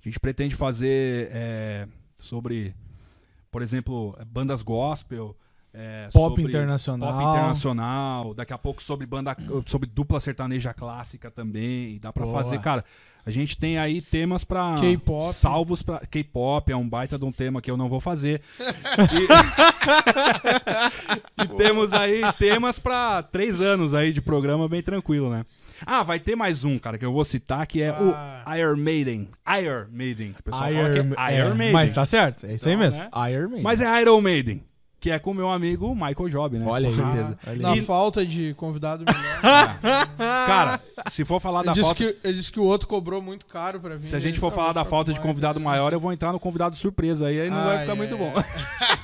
[0.00, 1.86] A gente pretende fazer é,
[2.16, 2.74] sobre,
[3.50, 5.36] por exemplo, bandas gospel.
[5.72, 7.12] É, Pop internacional.
[7.12, 8.34] Pop internacional.
[8.34, 11.98] Daqui a pouco sobre banda, sobre dupla sertaneja clássica também.
[12.00, 12.42] Dá pra Boa.
[12.42, 12.84] fazer, cara.
[13.24, 14.74] A gente tem aí temas pra.
[14.76, 15.34] K-pop.
[15.34, 16.00] Salvos pra.
[16.06, 18.40] K-pop é um baita de um tema que eu não vou fazer.
[21.38, 25.44] E, e temos aí temas pra três anos aí de programa bem tranquilo, né?
[25.84, 28.44] Ah, vai ter mais um, cara, que eu vou citar, que é Ah.
[28.46, 29.28] o Iron Maiden.
[29.60, 30.32] Iron Maiden.
[30.38, 31.72] O pessoal fala que Iron, é é, Iron Maiden.
[31.72, 32.46] Mas tá certo.
[32.46, 33.02] É isso aí Então, mesmo.
[33.02, 33.10] né?
[33.32, 33.62] Iron Maiden.
[33.62, 34.62] Mas é Iron Maiden.
[35.00, 36.66] Que é com o meu amigo Michael Job, né?
[36.68, 37.04] Olha com aí.
[37.06, 37.38] certeza.
[37.42, 37.82] Ah, Olha na aí.
[37.82, 39.80] falta de convidado melhor.
[40.18, 42.04] Cara, se for falar ele, da disse falta.
[42.04, 44.06] que, ele disse que o outro cobrou muito caro pra vir.
[44.06, 45.64] Se a gente Ele for falou, falar da falta de mais, convidado né?
[45.64, 47.26] maior, eu vou entrar no convidado surpresa.
[47.28, 48.32] Aí, aí não vai Ai, ficar muito ai, bom.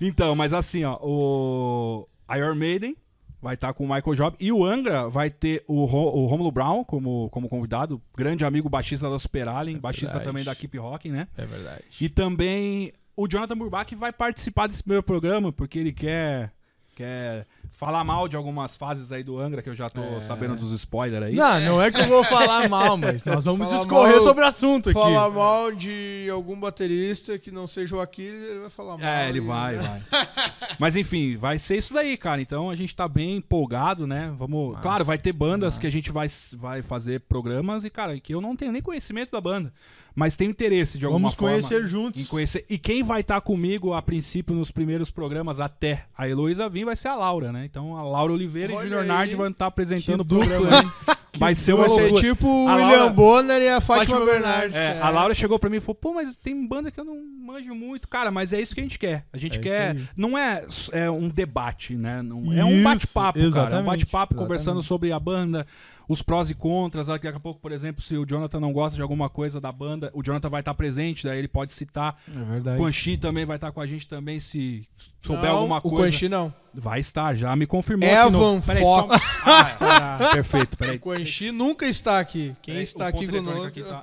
[0.00, 2.96] Então, mas assim, ó, o Iron Maiden
[3.40, 6.52] vai estar com o Michael Job e o Angra vai ter o, Ro- o Romulo
[6.52, 10.24] Brown como, como convidado, grande amigo baixista da Super Alien, baixista verdade.
[10.24, 11.26] também da Keep Rock, né?
[11.36, 11.82] É verdade.
[12.00, 16.52] E também o Jonathan Burbach vai participar desse primeiro programa porque ele quer
[16.94, 20.20] quer falar mal de algumas fases aí do Angra que eu já tô É.
[20.22, 21.34] sabendo dos spoilers aí.
[21.34, 24.44] Não, não é que eu vou falar mal, mas nós vamos Falar discorrer mal- sobre
[24.44, 24.98] o assunto aqui.
[24.98, 29.06] Falar mal de algum baterista que não seja o Aquiles, ele vai falar mal.
[29.08, 30.02] É, ele vai, vai.
[30.78, 32.40] Mas enfim, vai ser isso daí, cara.
[32.40, 34.32] Então a gente tá bem empolgado, né?
[34.38, 34.70] Vamos.
[34.70, 35.80] Massa, claro, vai ter bandas massa.
[35.80, 39.30] que a gente vai, vai fazer programas e, cara, que eu não tenho nem conhecimento
[39.32, 39.72] da banda.
[40.14, 41.52] Mas tenho interesse de alguma Vamos forma.
[41.52, 42.20] conhecer juntos.
[42.20, 42.66] Em conhecer.
[42.68, 46.94] E quem vai estar comigo a princípio nos primeiros programas até a Heloísa vir vai
[46.96, 47.51] ser a Laura, né?
[47.64, 50.94] Então a Laura Oliveira Olha e o Júnior Nardi vão estar apresentando o programa.
[51.38, 52.22] Vai ser uma Vai ser loucura.
[52.22, 54.76] tipo o A William Laura- Bonner e a Fátima, Fátima Bernardes.
[54.78, 57.16] É, a Laura chegou pra mim e falou: pô, mas tem banda que eu não
[57.16, 58.06] manjo muito.
[58.06, 59.24] Cara, mas é isso que a gente quer.
[59.32, 59.96] A gente É quer.
[60.14, 62.20] Não é, é um debate, né?
[62.20, 63.76] Não, é um bate-papo, cara.
[63.76, 65.66] É um bate-papo conversando sobre a banda,
[66.12, 67.06] os prós e contras.
[67.06, 70.10] Daqui a pouco, por exemplo, se o Jonathan não gosta de alguma coisa da banda,
[70.14, 72.16] o Jonathan vai estar presente, daí ele pode citar.
[72.28, 72.76] É verdade.
[72.76, 74.86] O Quan Chi também vai estar com a gente também, se
[75.22, 75.96] souber Não, alguma O coisa.
[76.14, 76.52] Quan Chi não.
[76.74, 78.08] Vai estar, já me confirmou.
[78.08, 79.22] aqui no- Evan Peraí, só- Fox.
[79.44, 80.30] Ah, estará.
[80.32, 80.96] Perfeito, peraí.
[80.96, 82.54] O Quan Chi nunca está aqui.
[82.62, 83.66] Quem Peraí, está o aqui conosco...
[83.66, 84.02] aqui tá-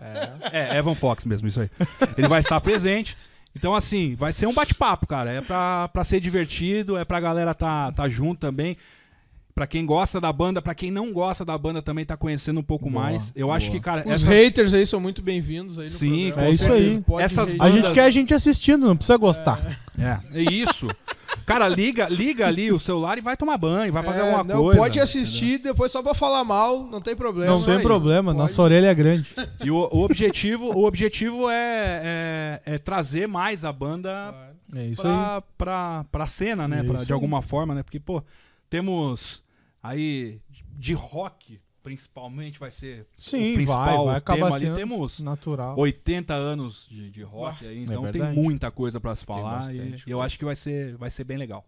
[0.51, 1.69] É, Evan Fox mesmo, isso aí.
[2.17, 3.15] Ele vai estar presente.
[3.55, 5.31] Então, assim, vai ser um bate-papo, cara.
[5.31, 8.77] É pra, pra ser divertido, é pra galera tá, tá junto também.
[9.53, 12.63] Pra quem gosta da banda, pra quem não gosta da banda também tá conhecendo um
[12.63, 13.33] pouco Boa, mais.
[13.35, 13.57] Eu boa.
[13.57, 16.47] acho que, cara, Os essas- haters aí são muito bem-vindos aí no Sim, programa.
[16.47, 17.03] é isso aí.
[17.19, 17.61] Essas hater.
[17.65, 19.59] A gente bandas- quer a gente assistindo, não precisa gostar.
[19.99, 20.87] É, é isso.
[21.45, 24.61] Cara, liga, liga ali o celular e vai tomar banho, vai fazer É, alguma não,
[24.61, 24.79] coisa.
[24.79, 27.51] Pode assistir, depois só pra falar mal, não tem problema.
[27.51, 27.81] Não tem aí.
[27.81, 28.37] problema, Pode.
[28.37, 29.29] nossa orelha é grande.
[29.63, 34.33] E o, o objetivo, o objetivo é, é- é trazer mais a banda.
[34.75, 35.11] É isso aí.
[35.13, 36.79] pra, pra, pra cena, né?
[36.79, 37.13] É Pra- de aí.
[37.13, 37.83] alguma forma, né?
[37.83, 38.23] Porque, pô,
[38.69, 39.43] temos
[39.81, 40.39] aí
[40.77, 44.75] de rock, principalmente vai ser Sim, o principal vai, vai acabar tema ali.
[44.75, 45.77] Temos natural.
[45.77, 48.35] 80 anos de, de rock aí, então tem É verdade.
[48.39, 51.37] muita coisa pra se falar bastante e eu acho que vai ser, vai ser bem
[51.37, 51.65] legal.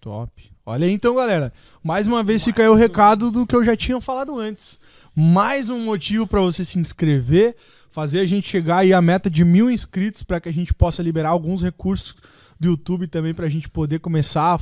[0.00, 0.50] Top.
[0.64, 1.52] Olha aí então, galera.
[1.82, 4.80] Mais uma vez fica aí o recado do que eu já tinha falado antes.
[5.14, 7.54] Mais um motivo pra você se inscrever,
[7.90, 11.02] fazer a gente chegar aí à meta de mil inscritos para que a gente possa
[11.02, 12.14] liberar alguns recursos
[12.58, 14.60] do YouTube também pra gente poder começar a,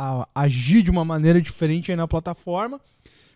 [0.00, 2.80] a agir de uma maneira diferente aí na plataforma.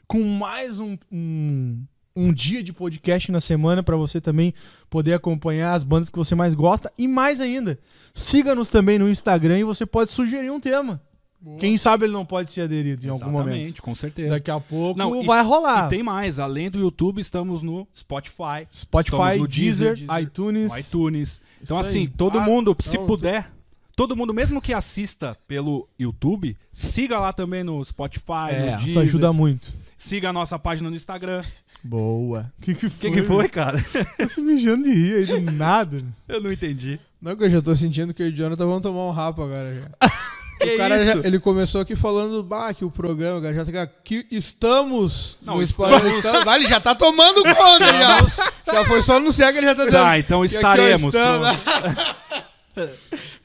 [0.07, 1.83] Com mais um, um,
[2.15, 4.53] um dia de podcast na semana pra você também
[4.91, 6.93] poder acompanhar as bandas que você mais gosta.
[6.99, 7.79] E mais ainda,
[8.13, 11.01] siga-nos também no Instagram e você pode sugerir um tema.
[11.41, 11.59] Boa.
[11.59, 13.83] Quem sabe ele não pode ser aderido em algum momento.
[13.83, 14.31] com certeza.
[14.31, 15.87] Daqui a pouco Não, e- vai rolar.
[15.87, 20.79] E tem mais, além do YouTube, estamos no Spotify, Spotify, no Deezer, Deezer, iTunes.
[20.89, 21.41] iTunes.
[21.63, 22.09] Então, Isso assim, aí.
[22.09, 23.51] todo Ah, mundo, se não, puder,
[23.97, 28.87] todo mundo, mesmo que assista pelo YouTube, siga lá também no Spotify, É, no Deezer.
[28.89, 29.73] isso ajuda muito.
[29.97, 31.43] Siga a nossa página no Instagram.
[31.83, 32.53] Boa.
[32.59, 33.11] O que, que O foi?
[33.11, 33.85] que, que foi, cara?
[34.19, 36.03] Tá se mijando de rir aí do nada.
[36.29, 36.99] Eu não entendi.
[37.21, 39.43] Não, que eu já tô sentindo que eu e o Jonathan vão tomar um rapa
[39.45, 40.09] agora já.
[40.61, 41.05] Que o cara isso?
[41.21, 46.03] já- ele começou aqui falando, bah, que o programa, já tá aqui, estamos Não, estamos-.
[46.15, 46.55] Estamos.
[46.55, 48.73] Ele já tá tomando conta já.
[48.73, 49.97] Já foi só anunciar que ele já tá dando.
[50.07, 51.13] Ah, então estaremos.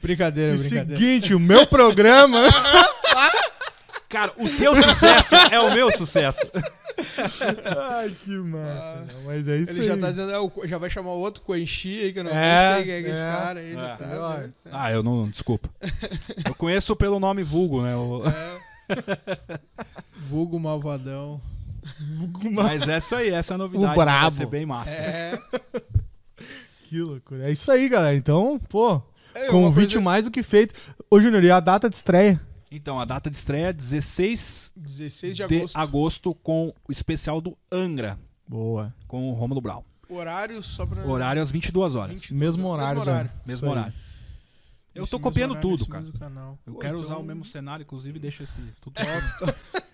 [0.01, 0.95] Brincadeira, E brincadeira.
[0.97, 2.43] seguinte, o meu programa.
[4.09, 6.39] Cara, o teu sucesso é o meu sucesso.
[7.91, 9.05] Ai, que massa.
[9.13, 9.87] Não, Mas é isso Ele aí.
[9.87, 10.31] já tá dizendo,
[10.63, 13.01] é, já vai chamar o outro Coenchi aí, que eu não É, sei quem é
[13.03, 13.95] que é esse cara É.
[13.97, 14.49] tá, né?
[14.71, 15.29] Ah, eu não.
[15.29, 15.69] Desculpa.
[16.43, 17.95] Eu conheço pelo nome vulgo, né?
[17.95, 18.59] o- É.
[20.15, 21.39] Vulgo malvadão.
[22.51, 23.91] Mas é isso aí, essa é a novidade.
[23.91, 24.21] O brabo.
[24.21, 24.89] Vai ser bem massa.
[24.91, 25.37] É.
[26.89, 27.47] Que loucura.
[27.47, 28.17] É isso aí, galera.
[28.17, 28.99] Então, pô,
[29.33, 30.73] É, convite coisa- mais do que feito.
[31.09, 32.39] Ô, Júnior, e a data de estreia?
[32.71, 35.75] Então, a data de estreia é 16 16 de de agosto.
[35.77, 38.93] agosto com o especial do Angra, Boa.
[39.07, 39.83] com o Rômulo Brau.
[40.07, 41.05] Horário só pra.
[41.05, 42.13] Horário às 22 horas.
[42.19, 43.23] 20 Mesmo horário, já.
[43.45, 43.71] Mesmo Isso aí.
[43.71, 43.93] horário.
[44.95, 46.03] Eu Esse tô mesmo copiando horário, tudo, cara.
[46.03, 46.57] mesmo canal.
[46.65, 48.95] Eu Pô, quero então- usar o mesmo cenário, inclusive deixa esse tudo.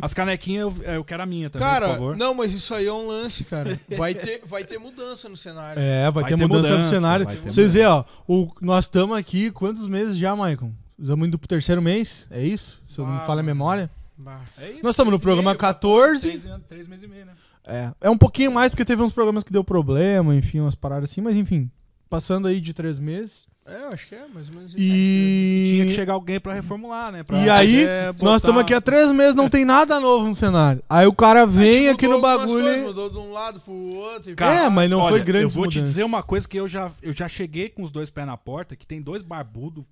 [0.00, 2.16] As canequinhas eu, eu quero a minha também, por Cara, favor.
[2.16, 3.80] não, mas isso aí é um lance, cara.
[3.96, 5.80] Vai ter, vai ter mudança no cenário.
[5.80, 7.26] É, vai, Vai ter, ter mudança, no mudança, cenário.
[7.26, 10.72] vai ter Vocês veem, ó, o, nós estamos aqui quantos meses já, Maicon?
[10.98, 12.82] Estamos indo pro terceiro mês, é isso?
[12.86, 13.90] Se eu não me falha a memória.
[14.18, 14.40] Bah.
[14.58, 16.28] É isso, Nós estamos no programa meio, 14.
[16.28, 17.32] Três, anos- três meses e meio, né?
[17.66, 21.10] É, é um pouquinho mais porque teve uns programas que deu problema, enfim, umas paradas
[21.10, 21.70] assim, mas enfim,
[22.08, 23.46] passando aí de três meses.
[23.68, 24.80] É, eu acho que é, mais ou menos isso.
[24.80, 25.70] E.
[25.74, 27.24] Tinha que chegar alguém pra reformular, né?
[27.24, 30.36] Pra E aí, botar- nós estamos aqui há três meses, não tem nada novo no
[30.36, 30.80] cenário.
[30.88, 32.62] Aí o cara gente vem aqui no bagulho.
[32.62, 34.30] coisas, e- Mudou de um lado pro outro.
[34.30, 36.56] e Cara, É, mas não Olha, foi grande Eu vou te dizer uma coisa que
[36.58, 39.84] eu já, eu já cheguei com os dois pés na porta, que tem dois barbudos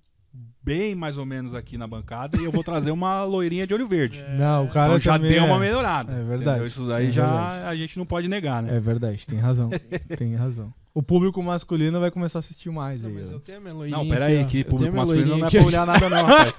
[0.61, 3.85] bem mais ou menos aqui na bancada, e eu vou trazer uma loirinha de olho
[3.87, 4.23] verde.
[4.37, 5.45] Não, o cara então já deu é...
[5.45, 6.11] uma melhorada.
[6.11, 6.41] É verdade.
[6.41, 6.65] entendeu?
[6.65, 7.67] Isso daí É já verdade.
[7.67, 8.75] a gente não pode negar, né?
[8.75, 9.69] É verdade, tem razão.
[10.17, 10.73] tem razão.
[10.93, 13.15] O público masculino vai começar a assistir mais Não, aí.
[13.17, 13.33] mas ó.
[13.33, 15.61] eu tenho a minha loirinha Não, pera aí, que Eu público masculino não é pra
[15.61, 16.53] olhar nada não, rapaz.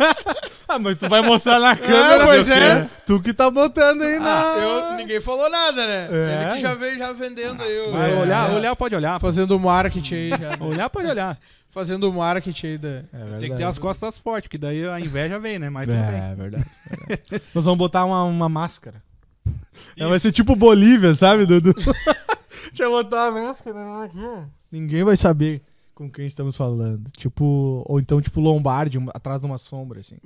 [0.69, 2.77] Ah, mas tu vai mostrar na câmera, pois meu é.
[2.77, 2.91] filho.
[3.07, 4.55] Tu que tá botando aí na.
[4.57, 4.59] ó.
[4.59, 6.09] Eu, ninguém falou nada, né?
[6.11, 6.43] É.
[6.43, 7.77] Ele que já veio já vendendo aí.
[7.77, 9.21] é, olhar, é, olhar pode olhar.
[9.21, 10.65] Fazendo marketing aí já.
[10.65, 11.39] Olhar pode olhar.
[11.77, 12.89] Fazendo marketing aí da.
[12.89, 13.39] É.
[13.39, 15.69] Tem que ter as costas fortes, que daí a inveja vem, né?
[15.69, 16.21] Mas tudo bem.
[16.21, 16.67] É, é verdade.
[16.91, 17.45] é verdade.
[17.55, 19.03] Nós vamos botar uma, uma máscara.
[19.95, 21.73] É, vai ser tipo Bolívia, sabe, Dudu?
[21.75, 24.19] Deixa eu botar uma máscara aqui.
[24.19, 24.45] ó.
[24.73, 25.63] Ninguém vai saber
[25.95, 27.11] com quem estamos falando.
[27.11, 30.17] Tipo, ou então tipo Lombardi, atrás de uma sombra, assim.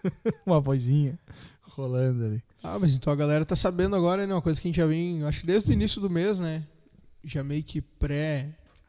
[0.46, 1.18] uma vozinha
[1.62, 2.42] rolando ali.
[2.62, 4.34] Ah, mas então a galera tá sabendo agora, né?
[4.34, 6.64] Uma coisa que a gente já vem, acho que desde o início do mês, né?
[7.22, 7.82] Já meio que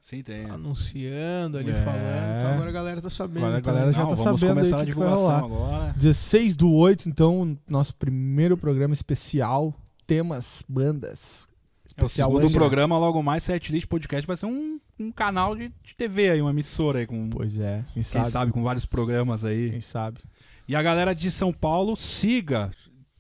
[0.02, 0.43] Sim, tem.
[0.43, 1.74] pré-anunciando ali, É.
[1.76, 2.39] falando.
[2.39, 3.38] Então agora a galera tá sabendo.
[3.45, 3.74] Agora a então.
[3.74, 5.76] galera já Não, tá vamos sabendo aí começar o a que que vai divulgação rolar.
[5.78, 5.93] agora.
[5.93, 9.74] 16 do 8, então, nosso primeiro programa especial.
[10.08, 11.47] Temas, bandas.
[11.47, 12.60] É, o Especial segundo Angra.
[12.60, 16.49] programa, logo mais, Setlist Podcast vai ser um, um canal de, de TV aí, uma
[16.52, 18.30] emissora aí, com, Pois é, quem quem sabe.
[18.32, 18.52] sabe.
[18.52, 19.70] com vários programas aí.
[19.72, 20.20] Quem sabe.
[20.68, 22.72] E a galera de São Paulo, siga.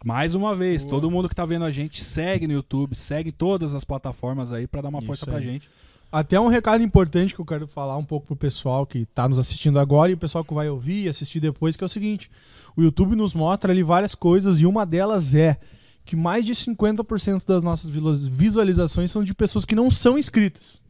[0.03, 0.89] Mais uma vez, Boa.
[0.95, 4.65] todo mundo que tá vendo a gente, segue no YouTube, segue todas as plataformas aí
[4.65, 5.43] pra dar uma Isso força pra aí.
[5.45, 5.69] gente.
[6.11, 9.39] Até um recado importante que eu quero falar um pouco pro pessoal que tá nos
[9.39, 12.29] assistindo agora e o pessoal que vai ouvir e assistir depois, que é o seguinte:
[12.75, 15.57] o YouTube nos mostra ali várias coisas e uma delas é
[16.03, 20.81] que mais de 50% das nossas visualizações são de pessoas que não são inscritas.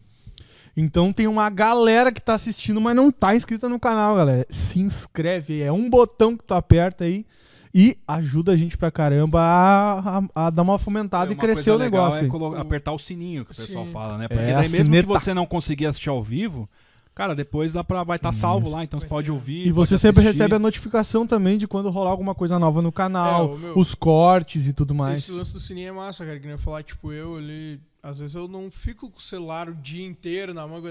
[0.75, 4.47] Então tem uma galera que tá assistindo, mas não tá inscrita no canal, galera.
[4.49, 7.25] Se inscreve, é um botão que tu aperta aí
[7.73, 11.39] e ajuda a gente pra caramba a, a- a dar uma fomentada É, e uma
[11.41, 12.25] crescer o negócio.
[12.55, 13.91] É apertar o sininho que o pessoal Sim.
[13.91, 14.27] fala, né?
[14.27, 15.07] Porque É, daí mesmo que sineta.
[15.07, 16.69] você não conseguir assistir ao vivo,
[17.13, 19.63] Cara, depois dá pra, vai estar salvo lá, então você pode ouvir.
[19.67, 20.37] E pode você sempre assistir.
[20.39, 23.93] recebe a notificação também de quando rolar alguma coisa nova no canal, É, meu- os
[23.93, 25.19] cortes e tudo mais.
[25.19, 26.39] Esse lance do sininho é massa, cara.
[26.39, 27.81] Que nem eu falar, tipo, eu ali.
[28.01, 30.81] Às vezes eu não fico com o celular o dia inteiro na mão.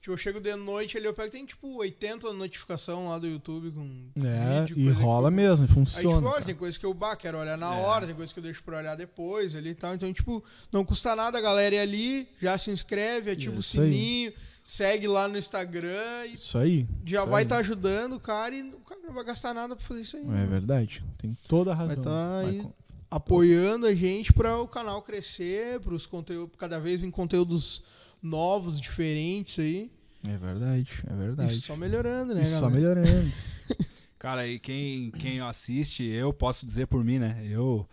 [0.00, 3.70] Tipo, eu chego de noite ali, eu pego, tem tipo 80 notificação lá do YouTube
[3.70, 6.26] com É, vídeo, e que rola for- mesmo, e Aí, tipo, funciona.
[6.28, 7.80] olha, tem coisa que eu bah, quero olhar na É.
[7.82, 9.94] hora, tem coisa que eu deixo pra olhar depois ali e tal.
[9.94, 13.78] Então, tipo, não custa nada a galera ir ali, já se inscreve, ativa o Isso
[13.78, 13.92] aí.
[13.92, 14.32] sininho,
[14.64, 16.88] segue lá no Instagram e Isso aí.
[17.04, 17.44] já isso vai aí.
[17.46, 20.22] estar ajudando o cara e o cara não vai gastar nada pra fazer isso aí.
[20.24, 21.04] É verdade.
[21.18, 22.02] Tem toda a razão.
[22.04, 22.72] tá Vai aí com-
[23.10, 27.82] apoiando a gente para o canal crescer, para os conteúdos, cada vez vir conteúdos
[28.22, 29.90] novos, diferentes aí.
[30.26, 31.52] É verdade, é verdade.
[31.54, 33.00] E só melhorando, né, E só galera?
[33.00, 33.30] melhorando.
[34.18, 37.40] Cara, e quem, quem assiste, eu posso dizer por mim, né?
[37.42, 37.88] Eu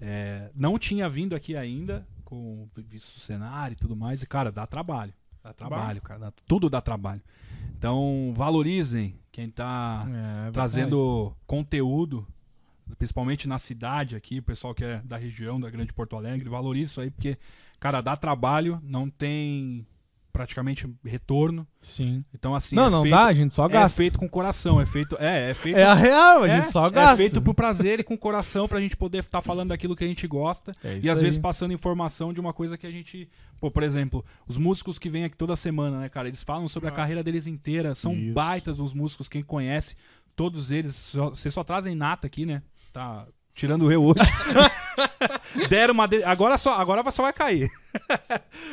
[0.00, 4.50] é, não tinha vindo aqui ainda, com visto o cenário e tudo mais, e, cara,
[4.50, 5.12] dá trabalho.
[5.44, 6.20] Dá trabalho, cara.
[6.20, 7.20] dá- tudo dá trabalho.
[7.76, 10.06] Então, valorizem quem tá
[10.46, 12.26] É, trazendo conteúdo,
[12.98, 16.90] principalmente na cidade aqui, o pessoal que é da região, da Grande Porto Alegre, valorize
[16.92, 17.36] isso aí, porque,
[17.80, 19.86] cara, dá trabalho, não tem
[20.32, 21.66] praticamente retorno.
[21.80, 22.24] Sim.
[22.32, 22.76] Então, assim.
[22.76, 23.96] não, é não feito, dá, a gente só É gasta.
[23.96, 25.16] feito com coração, é feito.
[25.18, 25.76] É, é feito.
[25.76, 27.16] É a real, a é, gente só é gasta.
[27.16, 30.28] feito por prazer e com coração pra gente poder estar falando daquilo que a gente
[30.28, 30.72] gosta.
[30.84, 31.24] É E isso às aí.
[31.24, 33.28] vezes passando informação de uma coisa que a gente.
[33.60, 36.28] Pô, por exemplo, os músicos que vêm aqui toda semana, né, cara?
[36.28, 36.94] Eles falam sobre a Ah.
[36.96, 37.96] carreira deles inteira.
[37.96, 38.32] São Isso.
[38.32, 39.96] baitas dos músicos, quem conhece.
[40.36, 40.94] Todos eles.
[40.94, 42.62] só- Vocês só trazem nata aqui, né?
[42.92, 43.26] Tá.
[43.56, 44.20] Tirando eu hoje.
[45.68, 46.06] Deram uma.
[46.06, 47.70] de- Agora só, agora só vai cair.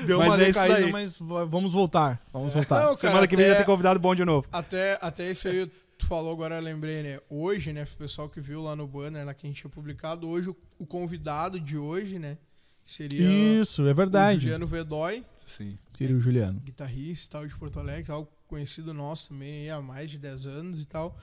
[0.06, 0.91] Deu Mas uma é decaída, aí.
[0.91, 2.22] mas va- vamos voltar.
[2.31, 2.76] Vamos voltar.
[2.81, 4.47] Não, cara, Semana que vem já tem convidado bom de novo.
[4.52, 7.19] Até, até isso aí tu falou agora, eu lembrei, né?
[7.30, 10.27] Hoje, né, pro pessoal que viu lá no banner, lá que a gente tinha publicado,
[10.27, 12.38] hoje o, o convidado de hoje, né,
[12.85, 13.22] seria
[13.61, 14.41] Isso, é o verdade.
[14.41, 15.77] Juliano Vedói, Sim.
[15.93, 16.60] Queria o Juliano.
[16.60, 20.80] guitarrista e tal de Porto Alegre, tal, conhecido nosso também há mais de 10 anos
[20.81, 21.18] e tal.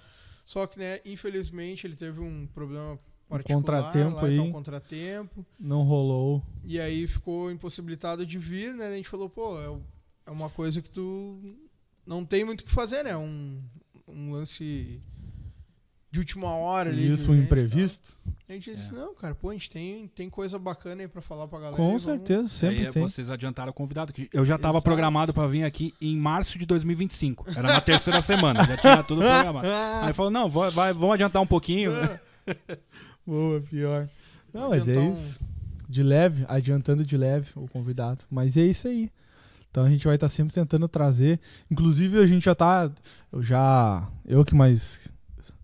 [0.47, 4.39] Só que, né, infelizmente ele teve um problema particular contratempo lá, aí.
[4.39, 5.47] um contratempo.
[5.59, 6.43] Não rolou.
[6.65, 8.89] E aí ficou impossibilitado de vir, né?
[8.89, 9.79] A gente falou, pô, é,
[10.27, 11.39] é uma coisa que tu
[12.07, 13.17] não tem muito o que fazer, né?
[13.17, 13.61] Um,
[14.07, 15.01] um lance
[16.11, 17.11] de última hora ali.
[17.11, 18.19] Isso, um imprevisto.
[18.23, 18.33] tal.
[18.51, 18.93] A gente disse, É.
[18.93, 21.77] não, cara, pô, a gente tem, tem coisa bacana aí pra falar pra galera.
[21.77, 23.01] Com vamos- certeza, sempre Aí, tem.
[23.03, 24.13] vocês adiantaram o convidado.
[24.13, 24.85] que Eu já estava Exato.
[24.85, 27.49] programado para vir aqui em março de 2025.
[27.49, 28.63] Era na terceira semana.
[28.67, 29.67] Já tinha tudo programado.
[30.07, 31.93] Aí falou: não, vai, vai- vamos adiantar um pouquinho.
[33.27, 34.09] Boa, pior.
[34.53, 35.43] Não, mas é isso.
[35.89, 38.25] De leve, adiantando de leve o convidado.
[38.31, 39.11] Mas é isso aí.
[39.71, 41.41] Então a gente vai estar sempre tentando trazer.
[41.71, 42.91] Inclusive a gente já tá.
[43.33, 44.09] Eu já.
[44.25, 45.13] Eu que mais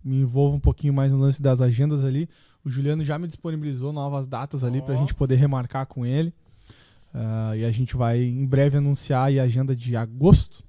[0.03, 2.29] me envolvo um pouquinho mais no lance das agendas ali.
[2.65, 4.97] O Juliano já me disponibilizou novas datas ali pra Ó.
[4.97, 6.33] gente poder remarcar com ele.
[7.13, 10.65] Ah, e a gente vai em breve anunciar aí a agenda de agosto.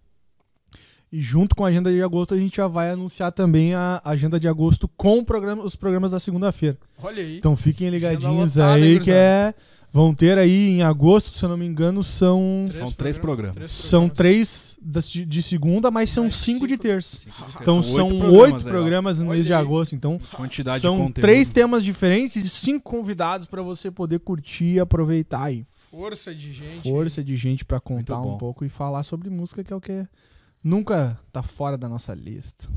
[1.12, 4.40] E junto com a agenda de agosto, a gente já vai anunciar também a agenda
[4.40, 6.78] de agosto com o programa- os programas da segunda-feira.
[7.02, 7.38] Olha aí.
[7.40, 9.54] Então fiquem ligadinhos lotada, hein, aí que é.
[9.92, 12.70] Vão ter aí em agosto, se eu não me engano, são.
[12.72, 13.72] São três programas.
[13.72, 14.18] São programas.
[14.18, 16.84] três das- de, de segunda, mas são Mais cinco de cinco.
[16.84, 17.18] terça.
[17.24, 18.70] Cinco- Então são oito oito aí, ó.
[18.70, 19.96] programas no mês de agosto.
[19.96, 21.22] Então Quantidade são de conteúdo.
[21.22, 25.66] três temas diferentes e cinco convidados para você poder curtir e aproveitar aí.
[25.90, 26.84] Força de gente.
[26.88, 30.06] Força de gente para contar um pouco e falar sobre música, que é o que
[30.64, 32.68] nunca tá fora da nossa lista.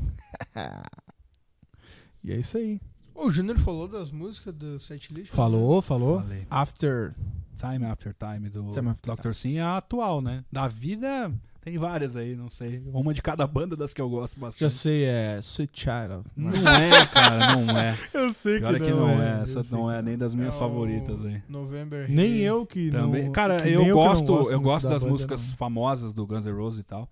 [2.23, 2.79] e é isso aí.
[3.15, 5.31] O Júnior falou das músicas do setlist.
[5.31, 6.21] Falou, falou.
[6.21, 6.47] Falei.
[6.49, 7.13] After.
[7.55, 9.33] Time After Time do Time After Dr.
[9.33, 10.43] Sim é a atual, né?
[10.51, 11.31] Da vida
[11.63, 12.83] tem várias aí, não sei.
[12.91, 14.59] Uma de cada banda das que eu gosto bastante.
[14.59, 16.25] Já sei, é Sweet Child.
[16.35, 17.95] Não é, cara, não é.
[18.13, 19.37] Eu sei Pior é que não é.
[19.39, 21.41] eu Essa sei não que é nem das minhas favoritas aí.
[21.47, 23.25] November Nem eu que Também.
[23.25, 23.31] não.
[23.31, 25.55] Cara, que eu que não gosto, eu gosto da das banda, músicas não.
[25.55, 27.09] famosas do Guns N' Roses e tal,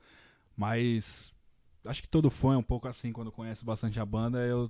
[0.61, 1.31] mas
[1.85, 4.37] acho que todo fã é um pouco assim quando conhece bastante a banda.
[4.39, 4.69] Eu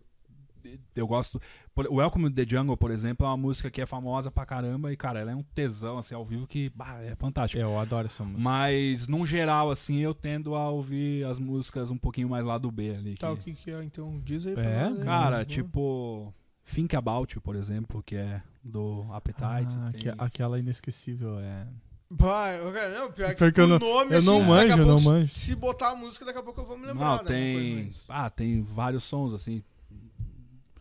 [0.95, 1.41] eu gosto.
[1.73, 4.45] por- O Welcome to the Jungle, por exemplo, é uma música que é famosa pra
[4.45, 7.59] caramba e cara, ela é um tesão assim ao vivo que bah, é fantástico.
[7.61, 8.43] Eu adoro essa música.
[8.43, 12.69] Mas, num geral, assim, eu tendo a ouvir as músicas um pouquinho mais lá do
[12.71, 13.17] B ali.
[13.17, 13.83] Tá, o que- que é?
[13.83, 14.89] Então, diz aí pra É?
[14.89, 15.03] nós.
[15.03, 16.31] Cara, tipo.
[16.63, 19.45] Think About You, por exemplo, que é do Appetite.
[19.81, 21.67] Ah, tem- aque- aquela inesquecível é.
[22.13, 24.43] Bah, eu- cara, não, pior que, Pior que eu o não- nome, eu assim, não
[24.43, 25.33] manjo, a eu não manjo.
[25.33, 27.05] Se botar a música, daqui a pouco eu vou me lembrar.
[27.05, 27.93] Não, alguma tem.
[28.09, 29.63] Ah, tem vários sons, assim.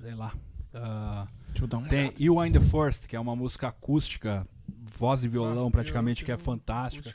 [0.00, 0.34] Sei lá.
[0.74, 2.22] Ah, Deixa eu dar uma tem olhada.
[2.22, 4.46] You Are the First, que é uma música acústica,
[4.98, 7.14] voz e violão Ah, praticamente, que é fantástica.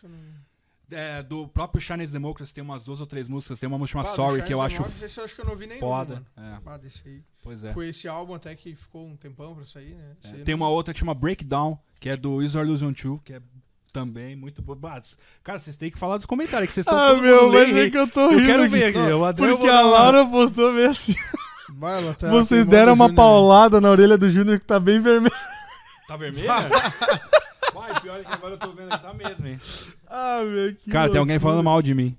[0.92, 3.60] É, do próprio Chinese Democracy tem umas duas ou três músicas.
[3.60, 5.56] Tem uma música chamada do Sorry, que eu acho esse eu acho que eu não
[5.56, 6.24] vi nenhum, foda.
[6.38, 7.24] É, Ah, desse aí.
[7.42, 7.74] pois é.
[7.74, 10.16] Foi esse álbum até que ficou um tempão pra sair, né?
[10.24, 13.34] É, Tem não- uma outra que chama Breakdown, que é do Is Illusion 2, que
[13.34, 13.42] é
[14.00, 14.76] também, muito bom.
[15.42, 17.76] Cara, vocês têm que falar dos comentários, que vocês estão Ah, todo meu, mundo mas
[17.76, 18.72] é que eu tô Eu rindo quero aqui.
[18.72, 18.98] ver aqui.
[18.98, 21.16] eu até Porque a Laura postou meio assim.
[21.78, 25.34] Vai, tá Vocês deram uma paulada na orelha do Júnior que tá bem vermelho.
[26.08, 26.50] Tá vermelha?
[27.74, 29.60] Vai, pior é que agora eu tô vendo que tá mesmo, hein?
[30.08, 31.40] Ah, meu, que Cara, tem alguém loucura.
[31.40, 32.18] falando mal de mim.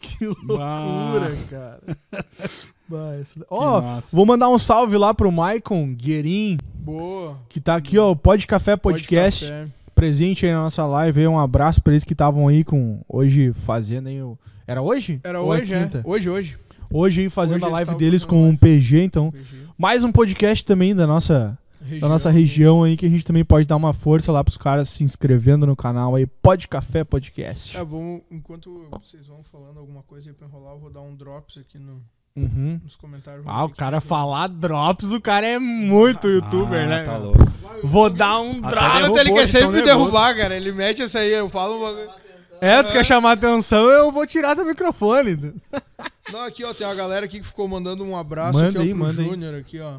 [0.00, 1.80] Que loucura, cara.
[2.88, 4.14] Bah, Que Ó, massa.
[4.16, 7.36] vou mandar um salve lá pro Maicon Guerin, Boa.
[7.48, 9.68] que tá aqui, ó, o Pod Café Podcast, Pode café.
[9.96, 11.20] Presente aí na nossa live.
[11.20, 14.38] aí, Um abraço pra eles que estavam aí com hoje fazendo aí o...
[14.66, 15.20] Era hoje?
[15.24, 15.90] Era Ou é hoje, é?
[16.04, 16.58] Hoje, hoje.
[16.92, 19.30] Hoje aí fazendo Hoje a live deles com um PG, então.
[19.30, 19.74] Região.
[19.78, 21.58] Mais um podcast também da nossa,
[21.98, 24.88] da nossa região aí, que a gente também pode dar uma força lá pros caras
[24.90, 27.76] se inscrevendo no canal aí, Pod Café Podcast.
[27.76, 31.16] É, vamos, enquanto vocês vão falando alguma coisa aí pra enrolar, eu vou dar um
[31.16, 32.02] drops aqui no,
[32.36, 32.80] Uhum.
[32.84, 33.44] nos comentários.
[33.48, 34.06] Ah, o cara aqui.
[34.06, 37.04] falar drops, o cara é muito youtuber, Ah, né?
[37.04, 37.38] Tá louco.
[37.82, 39.18] Vou dar um Até drop.
[39.18, 40.54] Ele quer sempre me derrubar, cara.
[40.54, 41.96] Ele mete essa aí, eu falo.
[42.60, 45.54] É, tu quer chamar atenção, eu vou tirar do microfone.
[46.32, 48.82] Não, aqui, ó, tem uma galera aqui que ficou mandando um abraço Manda aqui, ó,
[48.82, 49.28] aí, pro manda aí.
[49.28, 49.98] Júnior aqui, ó.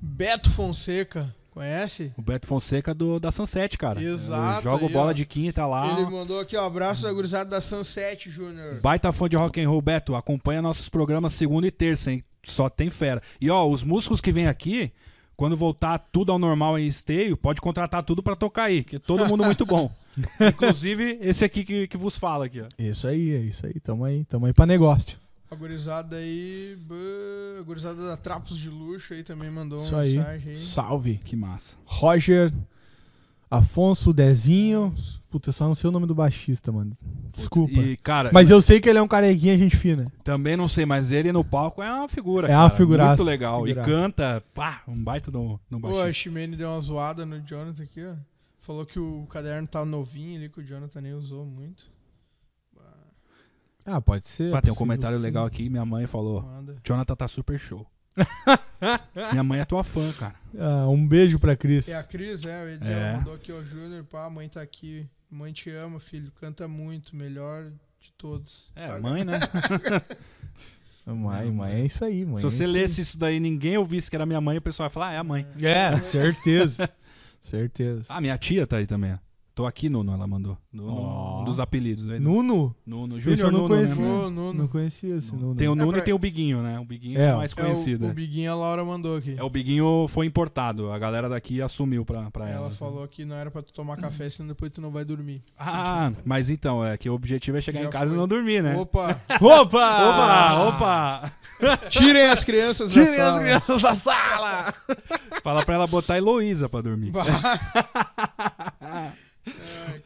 [0.00, 2.12] Beto Fonseca, conhece?
[2.16, 4.02] O Beto Fonseca do, da Sunset, cara.
[4.02, 5.12] Exato, aí, bola ó.
[5.12, 5.92] de quinta lá.
[5.92, 8.80] Ele mandou aqui, ó, abraço da gurizada da Sunset, Júnior.
[8.80, 10.14] Baita fã de rock and roll, Beto.
[10.14, 12.22] Acompanha nossos programas segunda e terça, hein?
[12.44, 13.22] Só tem fera.
[13.38, 14.90] E ó, os músicos que vêm aqui,
[15.36, 18.98] quando voltar tudo ao normal em esteio, pode contratar tudo pra tocar aí, que é
[18.98, 19.90] todo mundo muito bom.
[20.40, 22.68] Inclusive esse aqui que, que vos fala aqui, ó.
[22.78, 23.74] Isso aí, é isso aí.
[23.80, 25.18] Tamo aí, tamo aí pra negócio.
[25.50, 26.76] A gurizada aí,
[27.58, 30.16] a gurizada da Trapos de Luxo aí também mandou Isso uma aí.
[30.16, 30.56] mensagem aí.
[30.56, 31.18] Salve.
[31.24, 31.74] Que massa.
[31.84, 32.52] Roger,
[33.50, 34.94] Afonso, Dezinho.
[35.28, 36.92] Puta, eu só não sei o nome do baixista, mano.
[37.32, 37.74] Desculpa.
[37.80, 40.10] E, cara, Mas eu sei que ele é um carequinha, gente fina.
[40.22, 42.46] também não sei, mas ele no palco é uma figura.
[42.48, 42.76] É uma cara.
[42.76, 43.64] figuraça, Muito legal.
[43.64, 43.88] figuraça.
[43.90, 46.12] E canta, pá, um baita no, no Pô, a baixista.
[46.22, 48.14] Ximene deu uma zoada no Jonathan aqui, ó.
[48.60, 51.84] Falou que o caderno tá novinho ali, que o Jonathan nem usou muito.
[53.84, 54.54] Ah, pode ser.
[54.54, 56.76] Ah, tem um comentário legal aqui, minha mãe falou, Manda.
[56.84, 57.86] Jonathan tá super show.
[59.32, 60.34] minha mãe é tua fã, cara.
[60.58, 61.88] Ah, um beijo pra Cris.
[61.88, 63.16] É a Cris, é, ia dizer, É.
[63.16, 65.08] mandou aqui, ó, Júnior, pá, a mãe tá aqui.
[65.30, 67.64] Mãe te ama, filho, canta muito, melhor
[68.00, 68.68] de todos.
[68.74, 69.32] É, Paga- mãe, né?
[71.06, 72.36] Mãe, mãe, é isso aí, mãe.
[72.38, 74.62] Se é você isso lesse isso daí e ninguém ouvisse que era minha mãe, o
[74.62, 75.44] pessoal ia falar, ah, é a mãe.
[75.60, 76.88] É, certeza.
[77.40, 78.06] certeza.
[78.14, 79.18] Ah, minha tia tá aí também.
[79.54, 80.56] Tô aqui, Nuno, ela mandou.
[80.72, 81.40] Nuno, Ó.
[81.42, 82.08] um dos apelidos.
[82.08, 82.74] Aí, Nuno?
[82.86, 84.02] Nuno, eu Júnior não Nuno, conhecia.
[84.02, 84.08] né?
[84.08, 84.52] Nuno, Nuno.
[84.54, 85.54] Não conhecia esse Nuno.
[85.54, 86.78] Tem o Nuno pra- e tem o Biguinho, né?
[86.78, 88.02] O Biguinho É, é, o mais É, conhecido.
[88.02, 88.14] o, o né?
[88.14, 89.34] Biguinho a Laura mandou aqui.
[89.36, 90.90] É, o Biguinho foi importado.
[90.92, 92.66] A galera daqui assumiu pra, pra ela.
[92.66, 95.42] Ela falou que não era pra tu tomar café, senão depois tu não vai dormir.
[95.58, 98.14] Ah, mas então, é que o objetivo é chegar Já em casa foi.
[98.14, 98.76] e não dormir, né?
[98.76, 99.20] Opa!
[99.40, 99.60] Opa!
[100.08, 101.32] Opa, opa!
[101.90, 103.40] Tirem as crianças da Tirem as sala.
[103.40, 104.74] crianças da sala!
[105.42, 107.12] Fala pra ela botar a Heloísa pra dormir.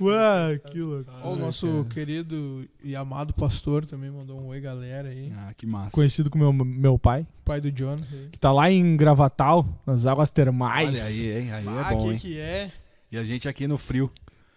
[0.01, 1.11] Ué, que louco.
[1.23, 5.33] Ó, o nosso querido e amado pastor também mandou um oi, galera aí.
[5.37, 5.91] Ah, que massa.
[5.93, 8.29] Conhecido como meu, meu pai, Pai do aí.
[8.33, 10.89] que tá lá em Gravatal, nas águas termais.
[11.01, 11.53] Olha aí, hein?
[11.53, 12.19] Aí Ah, é bom, que hein?
[12.19, 12.71] que é?
[13.13, 14.11] E a gente aqui no frio.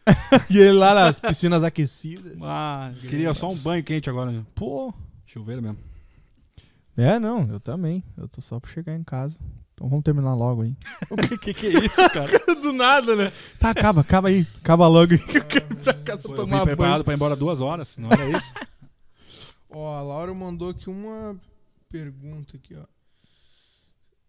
[0.49, 2.38] E ele lá nas piscinas aquecidas.
[2.41, 4.31] Ah, queria só um banho quente agora.
[4.31, 4.45] né?
[4.55, 4.93] Pô.
[5.26, 5.77] Chuveiro mesmo.
[6.95, 8.01] É, não, eu também.
[8.18, 9.38] Eu tô só pra chegar em casa.
[9.77, 10.75] Então vamos terminar logo aí.
[11.11, 12.31] O que, que é isso, cara?
[12.59, 13.31] Do nada, né?
[13.59, 14.47] Tá, acaba, acaba aí.
[14.57, 17.03] Acaba logo aí que eu quero ir pra casa Pô, eu tomar vim preparado banho.
[17.03, 18.53] pra ir embora duas horas, não era isso?
[19.69, 21.39] Ó, a Laura mandou aqui uma
[21.89, 22.85] pergunta aqui, ó.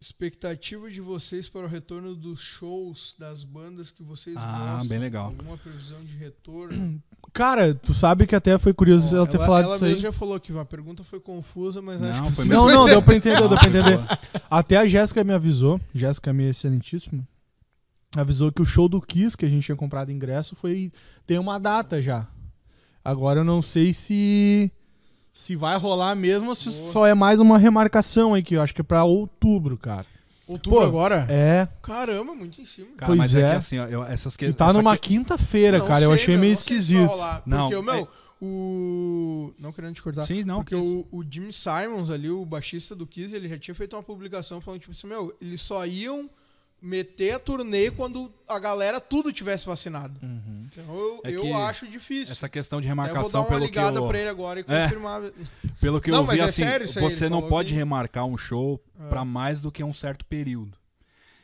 [0.01, 4.89] Expectativa de vocês para o retorno dos shows das bandas que vocês Ah, gostam?
[4.89, 5.25] bem legal.
[5.27, 7.03] Alguma previsão de retorno?
[7.33, 9.91] Cara, tu sabe que até foi curioso ela ter falado ela disso aí.
[9.93, 12.47] mesma já falou que a pergunta foi confusa, mas Não, acho que foi.
[12.47, 14.01] Não, não, deu pra entender, deu pra Ah, entender.
[14.51, 17.27] Até a Jéssica me avisou, Jéssica minha excelentíssima,
[18.17, 20.91] avisou que o show do Kiss, que a gente tinha comprado ingresso, foi
[21.27, 22.27] tem uma data já.
[23.05, 24.73] Agora eu não sei se
[25.33, 26.93] se vai rolar mesmo ou se Boa.
[26.93, 30.07] só é mais uma remarcação aí, que eu acho que é pra outubro, cara.
[30.49, 31.27] Outubro Pô, agora?
[31.29, 32.89] É, Caramba, muito em cima.
[32.97, 33.41] Cara, Pois mas é.
[33.43, 33.51] é.
[33.51, 36.15] que assim, ó, eu- essas que, e tá essa numa que- quinta-feira, cara, eu sei,
[36.15, 37.07] achei meu, meio não vai esquisito.
[37.07, 38.09] rolar, Não, Porque, é- meu,
[38.41, 39.53] o...
[39.59, 40.25] Não querendo te cortar.
[40.25, 40.57] Sim, não.
[40.63, 44.03] Porque o, o Jim Simons ali, o baixista do Kiss, ele já tinha feito uma
[44.03, 46.29] publicação falando, tipo assim, meu, eles só iam
[46.81, 50.15] meter a turnê quando a galera tudo tivesse vacinado.
[50.23, 52.33] Então eu, É eu que acho difícil.
[52.33, 54.29] Essa questão de Até eu vou dar remarcação, uma pelo que, ligada eu, pra ele
[54.29, 54.83] agora e É.
[54.85, 55.23] confirmar.
[55.81, 58.25] pelo que Não, eu vi, é assim, sério isso aí, você não pode que- remarcar
[58.27, 59.09] um show É.
[59.09, 60.77] pra mais do que um certo período.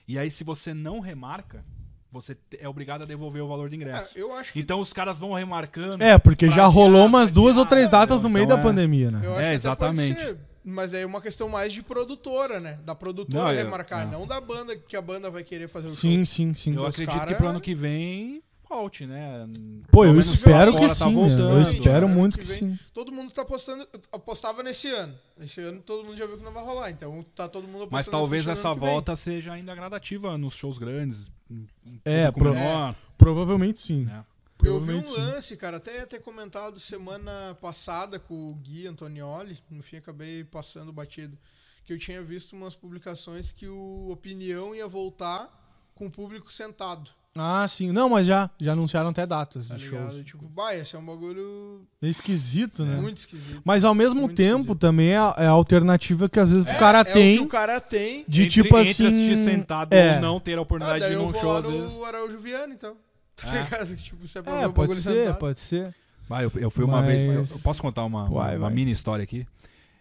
[0.06, 1.64] E aí, se você não remarca,
[2.12, 4.10] você é obrigado a devolver o valor do É, ingresso.
[4.16, 6.00] eu acho que, Então os caras vão remarcando.
[6.02, 8.32] É, porque já rolou umas duas ou três datas no entendeu?
[8.34, 9.20] meio Então da é- pandemia, né?
[9.24, 10.38] eu acho É, que até pode exatamente.
[10.64, 12.78] Mas é uma questão mais de produtora, né?
[12.84, 14.10] Da produtora Não, eu- remarcar, é.
[14.10, 16.26] não da banda que a banda vai querer fazer o Sim, show.
[16.26, 16.74] sim, sim.
[16.74, 19.46] Eu os acredito cara- que pro ano que vem volte, né?
[19.92, 21.12] Pô, eu espero que fora tá sim, né?
[21.14, 21.50] voltando.
[21.52, 22.58] Eu espero muito que que vem.
[22.72, 22.78] sim.
[22.92, 25.14] Todo mundo tá apostando, apostava nesse ano.
[25.40, 27.92] Esse ano todo mundo já viu que não vai rolar, então tá todo mundo apostando
[27.92, 31.30] Mas talvez essa que volta seja ainda gradativa nos shows grandes.
[31.50, 31.66] um
[32.04, 34.06] É, pro- menor, Provavelmente sim.
[34.06, 34.24] né?
[34.64, 39.58] Eu vi um lance, cara, até ia ter comentado semana passada com o Gui Antonioli,
[39.70, 41.36] no fim acabei passando batido,
[41.84, 45.48] que eu tinha visto umas publicações que o Opinião ia voltar
[45.94, 47.90] com o público sentado, Ah, sim.
[47.92, 50.12] Não, mas já, já anunciaram até datas tá de ligado?
[50.14, 50.24] shows.
[50.24, 52.94] Tipo, bah, esse é um bagulho É esquisito, né?
[52.96, 53.60] muito esquisito.
[53.64, 54.78] Mas ao mesmo Muito tempo esquisito.
[54.78, 57.40] também é a, é a alternativa que às vezes o É, cara é tem o
[57.42, 58.24] que o cara tem.
[58.28, 59.36] de entre, tipo entre assim.
[59.36, 60.14] sentado é.
[60.16, 61.66] ou não ter a Ah, oportunidade daí de ir eu num vou show, lá às
[61.66, 61.92] vezes.
[61.96, 62.96] no Araújo Viana, então.
[63.42, 63.62] Tá É.
[63.62, 63.96] ligado?
[63.96, 65.38] Tipo, se é É, pode ser, sentado.
[65.38, 65.94] pode ser.
[66.28, 67.50] Vai, eu, eu fui uma Mas- vez.
[67.50, 68.74] Eu, eu posso contar uma, uma, Vai, uma vai.
[68.74, 69.46] mini história aqui?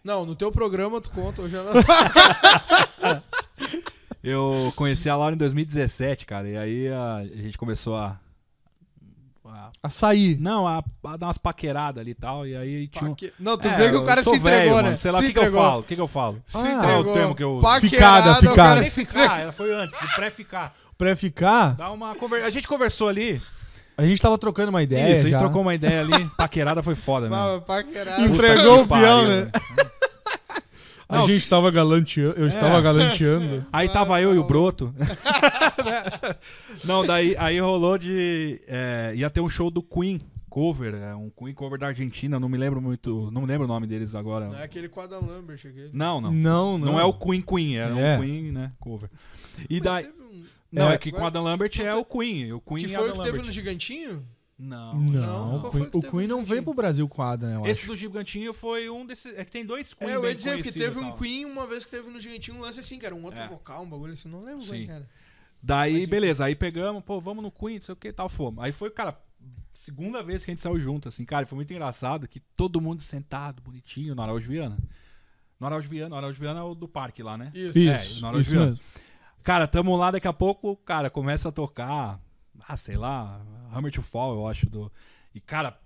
[0.04, 1.72] Não, no teu programa tu conta, eu já não...
[4.22, 8.18] Eu conheci a Laura em 2017, cara, e aí a, a gente começou a.
[9.44, 10.36] a- Açaí.
[10.40, 13.14] não, a, a dar umas paqueradas ali e tal, e aí tinha um.
[13.14, 14.82] Paque- Não, tu É, vê que o cara se entregou, velho, né?
[14.82, 15.62] mano, Sei lá, o se que, que eu entregou.
[15.62, 15.80] falo?
[15.80, 16.42] O que, que eu falo?
[16.46, 17.12] Se Ah, Qual é entregou.
[17.12, 17.62] o termo que eu uso?
[17.62, 18.80] Paquerada, Ficada, ficada.
[18.80, 19.04] entregou.
[19.04, 20.74] Pré-ficar, ela foi antes, pré-ficar.
[20.96, 22.44] Pra ficar, Dá uma conver...
[22.44, 23.40] A gente conversou ali.
[23.96, 25.08] a gente tava trocando uma ideia.
[25.12, 25.38] Isso, a gente já.
[25.38, 26.24] trocou uma ideia ali.
[26.36, 27.28] Paquerada foi foda.
[27.28, 28.22] Bah, paquerada.
[28.22, 29.40] Entregou o peão, né?
[29.50, 29.94] velho.
[31.06, 31.26] A Não.
[31.26, 32.34] gente tava galanteando.
[32.38, 33.64] Eu estava galanteando.
[33.72, 34.92] Aí tava eu e o Broto.
[36.84, 38.60] Não, daí aí rolou de.
[38.66, 42.48] é, ia ter um show do Queen cover, é, um Queen cover da Argentina, não
[42.48, 43.28] me lembro muito.
[43.32, 44.46] Não me lembro o nome deles agora.
[44.48, 45.90] Não é aquele com Adam Lambert, aquele.
[45.92, 46.32] Não, não.
[46.32, 46.92] Não, não.
[46.92, 48.16] Não é o Queen Queen, era É.
[48.16, 48.68] um Queen, né?
[48.80, 49.10] Cover.
[49.68, 50.04] E Mas daí.
[50.04, 50.42] teve um-
[50.74, 52.52] Não, É, é que com Adam Lambert é o Queen.
[52.52, 53.46] O Queen Que e foi o que teve Lambert.
[53.46, 54.26] no Gigantinho?
[54.58, 54.94] Não.
[54.94, 57.66] Não, Não, Queen, o teve Queen no não veio pro Brasil com a Adam, eu
[57.66, 57.88] Esse acho.
[57.90, 59.32] do Gigantinho foi um desses.
[59.36, 61.12] É que tem dois Queen é, eu ia dizer que teve um.
[61.16, 63.48] Queen uma vez que teve no Gigantinho um lance assim, que era um outro É.
[63.48, 64.70] vocal, um bagulho assim, não lembro Sim.
[64.70, 65.08] bem, cara.
[65.62, 66.10] Daí, Mas enfim.
[66.10, 68.62] beleza, aí pegamos, pô, vamos no Queen, não sei o que tal, fomos.
[68.62, 69.18] Aí foi, cara,
[69.72, 73.02] segunda vez que a gente saiu junto, assim, cara, foi muito engraçado que todo mundo
[73.02, 74.76] sentado, bonitinho, no Araújo Viana.
[75.58, 77.50] No Araújo Viana, o Araújo Viana é o do parque lá, né?
[77.54, 77.78] Isso.
[77.78, 78.60] Isso, É, na hora de isso ver.
[78.66, 78.80] mesmo.
[79.44, 82.18] Cara, tamo lá, daqui a pouco, cara, começa a tocar,
[82.66, 83.40] ah, sei lá,
[83.72, 84.90] Hammer to Fall, eu acho, do...
[85.34, 85.78] E, cara,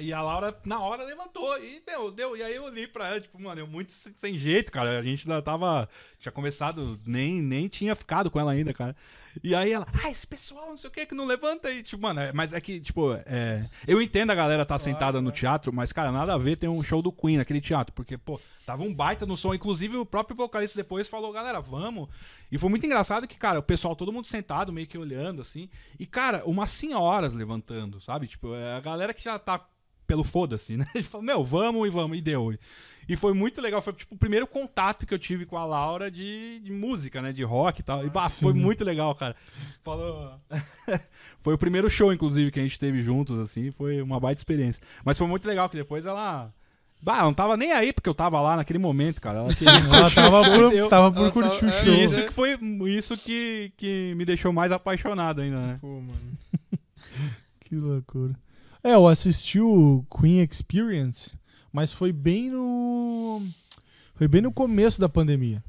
[0.00, 1.56] e a Laura, na hora, levantou.
[1.58, 2.36] E, meu, deu.
[2.36, 4.98] E aí eu olhei pra ela, tipo, mano, eu muito sem jeito, cara.
[4.98, 5.88] A gente ainda tava.
[6.18, 8.96] Tinha começado, nem, nem tinha ficado com ela ainda, cara.
[9.42, 11.82] E aí ela, ah, esse pessoal, não sei o que, que não levanta aí.
[11.82, 15.32] Tipo, mano, é- mas é que, tipo, é, eu entendo a galera tá sentada no
[15.32, 17.92] teatro, mas, cara, nada a ver ter um show do Queen naquele teatro.
[17.94, 19.52] Porque, pô, tava um baita no som.
[19.54, 22.08] Inclusive, o próprio vocalista depois falou, galera, vamos.
[22.50, 25.68] E foi muito engraçado que, cara, o pessoal, todo mundo sentado, meio que olhando, assim.
[25.98, 28.26] E, cara, umas senhoras levantando, sabe?
[28.28, 29.66] Tipo, é a galera que já tá
[30.06, 30.86] pelo foda-se, né?
[30.94, 32.54] Ele falou, meu, vamos e vamos, e deu.
[33.08, 36.10] E foi muito legal, foi tipo o primeiro contato que eu tive com a Laura
[36.10, 37.32] de, de música, né?
[37.32, 38.06] De rock e tal.
[38.06, 38.46] E bah, Sim.
[38.46, 39.36] foi muito legal, cara.
[39.82, 40.32] Falou.
[41.42, 43.70] foi o primeiro show, inclusive, que a gente teve juntos, assim.
[43.70, 44.82] Foi uma baita experiência.
[45.04, 46.52] Mas foi muito legal que depois ela.
[47.02, 49.40] Bah, ela não tava nem aí porque eu tava lá naquele momento, cara.
[49.40, 50.88] Ela queria Ela tava por, Deu.
[50.88, 51.94] tava por Ela curtir o tava- é, show.
[51.94, 52.58] E isso que foi
[52.88, 55.78] isso que, que me deixou mais apaixonado ainda, né?
[55.80, 56.38] Pô, mano.
[57.60, 58.34] Que loucura.
[58.82, 61.36] É, eu assisti o Queen Experience,
[61.74, 63.42] mas foi bem no.
[64.14, 65.62] Foi bem no começo da pandemia.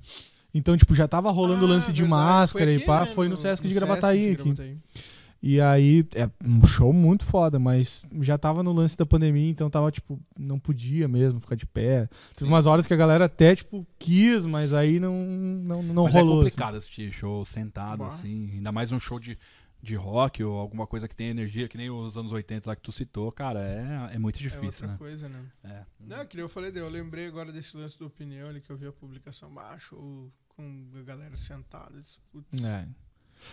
[0.53, 2.99] Então, tipo, já tava rolando o Ah, lance de verdade, máscara foi e aqui, pá.
[3.01, 4.43] né, Foi no, Sesc de Sesc Gravataí aqui.
[4.43, 4.77] Gravataí.
[5.43, 9.69] E aí, é um show muito foda, mas já tava no lance da pandemia, então
[9.69, 12.07] tava, tipo, não podia mesmo ficar de pé.
[12.35, 16.13] Teve umas horas que a galera até, tipo, quis, mas aí não, não, não Mas
[16.13, 16.35] rolou.
[16.43, 16.49] é assim.
[16.51, 18.07] complicado assistir show sentado, Bah.
[18.07, 18.51] assim.
[18.53, 19.37] Ainda mais um show de,
[19.85, 22.81] de rock ou alguma coisa que tem energia, que nem os anos 80 lá que
[22.81, 24.95] tu citou, cara, é, é muito É difícil, outra né?
[24.97, 25.41] coisa, né?
[25.63, 25.81] É.
[25.99, 28.75] Não, que nem eu falei, eu lembrei agora desse lance do opinião ali que eu
[28.77, 29.95] vi a publicação baixo
[30.49, 32.01] com a galera sentada.
[32.31, 32.87] Putz, É.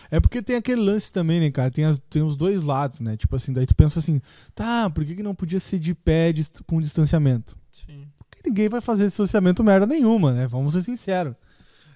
[0.09, 1.69] É porque tem aquele lance também, né, cara?
[1.69, 3.15] Tem, as- tem os dois lados, né?
[3.17, 4.21] Tipo assim, daí tu pensa assim,
[4.55, 7.55] tá, por que, que não podia ser de pé dist- com distanciamento?
[7.85, 8.07] sim.
[8.17, 10.47] Porque ninguém vai fazer distanciamento merda nenhuma, né?
[10.47, 11.35] Vamos ser sinceros.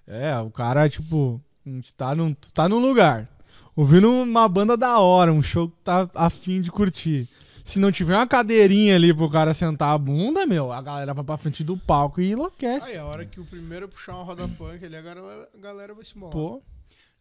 [0.05, 3.27] É, o cara, tipo, a gente tá num, tu tá num lugar,
[3.75, 7.29] ouvindo uma banda da hora, um show que tá afim de curtir.
[7.63, 11.23] Se não tiver uma cadeirinha ali pro cara sentar a bunda, meu, a galera vai
[11.23, 12.91] pra frente do palco e enlouquece.
[12.91, 15.93] Aí a hora que o primeiro puxar uma roda punk ali, a galera, a galera
[15.93, 16.31] vai se embolar.
[16.33, 16.61] Pô,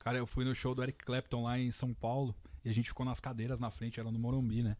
[0.07, 2.33] Cara, eu fui no show do Eric Clapton lá em São Paulo
[2.65, 4.77] e a gente ficou nas cadeiras na frente, era no Morumbi, né?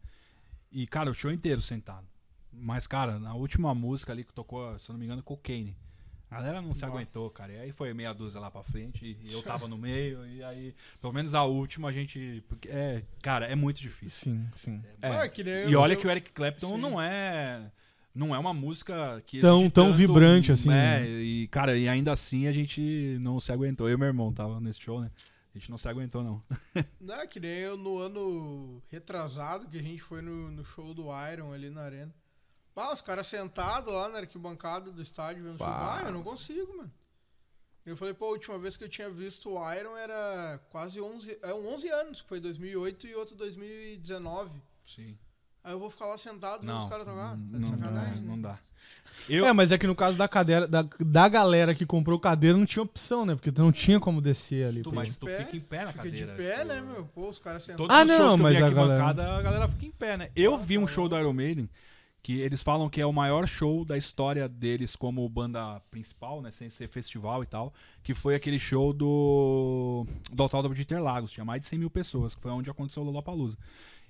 [0.71, 2.07] E, cara, o show inteiro sentado.
[2.49, 5.75] Mas, cara, na última música ali que tocou, se eu não me engano, Cocaine.
[6.29, 6.87] A galera não se Bah.
[6.87, 7.53] aguentou, cara.
[7.53, 10.25] E aí foi meia dúzia lá pra frente e eu tava no meio.
[10.27, 12.43] E aí, pelo menos a última, a gente.
[12.49, 14.33] Porque é, cara, é muito difícil.
[14.33, 14.83] sim, sim.
[15.01, 15.29] Ah, É.
[15.29, 16.81] que nem E olha eu- que o Eric Clapton Sim.
[16.81, 17.71] não é.
[18.13, 19.39] Não é uma música que.
[19.39, 21.07] Tão- tão tanto, vibrante assim, É, né?
[21.09, 23.87] e, cara, e ainda assim a gente não se aguentou.
[23.87, 25.11] Eu e meu irmão tava nesse show, né?
[25.55, 26.43] A gente não se aguentou, não.
[27.01, 30.93] Não, é que nem eu no ano retrasado que a gente foi no, no show
[30.93, 32.13] do Iron ali na arena.
[32.77, 35.57] Ah, os caras sentados lá na arquibancada do estádio vendo.
[35.57, 35.99] Bah.
[36.01, 36.91] Ah, eu não consigo, mano.
[37.85, 41.39] Eu falei, pô, a última vez que eu tinha visto o Iron era quase 11,
[41.41, 44.51] é, 11 anos, que foi 2008 e outro 2019.
[44.83, 45.17] Sim.
[45.63, 47.31] Aí eu vou ficar lá sentado vendo Não, os caras tocar.
[47.31, 48.21] Tá não, dá, né?
[48.23, 48.59] não dá.
[49.29, 52.57] Eu, É, mas é que no caso da cadeira, da, da galera que comprou cadeira,
[52.57, 53.35] não tinha opção, né?
[53.35, 54.81] Porque tu não tinha como descer ali.
[54.83, 56.31] tu, mas tu pé, fica em pé na Fica cadeira.
[56.31, 57.05] de pé, tipo, né, meu?
[57.05, 57.87] Pô, os caras sentados.
[57.93, 60.29] Ah, não, mas a galera- bancada, a galera fica em pé, né?
[60.35, 61.17] Eu Ah, vi um tá show do.
[61.17, 61.69] Iron Maiden
[62.27, 66.51] que eles falam que é o maior show da história deles como banda principal, né?
[66.51, 67.73] Sem ser festival e tal.
[68.03, 70.05] Que foi aquele show do.
[70.33, 71.31] do Autódromo de Interlagos.
[71.31, 73.57] Tinha mais de 100 mil pessoas, que foi onde aconteceu o Lollapalooza.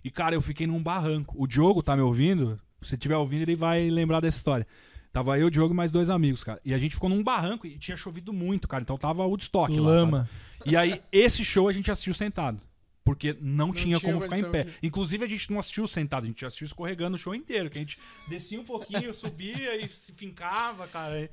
[0.04, 1.36] E, cara, eu fiquei num barranco.
[1.38, 2.60] O Diogo tá me ouvindo?
[2.82, 4.66] Se estiver ouvindo, ele vai lembrar dessa história.
[5.14, 6.60] Tava eu, o Diogo e mais dois amigos, cara.
[6.66, 8.82] E a gente ficou num barranco e tinha chovido muito, cara.
[8.82, 9.86] Então tava Woodstock lá, sabe?
[9.86, 10.30] Lama.
[10.66, 12.60] E aí, esse show a gente assistiu sentado.
[13.08, 14.64] Porque não, Não tinha, tinha como ficar em pé.
[14.66, 17.70] de- Inclusive, a gente não assistiu sentado, a gente assistiu escorregando o show inteiro.
[17.70, 17.98] Que a gente
[18.28, 21.30] descia um pouquinho, subia e se fincava, cara.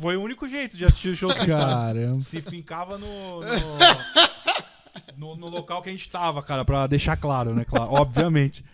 [0.00, 1.72] Foi o único jeito de assistir o show sentado.
[1.72, 2.20] Caramba.
[2.22, 3.40] Se fincava no.
[3.40, 3.48] No,
[5.16, 7.64] no- no local que a gente tava, cara, pra deixar claro, né?
[7.64, 8.64] Claro, obviamente.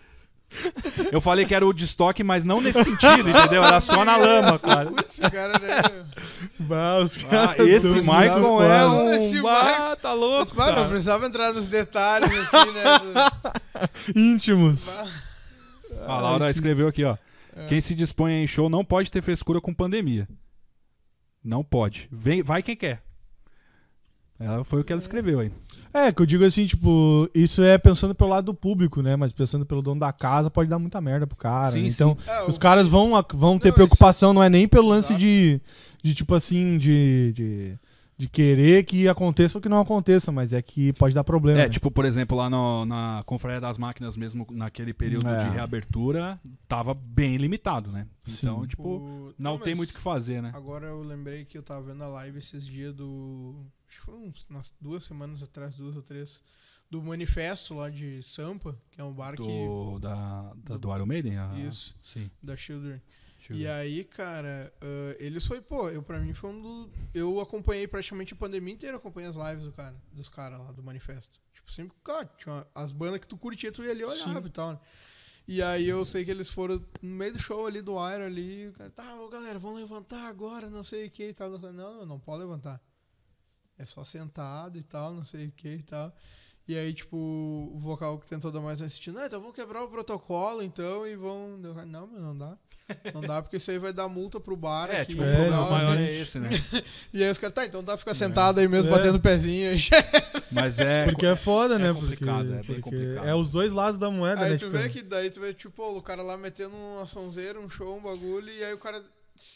[1.11, 3.63] Eu falei que era o de estoque, mas não nesse sentido, entendeu?
[3.63, 4.89] Era só na lama, cara.
[5.05, 5.81] Esse cara, né?
[5.91, 6.05] meu?
[6.67, 9.13] Bah, os Ah, caras esse tão Michael é um.
[9.13, 10.39] Esse Ah, tá louco.
[10.39, 10.89] Mas, mano, não cara.
[10.89, 12.83] precisava entrar nos detalhes, assim, né?
[14.15, 15.03] Íntimos.
[16.05, 17.17] A Laura escreveu aqui, ó.
[17.55, 17.65] É.
[17.67, 20.27] Quem se dispõe em show não pode ter frescura com pandemia.
[21.43, 22.07] Não pode.
[22.11, 23.01] Vem, vai quem quer.
[24.39, 25.51] Ela foi o que ela escreveu aí.
[25.93, 29.15] É, que eu digo assim, tipo, isso é pensando pelo lado do público, né?
[29.15, 31.71] Mas pensando pelo dono da casa, pode dar muita merda pro cara.
[31.71, 31.87] Sim, né?
[31.89, 35.13] Então, É, os o- caras vão, vão ter Não, preocupação, não é nem pelo lance
[35.13, 35.19] Exato.
[35.19, 35.61] de,
[36.03, 37.79] de, tipo assim, de, de,
[38.17, 41.59] de querer que aconteça ou que não aconteça, mas é que pode dar problema.
[41.59, 41.69] É, né?
[41.69, 45.43] tipo, por exemplo, lá no- na Confraria das Máquinas, mesmo naquele período É.
[45.43, 48.07] de reabertura, tava bem limitado, né?
[48.27, 48.67] Então, Sim.
[48.67, 50.51] tipo, o- não, tem mas muito o que fazer, né?
[50.53, 53.55] Agora eu lembrei que eu tava vendo a live esses dias do.
[53.91, 56.41] Acho que foi umas duas semanas atrás, duas ou três.
[56.89, 59.41] Do Manifesto lá de Sampa, que é um bar que.
[59.43, 61.37] Do, da, da- do Iron Maiden?
[61.37, 62.29] ah, Isso, Sim.
[62.41, 63.01] da Children.
[63.49, 66.89] Eu E aí, cara, ah, eles foi, pô, eu pra mim foi um do.
[67.13, 70.83] Eu acompanhei praticamente a pandemia inteira, acompanhei as lives do cara, dos caras lá do
[70.83, 71.39] manifesto.
[71.53, 74.47] Tipo, sempre, cara, tinha uma- as bandas que tu curtia, tu ia ali olhava Sim.
[74.47, 74.79] e tal, né?
[75.47, 78.67] E aí eu sei que eles foram no meio do show ali do Iron ali,
[78.67, 81.49] o cara, tá, galera, vamos levantar agora, não sei o que e tal.
[81.57, 82.79] Não, não, não pode levantar.
[83.81, 86.13] É só sentado e tal, não sei o que e tal.
[86.67, 89.81] E aí, tipo, o vocal que tentou dar mais uma assistida, não, então vamos quebrar
[89.83, 91.57] o protocolo, então, e vão.
[91.57, 91.73] Não,
[92.07, 92.57] mas não dá.
[93.13, 95.11] Não dá, porque isso aí vai dar multa pro bar É, aqui.
[95.13, 96.49] tipo, É, o maior é esse, né?
[97.13, 98.91] E aí os caras, tá, então dá pra ficar sentado aí mesmo, É.
[98.91, 99.79] batendo o pezinho aí.
[100.51, 101.05] Mas é.
[101.05, 101.93] Porque é foda, é né?
[101.93, 103.27] complicado, porque, é bem complicado.
[103.27, 104.57] é os dois lados da moeda, Aí né?
[104.57, 107.69] tu tipo, vê que daí tu vê, tipo, o cara lá metendo uma sonzeira, um
[107.69, 109.01] show, um bagulho, e aí o cara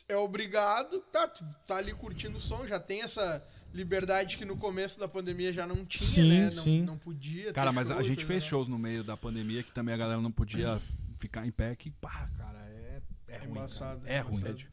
[0.10, 3.44] é obrigado, tá, tu tá ali curtindo o som, já tem essa
[3.76, 6.44] liberdade que no começo da pandemia já não tinha, Sim, né?
[6.46, 6.82] Não, sim.
[6.84, 7.52] não podia.
[7.54, 8.50] Cara, mas show a gente coisa fez lá.
[8.50, 10.80] shows no meio da pandemia que também a galera não podia
[11.20, 13.50] ficar em pé, que, pá, cara, é, é ruim.
[13.52, 14.14] embaçado, cara.
[14.14, 14.38] é É ruim.
[14.38, 14.64] embaçado.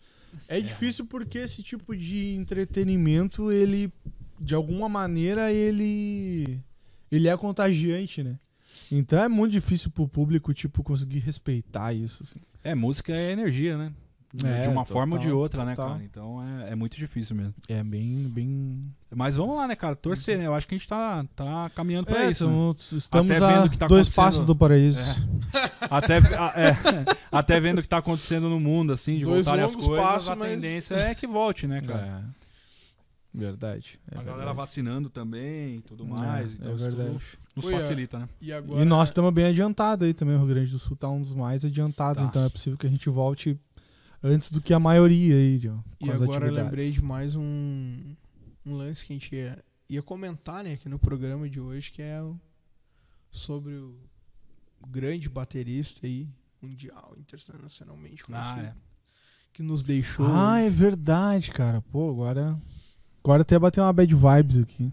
[0.49, 3.93] É difícil porque esse tipo de entretenimento, ele,
[4.41, 6.59] de alguma maneira, ele,
[7.11, 8.39] ele é contagiante, né?
[8.91, 12.41] Então é muito difícil pro público, tipo, conseguir respeitar isso, assim.
[12.65, 13.93] É, música é energia, né?
[14.45, 15.91] É, de uma forma ou de outra, né, total.
[15.93, 16.05] cara?
[16.05, 17.53] Então é, é muito difícil mesmo.
[17.69, 18.91] É bem, bem...
[19.15, 19.95] Mas vamos lá, né, cara?
[19.95, 20.47] Torcer, né?
[20.47, 22.47] Eu acho que a gente tá, tá caminhando pra É, isso.
[22.47, 22.51] né?
[22.51, 25.21] tamo- estamos Até vendo a que tá dois passos do paraíso.
[25.91, 26.77] Até, a- é,
[27.31, 30.07] até vendo o que tá acontecendo no mundo, assim, de Dois voltarem as longos coisas,
[30.07, 32.25] passos, a mas- tendência é que volte, né, cara?
[32.39, 32.43] É.
[33.35, 33.99] Verdade.
[34.11, 34.57] é a galera verdade.
[34.59, 36.53] vacinando também e tudo É, mais.
[36.55, 37.19] então é verdade.
[37.57, 37.71] nos é.
[37.81, 38.29] facilita, né?
[38.41, 38.83] E agora.
[38.83, 40.35] E nós estamos bem adiantados aí também.
[40.35, 42.29] O Rio Grande do Sul tá um dos mais adiantados, Tá.
[42.29, 43.59] então é possível que a gente volte
[44.23, 48.15] antes do que a maioria aí, com E as agora eu lembrei de mais um,
[48.65, 52.03] um lance que a gente ia, ia comentar né, aqui no programa de hoje, que
[52.03, 52.39] é o-
[53.31, 53.97] sobre o
[54.89, 56.29] grande baterista aí,
[56.61, 58.75] mundial, internacionalmente conhecido, Ah, é.
[59.53, 60.27] que nos deixou.
[60.27, 61.81] Ah, é verdade, cara.
[61.81, 62.61] Pô, agora.
[63.25, 64.91] Agora até bateu uma bad vibes aqui.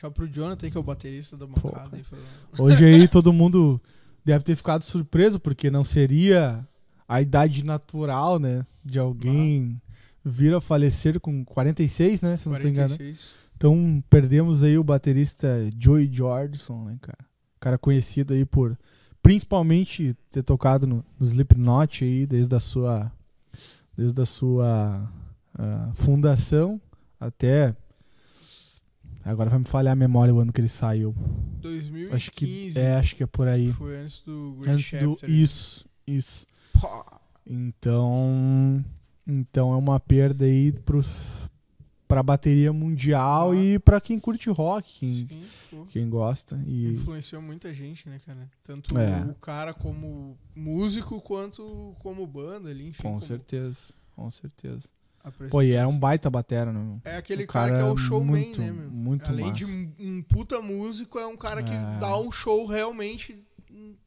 [0.00, 1.96] Já pro Jonathan, que é o baterista da bancada.
[1.96, 2.24] aí, falou,
[2.58, 3.80] Hoje aí todo mundo
[4.24, 6.66] deve ter ficado surpreso, porque não seria
[7.10, 8.64] a idade natural, né?
[8.84, 9.82] De alguém
[10.24, 12.36] vir a falecer com 46, né?
[12.36, 12.96] Se não tô enganado.
[12.96, 13.34] 46.
[13.56, 17.18] Então perdemos aí o baterista Joey Jordison, né, cara?
[17.58, 18.78] Cara conhecido aí por
[19.20, 23.10] principalmente ter tocado no, no Slipknot aí desde a sua
[23.96, 25.12] desde a sua
[25.58, 26.80] ah, fundação
[27.18, 27.74] até
[29.24, 31.14] Agora vai me falhar a memória o ano que ele saiu.
[31.60, 32.16] 2015.
[32.16, 33.70] Acho que é, acho que é por aí.
[33.74, 36.46] Foi antes do Great Antes do isso, isso.
[37.46, 38.84] Então,
[39.26, 41.48] então é uma perda aí pros
[42.06, 43.56] pra bateria mundial Ah.
[43.56, 48.50] e pra quem curte rock, quem, Sim, quem gosta e Influenciou muita gente, né, cara?
[48.64, 49.22] Tanto É.
[49.30, 53.02] o cara como músico quanto como banda ali, enfim.
[53.02, 54.88] com como certeza, com certeza.
[55.50, 56.80] Pô, e era um baita batera, né?
[56.82, 57.00] meu?
[57.04, 58.90] É aquele o cara, que é cara o showman, muito, né, meu?
[58.90, 59.56] muito Além massa.
[59.58, 61.98] de um, um puta músico, é um cara que É.
[62.00, 63.38] dá um show realmente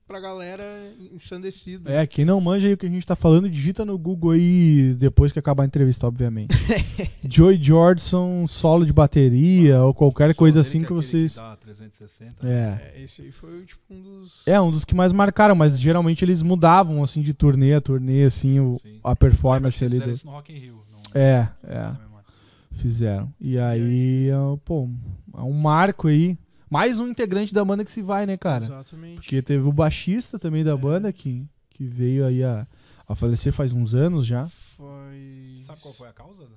[0.08, 0.64] pra galera
[1.12, 1.92] ensandecida.
[1.92, 4.94] É, quem não manja aí o que a gente tá falando, digita no Google aí
[4.96, 6.54] depois que acabar a entrevista, obviamente.
[7.28, 11.36] Joy Jordison, solo de bateria ou qualquer coisa assim é que aquele vocês.
[11.36, 12.48] dá 360.
[12.48, 12.94] É.
[12.98, 14.42] É, esse aí foi tipo um dos.
[14.46, 18.24] É, um dos que mais marcaram, mas geralmente eles mudavam assim de turnê a turnê,
[18.26, 19.00] assim, o- Sim.
[19.04, 20.00] a performance Eles ali.
[20.02, 20.16] fizeram Do...
[20.18, 20.84] isso no Rock in Rio.
[20.92, 22.26] Não, É, não é, na memória.
[22.72, 23.34] fizeram.
[23.40, 24.90] E aí, é, pô,
[25.38, 26.38] é um marco aí.
[26.74, 28.66] Mais um integrante da banda que se vai, né, cara?
[28.66, 29.16] Exatamente.
[29.18, 30.76] Porque teve o baixista também da É.
[30.78, 32.68] banda que, que veio aí a,
[33.08, 34.48] a falecer faz uns anos já.
[34.76, 35.62] Foi.
[35.64, 36.48] Sabe qual foi a causa?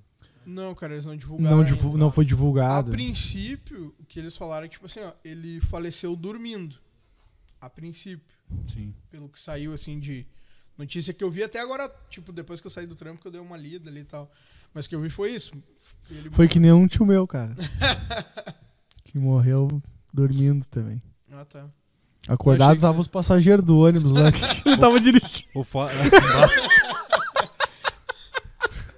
[0.46, 1.50] Não, cara, eles não divulgaram.
[1.56, 1.76] Não, ainda.
[1.76, 2.90] divu- não foi A divulgado.
[2.92, 6.76] princípio, o que eles falaram é tipo assim, ó, ele faleceu dormindo.
[7.60, 8.34] A princípio.
[8.72, 8.94] Sim.
[9.10, 10.26] Pelo que saiu assim de
[10.78, 13.32] notícia que eu vi até agora, tipo, depois que eu saí do trampo, que eu
[13.32, 14.30] dei uma lida ali e tal.
[14.72, 15.52] Mas o que eu vi foi isso.
[16.08, 17.54] Ele Foi que nem um tio meu, cara.
[19.04, 19.68] que morreu
[20.12, 20.98] dormindo também.
[21.32, 21.66] Ah, tá.
[22.28, 25.48] Acordado, Eu achei que- estavam os passageiros do ônibus lá que ele tava dirigindo.
[25.54, 25.80] O fo...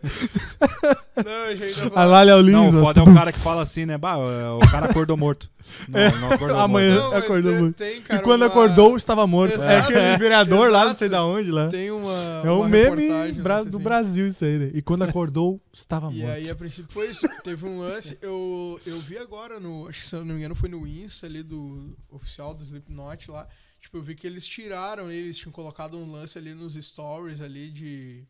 [1.25, 2.53] Não, eu falava- lá, Léo Lins.
[2.53, 3.99] não, o foda é o cara que fala assim, né?
[3.99, 5.51] Bah, o cara acordou morto.
[5.89, 7.11] Não, não acordou Amanhã- morto.
[7.11, 7.77] Não, acordou tem- muito.
[7.77, 9.53] tem, E cara, quando uma- acordou, estava morto.
[9.53, 9.91] é Exato.
[9.91, 11.23] aquele vereador lá, não sei Exato.
[11.23, 11.69] da onde lá.
[11.69, 12.13] Tem uma.
[12.45, 13.83] É um uma meme bra- do assim.
[13.85, 14.71] Brasil isso aí, né?
[14.73, 16.33] E quando acordou, estava E morto.
[16.33, 17.27] aí, a princípio, foi isso.
[17.43, 18.17] Teve um lance.
[18.23, 19.89] Eu, eu vi agora no.
[19.89, 23.31] Acho que se eu não me engano, foi no Insta ali do oficial do Slipknot
[23.31, 23.47] lá.
[23.81, 27.71] Tipo, eu vi que eles tiraram, eles tinham colocado um lance ali nos stories ali
[27.71, 28.25] de.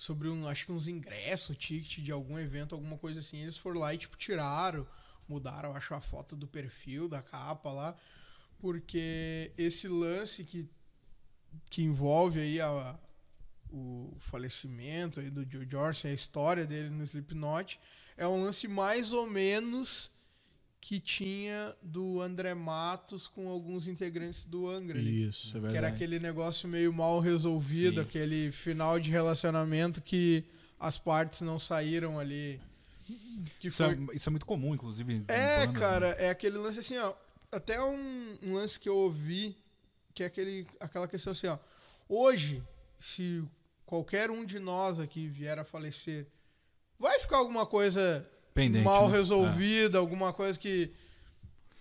[0.00, 0.48] Sobre um.
[0.48, 3.42] Acho que uns ingressos, ticket de algum evento, alguma coisa assim.
[3.42, 4.86] Eles foram lá e, tipo, tiraram.
[5.28, 7.94] Mudaram, acho, a foto do perfil, da capa lá.
[8.58, 10.66] Porque esse lance que,
[11.68, 12.98] que envolve aí a,
[13.70, 17.78] o falecimento aí do Joe Jordan, a história dele no Slipknot,
[18.16, 20.10] é um lance mais ou menos
[20.80, 24.98] que tinha do André Matos com alguns integrantes do Angra.
[24.98, 25.28] ali.
[25.28, 28.00] Isso, é Que era aquele negócio meio mal resolvido, Sim.
[28.00, 30.44] aquele final de relacionamento que
[30.78, 32.60] as partes não saíram ali.
[33.58, 33.92] Que Isso, foi...
[33.92, 35.24] é, isso é muito comum, inclusive.
[35.28, 36.16] É, bandas, cara, né?
[36.18, 37.14] é aquele lance assim, ó.
[37.52, 39.56] Até um, um lance que eu ouvi,
[40.14, 41.58] que é aquele, aquela questão assim, ó.
[42.08, 42.62] Hoje,
[42.98, 43.44] se
[43.84, 46.26] qualquer um de nós aqui vier a falecer,
[46.98, 49.16] vai ficar alguma coisa Pendente, mal né?
[49.16, 50.90] resolvida, alguma coisa que.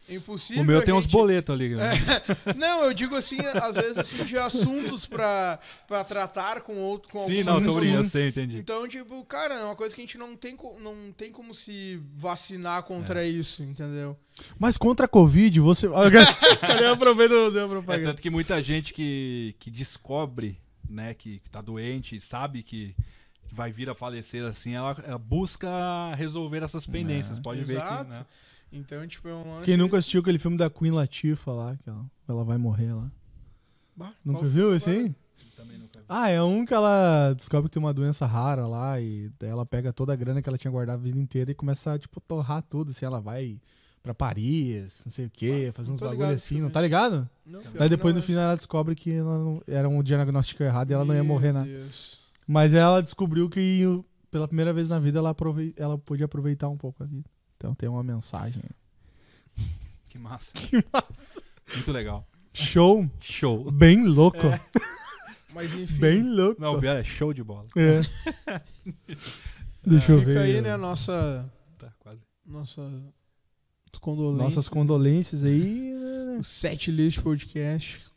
[0.08, 0.16] É É.
[0.16, 0.64] impossível.
[0.64, 1.76] O meu tem uns gente- boletos ali.
[1.76, 1.91] né?
[2.58, 7.12] Não, eu digo assim, às vezes assim, de assuntos pra, pra tratar com outro.
[7.12, 8.58] Com Sim, não, tô brincando, eu sei, entendi.
[8.58, 11.54] Então, tipo, cara, é uma coisa que a gente não tem, co- não tem como
[11.54, 12.82] se vacinar É.
[12.82, 14.18] contra isso, entendeu?
[14.58, 15.88] Mas contra a Covid, você.
[15.88, 17.60] Cadê a propaganda?
[17.94, 20.58] É tanto que muita gente que, que descobre,
[20.90, 22.96] né, que, que tá doente e sabe que
[23.52, 25.70] vai vir a falecer assim, ela, ela busca
[26.16, 27.38] resolver essas pendências.
[27.38, 27.42] É.
[27.42, 28.06] Pode ver Exato.
[28.06, 28.26] que, né?
[28.72, 29.66] Então, tipo, é um lance.
[29.66, 33.12] Quem nunca assistiu aquele filme da Queen Latifah lá, que ela, ela vai morrer lá.
[33.96, 35.16] Bah, Nunca viu esse aí?
[35.58, 36.06] Também nunca vi.
[36.08, 39.66] Ah, é um que ela descobre que tem uma doença rara lá e daí ela
[39.66, 42.20] pega toda a grana que ela tinha guardado a vida inteira e começa a, tipo,
[42.22, 43.60] torrar tudo, assim, ela vai
[44.02, 47.30] pra Paris, não sei o quê, fazer não uns bagulho assim, não tá ligado?
[47.46, 48.28] Não, que depois não no é.
[48.28, 51.52] final ela descobre que ela não- era um diagnóstico errado e ela não ia morrer,
[51.52, 51.64] né?
[51.64, 52.19] Deus.
[52.52, 53.84] Mas ela descobriu que
[54.32, 55.72] pela primeira vez na vida ela, aprove...
[55.78, 57.30] ela podia aproveitar um pouco a vida.
[57.56, 58.64] Então tem uma mensagem.
[60.08, 60.52] Que massa.
[60.58, 61.44] Que massa!
[61.72, 62.28] Muito legal.
[62.52, 63.08] Show!
[63.20, 63.70] Show.
[63.70, 64.48] Bem louco!
[65.54, 66.00] Mas enfim.
[66.00, 66.60] Bem louco!
[66.60, 67.68] Não, o é show de bola.
[67.78, 68.02] É.
[69.86, 70.38] Deixa eu fica ver.
[70.40, 71.48] aí, né, a nossa.
[71.78, 72.22] Tá, quase.
[72.44, 72.82] Nossa.
[74.02, 74.44] Condolências.
[74.44, 75.94] Nossas condolências aí.
[75.94, 76.38] né?
[76.40, 78.09] O Set List Podcast.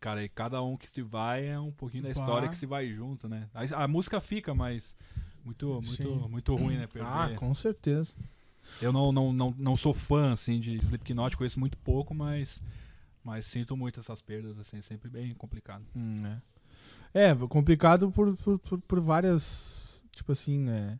[0.00, 2.20] Cara, e cada um que se vai é um pouquinho da Bah.
[2.20, 3.48] história que se vai junto, né?
[3.54, 4.96] A, a música fica, mas
[5.44, 5.88] muito, Sim.
[5.88, 6.86] muito, muito ruim, né?
[6.86, 7.08] Perder.
[7.08, 8.14] Ah, com certeza.
[8.80, 12.60] Eu não, não, não, não sou fã, assim, de Slipknot, conheço muito pouco, mas,
[13.22, 15.84] mas sinto muito essas perdas, assim, sempre bem complicado.
[15.94, 17.30] Hum, é.
[17.30, 20.98] É, complicado por, por, por, por várias, tipo assim, é,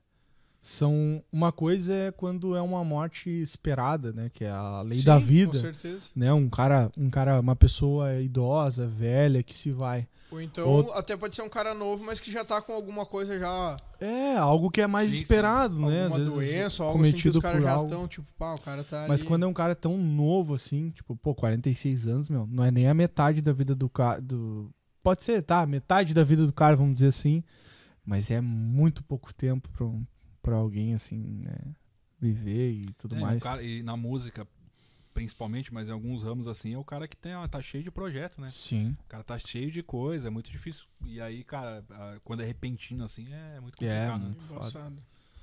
[0.69, 1.23] são.
[1.33, 4.31] Uma coisa é quando é uma morte esperada, né?
[4.33, 5.59] Que é a lei da Sim, Com vida.
[5.59, 6.01] certeza.
[6.15, 6.33] Né?
[6.33, 10.07] Um cara, um cara, uma pessoa idosa, velha, que se vai.
[10.31, 13.07] Ou então, Ou- até pode ser um cara novo, mas que já tá com alguma
[13.07, 13.77] coisa já.
[14.01, 16.07] É, algo que é mais Sim, esperado, né?
[16.07, 17.85] Às alguma vezes doença, algo assim que cometido os caras já algo.
[17.85, 19.29] estão, tipo, pá, o cara tá Mas ali.
[19.29, 22.89] quando é um cara tão novo assim, tipo, pô, 46 anos, meu, não é nem
[22.89, 24.21] a metade da vida do cara.
[24.21, 24.69] Do...
[25.01, 25.65] Pode ser, tá?
[25.65, 27.45] Metade da vida do cara, vamos dizer assim.
[28.05, 30.05] Mas é muito pouco tempo pra, um-
[30.47, 31.57] pra alguém, assim, né?
[32.21, 33.43] Viver e tudo É, mais.
[33.43, 34.47] cara- e na música,
[35.13, 37.91] principalmente, mas em alguns ramos assim, é o cara que tem, ó, tá cheio de
[37.91, 38.49] projeto, né?
[38.49, 38.97] Sim.
[39.05, 40.85] O cara tá cheio de coisa, é muito difícil.
[41.05, 44.21] E aí, cara, a- quando é repentino assim, é muito É, complicado.
[44.21, 44.35] né?
[44.39, 44.53] mano.
[44.53, 44.97] Embaçado.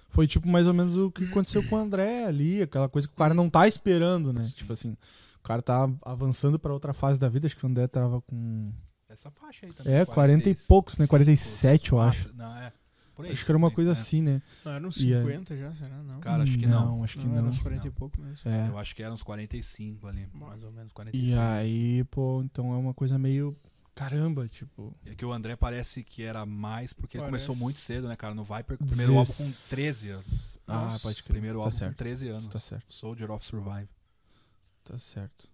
[0.09, 3.13] Foi tipo mais ou menos o que aconteceu com o André ali, aquela coisa que
[3.13, 4.45] o cara não tá esperando, né?
[4.45, 4.51] Sim.
[4.53, 4.91] Tipo assim,
[5.39, 8.71] o cara tá avançando pra outra fase da vida, acho que o André tava com.
[9.09, 9.93] Essa faixa aí também.
[9.93, 11.05] É, 40 e poucos, né?
[11.07, 12.33] 47, eu acho.
[12.35, 12.71] Não, é.
[13.15, 13.75] Por aí, Acho que era uma né?
[13.75, 13.93] coisa É.
[13.93, 14.41] assim, né?
[14.65, 15.21] Não, era uns E aí?
[15.21, 16.03] 50 já, será?
[16.03, 16.19] Não.
[16.19, 17.03] Cara, acho que não.
[17.03, 17.49] acho que não, era não.
[17.49, 17.95] uns 40 e Não.
[17.95, 18.49] pouco mesmo.
[18.49, 18.69] É.
[18.69, 21.29] Eu acho que eram uns 45 ali, mais ou menos 45.
[21.31, 23.55] E aí, pô, então é uma coisa meio.
[23.95, 24.95] Caramba, tipo.
[25.05, 27.45] É que o André parece que era mais, porque ele Parece.
[27.45, 28.33] começou muito cedo, né, cara?
[28.33, 30.25] No Viper, primeiro álbum com 13 anos.
[30.25, 30.59] 16.
[30.65, 31.03] Ah, Nossa.
[31.03, 31.33] pode crer.
[31.33, 31.91] Primeiro Tá álbum certo.
[31.91, 32.47] com 13 anos.
[32.47, 33.87] Tá certo, Soldier of Survive.
[34.83, 35.47] tá certo.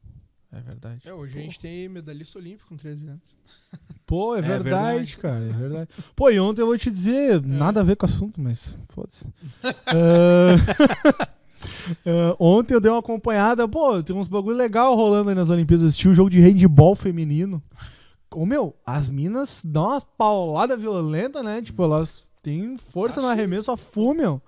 [0.51, 1.01] É verdade.
[1.07, 1.39] É, hoje Pô.
[1.39, 3.37] a gente tem medalhista olímpico com 13 anos.
[4.05, 5.17] Pô, é, É verdade, verdade.
[5.17, 5.89] cara, é verdade.
[6.15, 9.31] Pô, e ontem eu vou te dizer, nada a ver com o assunto, mas foda-se.
[9.63, 10.55] Ah,
[12.05, 15.85] ah, ontem eu dei uma acompanhada, pô, tem uns bagulho legal rolando aí nas Olimpíadas.
[15.85, 17.61] Assisti o jogo de handball feminino.
[18.31, 21.61] Ô, meu, as minas dão umas pauladas violentas, né?
[21.61, 24.41] Tipo, elas têm força no arremesso a full, meu.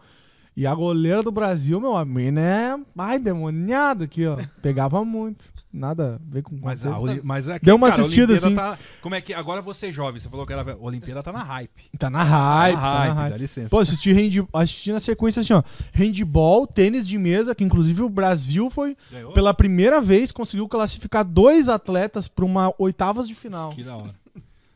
[0.56, 4.38] E a goleira do Brasil, meu, a mina é, ai, demoniada aqui, ó.
[4.61, 5.52] Pegava muito.
[5.73, 7.10] Nada a ver com Mas, a, contexto.
[7.11, 8.77] Oli- mas aqui, Deu uma cara, a assistida, Olimpíada assim.
[8.77, 9.34] Tá, como é que.
[9.34, 10.73] Agora você é jovem, você falou que era.
[10.73, 11.89] A Olimpíada tá na hype.
[11.98, 13.31] Tá na hype, na tá na hype.
[13.31, 13.69] dá licença.
[13.69, 15.64] Pô, assisti, hand, assisti na sequência assim, ó.
[15.93, 19.31] Handball, tênis de mesa, que inclusive o Brasil foi, Ganhou?
[19.31, 23.72] pela primeira vez, conseguiu classificar dois atletas pra uma oitavas de final.
[23.72, 24.14] Que da hora.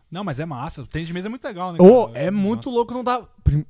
[0.09, 0.81] Não, mas é massa.
[0.81, 1.77] O tênis de mesa é muito legal, né?
[1.81, 2.19] Ô, cara?
[2.19, 3.22] é muito louco, não dá.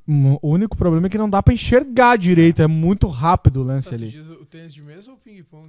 [0.08, 3.90] O único problema é que não dá pra enxergar direito, é muito rápido o lance
[3.90, 4.16] Tá, ali.
[4.20, 5.68] o tênis de mesa ou ping-pong?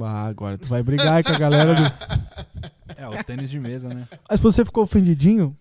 [0.00, 1.82] Ah, agora tu vai brigar aí com a galera do.
[2.98, 4.08] É, o tênis de mesa, né?
[4.30, 5.54] Mas você ficou ofendidinho?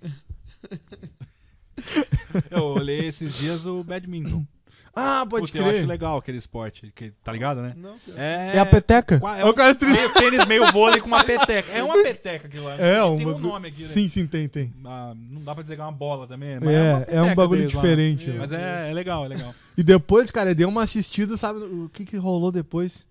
[2.50, 4.46] Eu olhei esses dias o badminton.
[4.98, 5.88] Ah, pode Puta, eu acho crer.
[5.88, 6.90] legal aquele esporte.
[6.96, 7.74] Que, tá ligado, né?
[7.76, 7.96] Não.
[8.16, 9.20] É, É a peteca?
[9.38, 11.70] É um- o cara tri- meio tênis, meio vôlei com uma peteca.
[11.74, 12.76] É uma peteca aquilo lá.
[12.78, 13.88] É, um Tem um nome aqui, né?
[13.88, 14.74] Sim, sim, tem, tem.
[14.86, 16.58] Ah, não dá pra dizer que é uma bola também.
[16.62, 17.82] Mas É, uma é um bagulho deles lá.
[17.82, 18.28] diferente.
[18.28, 18.40] Meu ó.
[18.40, 19.54] Mas é, é legal, é legal.
[19.78, 21.60] E depois, cara, eu dei uma assistida, sabe?
[21.60, 23.06] O que que rolou depois?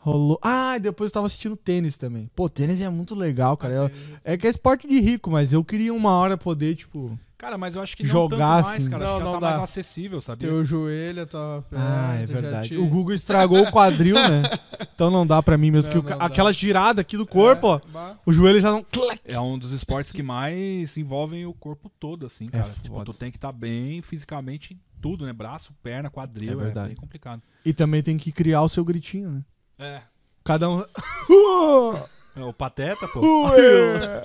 [0.00, 0.38] Rolou.
[0.42, 2.30] Ah, e depois eu tava assistindo tênis também.
[2.34, 3.74] Pô, tênis é muito legal, cara.
[3.74, 3.90] Eu-
[4.24, 7.18] É que é esporte de rico, mas eu queria uma hora poder, tipo.
[7.36, 8.90] Cara, mas eu acho que não Jogar tanto mais, assim.
[8.90, 9.04] cara.
[9.04, 9.62] Não, acho que já não tá mais dá.
[9.62, 10.48] acessível, sabia?
[10.48, 11.66] Teu joelho perto.
[11.72, 12.68] Ah, é verdade.
[12.70, 14.42] te- O Google estragou o quadril, né?
[14.94, 15.92] Então não dá pra mim mesmo.
[15.94, 17.76] Não, que o não aquela girada aqui do corpo, ó.
[17.76, 18.16] É, bah.
[18.26, 18.84] O joelho já não.
[19.24, 22.64] É um dos esportes que mais envolvem o corpo todo, assim, É cara.
[22.82, 23.04] tipo, foda.
[23.12, 25.32] tu tem que estar bem fisicamente em tudo, né?
[25.32, 26.50] Braço, perna, quadril.
[26.50, 26.88] É É, verdade.
[26.88, 27.40] bem complicado.
[27.64, 29.40] E também tem que criar o seu gritinho, né?
[29.78, 30.02] É.
[30.44, 30.84] Cada um.
[32.36, 33.18] É o pateta, pô.
[33.50, 34.22] Ué.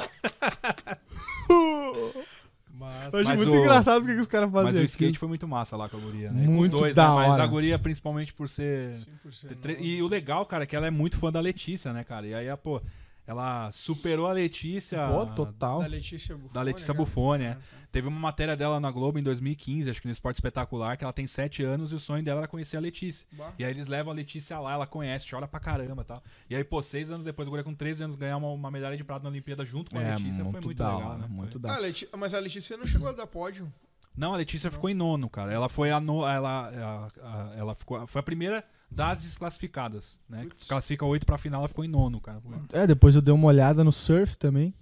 [2.75, 5.17] Bah, Eu acho Mas muito o- engraçado porque que os caras fazem Mas o skate
[5.17, 6.41] foi muito massa lá com a guria, né?
[6.47, 7.15] Muito Os dois, da né?
[7.15, 7.43] Mas hora.
[7.43, 8.89] a guria, principalmente por ser.
[8.89, 9.81] 100% ter tre- não.
[9.83, 12.25] E o legal, cara, é que ela é muito fã da Letícia, né, cara?
[12.27, 12.81] E aí, pô,
[13.27, 15.03] ela superou a Letícia.
[15.07, 15.79] Pô, total.
[15.81, 16.53] Da Letícia Buffoni.
[16.53, 16.97] Da Letícia cara.
[17.05, 17.57] Buffoni, é.
[17.93, 21.13] Teve uma matéria dela na Globo em 2015, acho que no Esporte Espetacular, que ela
[21.13, 23.25] tem 7 anos e o sonho dela era conhecer a Letícia.
[23.31, 23.53] Bah.
[23.59, 26.23] E aí eles levam a Letícia lá, ela conhece, chora pra caramba e tal.
[26.49, 28.97] E aí, pô, seis anos depois, a guria com 13 anos ganhar uma, uma medalha
[28.97, 31.27] de prata na Olimpíada junto com a É, Letícia foi muito muito da legal, né?
[31.29, 33.71] muito da Ah, Leti- Mas a Letícia não chegou a dar pódio.
[34.17, 35.51] Não, a Letícia ficou em nono, cara.
[35.51, 37.07] Ela foi a, no, ela, a-
[37.51, 40.43] a- ela ficou, foi a primeira das desclassificadas, né?
[40.49, 40.67] Putz.
[40.67, 42.39] Classifica oito pra final, ela ficou em nono, cara.
[42.73, 44.73] É, depois eu dei uma olhada no surf também.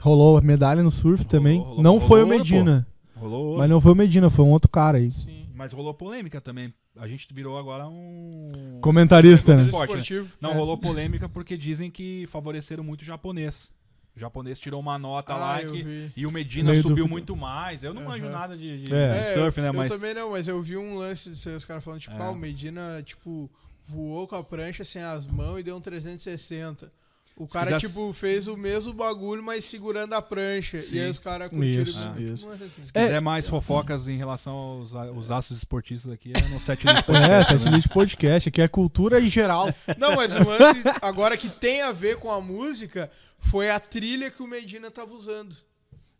[0.00, 1.58] Rolou a medalha no surf também.
[1.60, 2.86] rolou, não rolou, foi o rolou, Medina.
[3.16, 3.58] Rolou.
[3.58, 5.10] Mas não foi o Medina, foi um outro cara aí.
[5.10, 5.46] Sim.
[5.54, 6.72] Mas rolou polêmica também.
[6.96, 8.48] A gente virou agora um.
[8.80, 9.62] Comentarista, né?
[9.62, 10.26] Esporte, né?
[10.40, 10.54] Não, É.
[10.54, 13.72] rolou polêmica porque dizem que favoreceram muito o japonês.
[14.14, 16.12] O japonês tirou uma nota Ah, lá eu que, vi.
[16.16, 17.82] e o Medina Meio subiu muito mais.
[17.82, 18.32] Eu não manjo Aham.
[18.32, 19.10] nada de, de- É.
[19.12, 19.68] de É, surf, eu, né?
[19.70, 22.22] eu Mas também não, mas eu vi um lance de os caras falando, tipo, É.
[22.26, 23.48] ah, o Medina, tipo,
[23.86, 26.90] voou com a prancha sem as mãos e deu um 360.
[27.36, 30.76] O cara, quisesse- tipo, fez o mesmo bagulho, mas segurando a prancha.
[30.92, 31.82] E aí os caras curtiram.
[31.82, 32.48] Isso, muito, isso.
[32.48, 33.04] mas assim, se É.
[33.04, 37.02] quiser mais fofocas em relação aos, aos aços esportistas aqui, é no set list É,
[37.02, 37.76] podcast, Sete né?
[37.76, 39.66] List Podcast, aqui é cultura em geral.
[39.98, 44.30] Não, mas o lance, agora que tem a ver com a música, foi a trilha
[44.30, 45.56] que o Medina tava usando.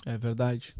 [0.06, 0.74] É verdade.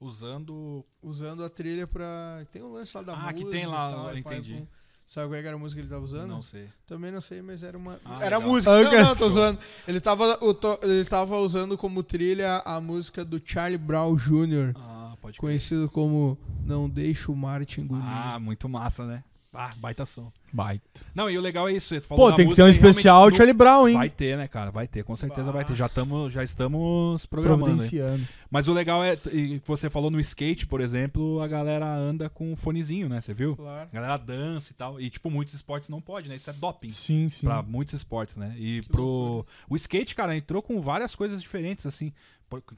[0.00, 0.84] usando.
[1.02, 2.46] Usando a trilha pra.
[2.52, 3.34] Tem um lance lá da Ah, música.
[3.34, 4.54] que tem lá, tal, entendi.
[4.54, 4.66] pum.
[5.08, 6.28] Sabe qual é era a música que ele tava usando?
[6.28, 6.68] Não sei.
[6.86, 7.98] Também não sei, mas era uma.
[8.04, 8.42] Ah, era legal.
[8.42, 8.70] música.
[8.72, 9.58] Ah, Não, não, tô zoando.
[9.86, 14.74] Ele tava, o to- ele tava usando como trilha a música do Charlie Brown Jr.,
[14.76, 15.40] Ah, pode crer.
[15.48, 18.04] conhecido como Não Deixa o Martin engolir.
[18.04, 19.24] Ah, muito massa, né?
[19.54, 20.30] Ah, baita som.
[20.52, 21.00] Baita.
[21.14, 21.88] Não, e o legal é isso.
[21.88, 23.94] Você falou Pô, tem que ter um especial no- Charlie Brown, hein?
[23.96, 24.70] Vai ter, né, cara?
[24.70, 25.74] Vai ter, com certeza vai ter.
[25.74, 27.64] Já, tamo, já estamos programando.
[27.64, 27.70] aí.
[27.76, 28.24] Providenciando.
[28.50, 32.28] Mas o legal é, e que você falou no skate, por exemplo, a galera anda
[32.28, 33.20] com um fonezinho, né?
[33.22, 33.56] Você viu?
[33.56, 33.88] Claro.
[33.90, 35.00] A galera dança e tal.
[35.00, 36.36] E, tipo, muitos esportes não pode, né?
[36.36, 36.90] Isso é doping.
[36.90, 37.46] Sim, sim.
[37.46, 38.54] Pra muitos esportes, né?
[38.58, 39.02] E Que pro.
[39.02, 39.46] loucura.
[39.68, 42.12] O skate, cara, entrou com várias coisas diferentes, assim.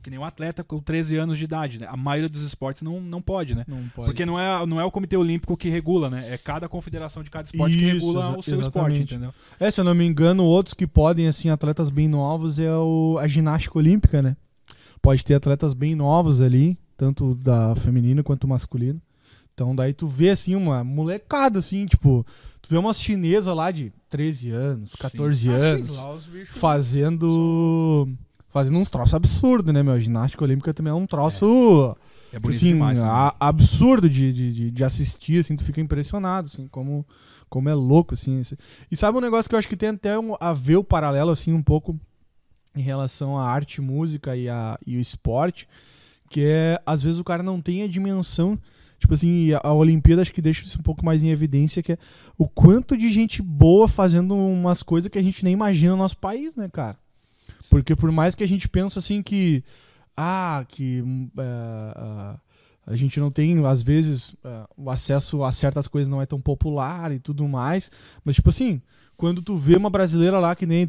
[0.02, 1.86] Que nem um atleta com 13 anos de idade, né?
[1.88, 3.64] A maioria dos esportes não, não pode, né?
[3.68, 4.06] Não pode.
[4.08, 6.32] Porque não é, não é o Comitê Olímpico que regula, né?
[6.34, 9.14] É cada confederação de cada esporte que Isso, regula exa- o seu esporte, exatamente.
[9.14, 9.34] entendeu?
[9.60, 13.16] É, se eu não me engano, outros que podem, assim, atletas bem novos é o,
[13.20, 14.36] a ginástica olímpica, né?
[15.00, 19.00] Pode ter atletas bem novos ali, tanto da feminina quanto masculina.
[19.54, 22.26] Então daí tu vê, assim, uma molecada, assim, tipo,
[22.62, 26.56] tu vê umas chinesas lá de 13 anos, 14 Ah, sim, anos, lá os bichos.
[26.56, 28.08] fazendo...
[28.50, 29.94] Fazendo uns troços absurdos, né, meu?
[29.94, 31.96] A ginástica olímpica também é um troço,
[32.32, 32.98] É bonito assim, demais.
[32.98, 33.12] também.
[33.12, 37.06] a- absurdo de, de, de, assistir, assim, tu fica impressionado, assim, como,
[37.48, 38.42] como é louco, assim.
[38.90, 41.30] E sabe um negócio que eu acho que tem até um, a ver o paralelo,
[41.30, 41.98] assim, um pouco
[42.74, 45.68] em relação à arte, música e, a, e o esporte,
[46.28, 48.58] que é, às vezes o cara não tem a dimensão,
[48.98, 51.92] tipo assim, a, a Olimpíada acho que deixa isso um pouco mais em evidência, que
[51.92, 51.98] é
[52.36, 56.16] o quanto de gente boa fazendo umas coisas que a gente nem imagina no nosso
[56.16, 56.96] país, né, cara?
[57.70, 59.64] Porque por mais que a gente pense assim que
[60.16, 61.02] ah, que
[61.38, 62.38] é, ah,
[62.86, 66.40] a gente não tem, às vezes, é, o acesso a certas coisas não é tão
[66.40, 67.90] popular e tudo mais.
[68.24, 68.82] Mas, tipo assim,
[69.16, 70.86] quando tu vê uma brasileira lá que nem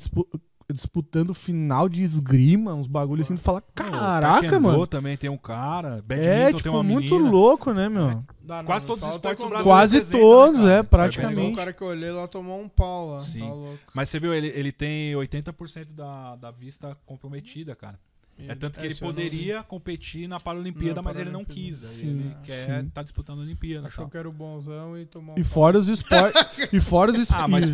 [0.74, 4.88] disputando final de esgrima, uns bagulhos assim, tu fala, caraca, mano.
[4.88, 6.02] também tem um cara.
[6.02, 7.30] Badminton É, tem tipo, uma muito menina.
[7.32, 8.24] louco, né, meu?
[8.44, 9.50] Dá, não, Quase não todos os esportes do taekwondo.
[9.50, 10.80] Brasil Quase todos, né, cara?
[10.80, 11.40] é, praticamente.
[11.40, 13.24] Igual O cara que eu olhei lá tomou um pau lá.
[13.24, 13.40] Sim.
[13.40, 13.80] Tá louco.
[13.94, 18.00] Mas você viu, ele, ele tem 80% da, da vista comprometida, cara.
[18.48, 21.44] É tanto que ele Esse eu não poderia competir na Paralimpíada, Na mas ele não
[21.46, 21.78] quis.
[21.78, 22.90] Sim, ele quer sim.
[22.90, 23.88] tá disputando a Olimpíada.
[23.88, 24.10] Achou tal.
[24.12, 25.52] que era o bonzão e tomou um E pau.
[25.52, 26.42] fora os esportes.
[26.74, 27.50] e fora os Ah, esportes.
[27.52, 27.70] mas,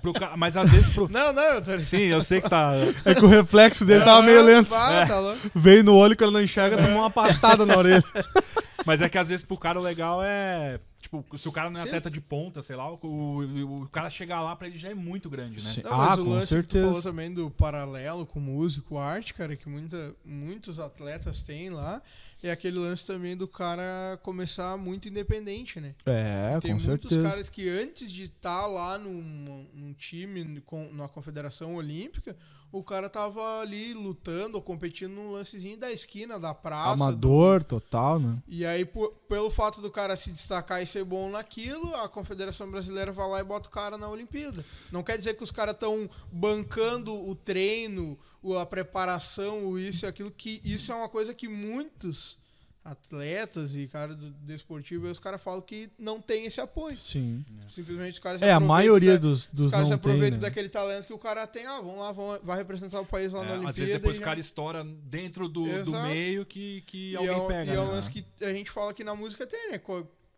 [0.00, 1.08] pro- pro mas às vezes pro.
[1.12, 2.72] Não, não, eu tô Sim, eu sei que você tá.
[3.04, 4.74] É que o reflexo dele tava meio lento.
[4.74, 5.38] Ah, tá louco.
[5.54, 8.02] Veio no olho que ele não enxerga, tomou uma patada na orelha.
[8.86, 10.80] Mas é que às vezes pro cara o legal é.
[11.20, 11.88] Tipo, se o cara não é Sim.
[11.88, 14.94] atleta de ponta, sei lá, o, o, o cara chegar lá pra ele já é
[14.94, 15.70] muito grande, né?
[15.70, 15.82] Sim.
[15.82, 16.86] Não, mas Ah, o com lance que tu certeza.
[16.86, 22.00] falou também do paralelo com músico, arte, cara, que muita, muitos atletas têm lá,
[22.42, 25.94] é aquele lance também do cara começar muito independente, né?
[26.06, 27.22] É, Tem com muitos certeza.
[27.30, 32.34] caras que antes de estar lá num, num time, com, na Confederação Olímpica,
[32.72, 36.96] o cara tava ali lutando ou competindo num lancezinho da esquina, da praça.
[36.96, 38.42] do- Amador total, né?
[38.48, 42.70] E aí, por- pelo fato do cara se destacar e ser bom naquilo, a Confederação
[42.70, 44.64] Brasileira vai lá e bota o cara na Olimpíada.
[44.90, 48.18] Não quer dizer que os caras estão bancando o treino,
[48.60, 52.36] a preparação, o isso e aquilo, que isso é uma coisa que muitos
[52.84, 56.96] atletas e cara do desportivo, aí os caras falam que não tem esse apoio.
[56.96, 57.44] Sim.
[57.70, 60.42] Simplesmente os caras se É, a maioria da- dos, os dos caras se aproveitam né?
[60.42, 61.64] daquele talento que o cara tem.
[61.66, 63.70] Ah, vamos lá, vão, vai representar o país lá na É, Olimpíada.
[63.70, 67.32] às vezes depois o já- cara estoura dentro do, do meio que, que e alguém
[67.32, 67.72] é, um- pega.
[67.72, 67.92] E é um né?
[67.92, 69.80] lance que a gente fala que na música tem, né?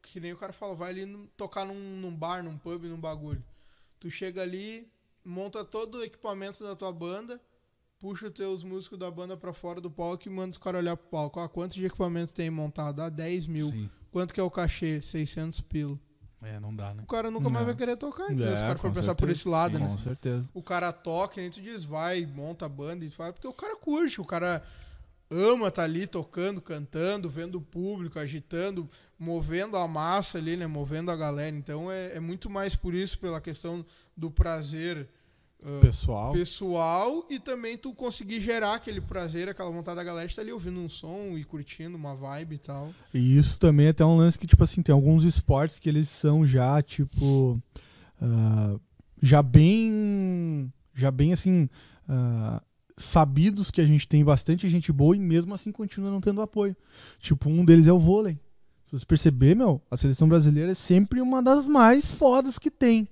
[0.02, 3.42] Que nem o cara fala, vai ali tocar num, num bar, num pub, num bagulho.
[3.98, 4.86] Tu chega ali,
[5.24, 7.40] monta todo o equipamento da tua banda,
[8.04, 10.94] puxa os teus músicos da banda pra fora do palco e manda os caras olhar
[10.94, 11.40] pro palco.
[11.40, 13.00] Ah, quanto de equipamento tem montado?
[13.00, 13.70] Ah, 10 mil.
[13.70, 13.88] Sim.
[14.12, 15.00] Quanto que é o cachê?
[15.00, 15.98] 600 pilo.
[16.42, 17.02] É, não dá, né?
[17.02, 17.64] O cara nunca mais Não.
[17.64, 18.48] vai querer tocar, entendeu?
[18.48, 19.88] É, Se o cara for pensar por esse lado, Sim, né?
[19.88, 20.50] Com certeza.
[20.52, 23.74] o cara toca, nem tu diz, vai, monta a banda e faz, porque o cara
[23.74, 24.62] curte, o cara
[25.30, 28.86] ama tá ali tocando, cantando, vendo o público, agitando,
[29.18, 31.56] movendo a massa ali, né, movendo a galera.
[31.56, 33.82] Então é, é muito mais por isso, pela questão
[34.14, 35.08] do prazer
[35.64, 36.32] ah, Pessoal.
[36.32, 40.52] pessoal e também tu conseguir gerar aquele prazer, aquela vontade da galera de estar ali
[40.52, 42.92] ouvindo um som e curtindo uma vibe e tal.
[43.14, 46.08] E isso também é até um lance que, tipo assim, tem alguns esportes que eles
[46.08, 47.58] são já, tipo.
[48.20, 48.76] ah,
[49.22, 50.70] já bem.
[50.94, 51.68] Já bem assim.
[52.08, 52.62] ah,
[52.96, 56.76] sabidos que a gente tem bastante gente boa e mesmo assim continua não tendo apoio.
[57.18, 58.38] Tipo, um deles é o vôlei.
[58.84, 63.08] Se você perceber, meu, a seleção brasileira é sempre uma das mais fodas que tem.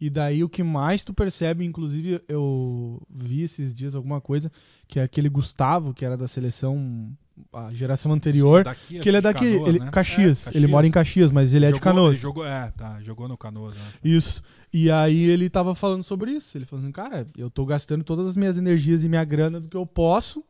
[0.00, 0.04] É.
[0.04, 4.50] E daí o que mais tu percebe, inclusive eu vi esses dias alguma coisa,
[4.86, 7.10] que é aquele Gustavo, que era da seleção,
[7.52, 9.90] a geração anterior, Sim, daqui, que ele é de daqui, Canoas, ele, né?
[9.90, 10.46] Caxias.
[10.48, 12.12] É, Ele mora em Caxias, mas ele é de Jogou- Canoas.
[12.16, 13.74] Ele jogou, é, tá, jogou no Canoas.
[13.74, 13.82] Né?
[14.04, 14.42] Isso.
[14.72, 16.56] E aí ele tava falando sobre isso.
[16.56, 19.68] Ele falou assim, cara, eu tô gastando todas as minhas energias e minha grana do
[19.68, 20.44] que eu posso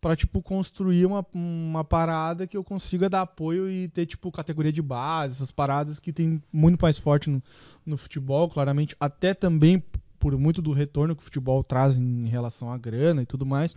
[0.00, 4.72] pra, tipo, construir uma, uma parada que eu consiga dar apoio e ter, tipo, categoria
[4.72, 7.42] de base, essas paradas que tem muito mais forte no,
[7.84, 9.82] no futebol, claramente, até também
[10.18, 13.74] por muito do retorno que o futebol traz em relação à grana e tudo mais.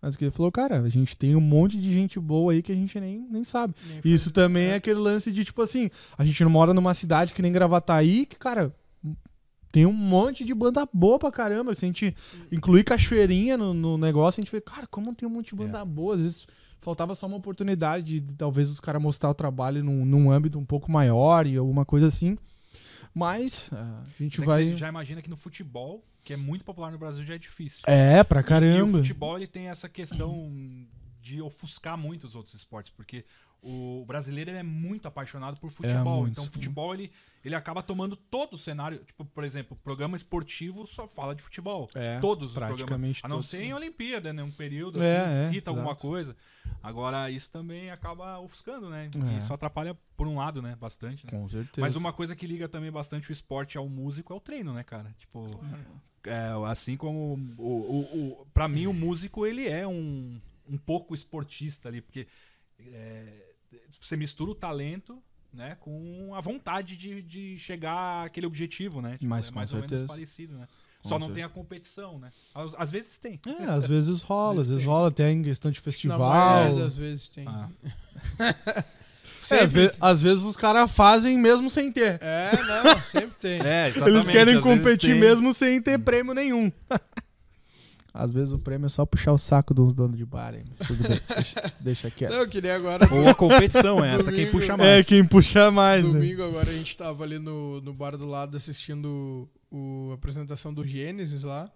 [0.00, 2.70] Mas que ele falou, cara, a gente tem um monte de gente boa aí que
[2.70, 3.74] a gente nem, nem sabe.
[3.88, 7.34] Nem isso também é aquele lance de, tipo assim, a gente não mora numa cidade
[7.34, 8.72] que nem Gravataí, que, cara,
[9.70, 11.74] tem um monte de banda boa pra caramba.
[11.74, 12.14] Se a gente
[12.50, 15.84] incluir cachoeirinha no, no negócio, a gente vê, cara, como tem um monte de banda
[15.84, 16.14] boa.
[16.14, 16.46] Às vezes
[16.80, 20.64] faltava só uma oportunidade de, talvez os caras mostrar o trabalho num, num âmbito um
[20.64, 22.36] pouco maior e alguma coisa assim.
[23.14, 24.76] Mas ah, a gente Você vai.
[24.76, 27.80] já imagina que no futebol, que é muito popular no Brasil, já é difícil.
[27.86, 28.98] É, pra E o caramba.
[28.98, 30.50] futebol ele tem essa questão
[31.20, 33.24] de ofuscar muito os outros esportes, porque
[33.62, 36.20] o brasileiro é muito apaixonado por futebol.
[36.20, 36.32] muito.
[36.32, 37.10] então, o futebol ele,
[37.44, 38.98] ele acaba tomando todo o cenário.
[39.04, 41.88] Tipo, por exemplo, o programa esportivo só fala de futebol.
[41.94, 42.78] É, todos os programas.
[42.78, 43.50] praticamente A não todos.
[43.50, 44.42] ser em Olimpíada, né?
[44.42, 46.36] Um período É, assim, é, cita alguma coisa.
[46.82, 49.10] Agora, isso também acaba ofuscando, né?
[49.14, 49.34] É.
[49.34, 50.76] E isso atrapalha, por um lado, né?
[50.76, 51.26] Bastante.
[51.26, 51.32] Né?
[51.32, 51.80] Com certeza.
[51.80, 54.84] Mas uma coisa que liga também bastante o esporte ao músico é o treino, né,
[54.84, 55.12] cara?
[55.18, 55.60] Tipo,
[56.24, 61.14] é, assim como o, o, o, pra mim o músico ele é um, um pouco
[61.14, 62.28] esportista ali, porque
[62.78, 63.47] é,
[64.00, 65.22] você mistura o talento,
[65.52, 69.12] né, com a vontade de, de chegar àquele objetivo, né?
[69.12, 70.02] Tipo, Mas é com mais ou certeza.
[70.02, 70.68] menos parecido, né?
[71.02, 71.34] Com Só não certeza.
[71.34, 72.30] tem a competição, né?
[72.54, 73.38] Às, às vezes tem.
[73.46, 74.92] É, às vezes rola, às vezes Tem.
[74.92, 76.74] rola até em questão de festival.
[76.76, 77.46] das vezes tem.
[77.46, 77.68] Ah.
[79.50, 82.18] É, às, ve- às vezes os caras fazem mesmo sem ter.
[82.22, 82.50] É,
[82.84, 83.60] não, sempre tem.
[83.60, 85.20] É, Eles querem às competir tem.
[85.20, 86.70] mesmo sem ter prêmio nenhum.
[88.18, 90.64] Às vezes o prêmio é só puxar o saco dos donos de bar, hein?
[90.68, 92.32] Mas tudo bem, deixa, deixa quieto.
[92.32, 93.06] Não, eu queria agora.
[93.12, 94.90] Ou a competição é essa, quem puxa mais.
[94.90, 96.04] é, quem puxa mais.
[96.04, 96.10] né?
[96.10, 100.74] Domingo agora a gente tava ali no, no bar do lado assistindo o, a apresentação
[100.74, 101.70] do Gênesis lá.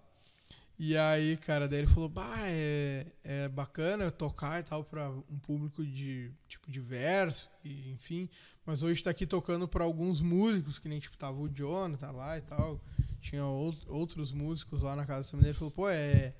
[0.77, 5.09] E aí, cara, daí ele falou, bah, é, é bacana eu tocar e tal pra
[5.09, 8.27] um público de, tipo, diverso, e, enfim.
[8.65, 12.37] Mas hoje tá aqui tocando pra alguns músicos, que nem, tipo, tava o Jonathan lá
[12.37, 12.81] e tal.
[13.23, 15.47] Tinha ou- outros músicos lá na casa também.
[15.47, 16.33] Ele falou, pô, é,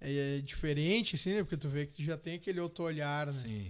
[0.00, 1.42] é, é diferente, assim, né?
[1.42, 3.34] Porque tu vê que já tem aquele outro olhar, né?
[3.34, 3.66] Sim.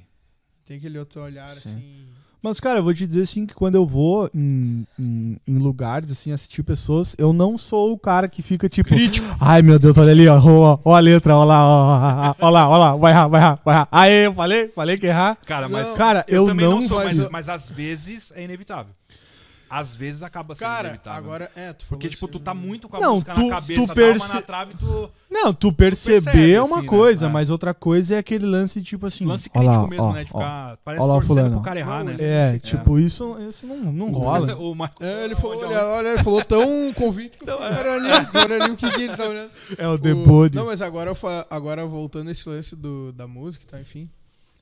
[0.65, 1.69] Tem aquele outro olhar, Sim.
[1.71, 2.07] assim...
[2.45, 6.11] Mas, cara, eu vou te dizer assim que quando eu vou em, em, em lugares,
[6.11, 8.89] assim, assistir pessoas, eu não sou o cara que fica tipo.
[8.89, 9.25] Crítico.
[9.41, 10.41] Ai, meu Deus, olha ali, ó.
[10.45, 13.41] Ó, ó a letra, ó lá, ó, ó, ó lá, ó lá, vai errar, vai
[13.41, 13.89] errar, vai errar.
[13.93, 15.37] Aê, eu falei, falei que errar.
[15.47, 18.93] Cara, mas Não, Cara, eu, também não, sou, mas, mas- mas às vezes é inevitável.
[19.75, 21.19] Às vezes acaba sendo Cara, inevitável.
[21.25, 23.55] agora, é, tu Porque, tipo, tu assim, tá muito com a Não, música tu- na
[23.55, 25.11] cabeça, tu perce- na trave e tu...
[25.31, 26.89] Não, tu perceber percebe, é uma assim, né?
[26.91, 27.29] coisa, É.
[27.31, 29.25] mas outra coisa é aquele lance, tipo assim.
[29.25, 30.25] Lance crítico lá, mesmo, ó, né?
[30.25, 30.39] De ó.
[30.39, 30.77] ficar...
[30.85, 31.55] Parece Ó lá o torcendo fulano.
[31.57, 32.17] pro cara errar, Não, né?
[32.21, 34.55] É, tipo, isso, isso não, não rola.
[34.61, 38.65] o Marco- É, ele falou, olha, olha, ele falou tão convicto que agora ali, agora
[38.65, 39.51] ali o que, que ele tá olhando.
[39.79, 40.57] É o O- The Body.
[40.59, 41.13] Não, mas agora,
[41.49, 44.07] agora voltando esse lance do, da música, tá, enfim.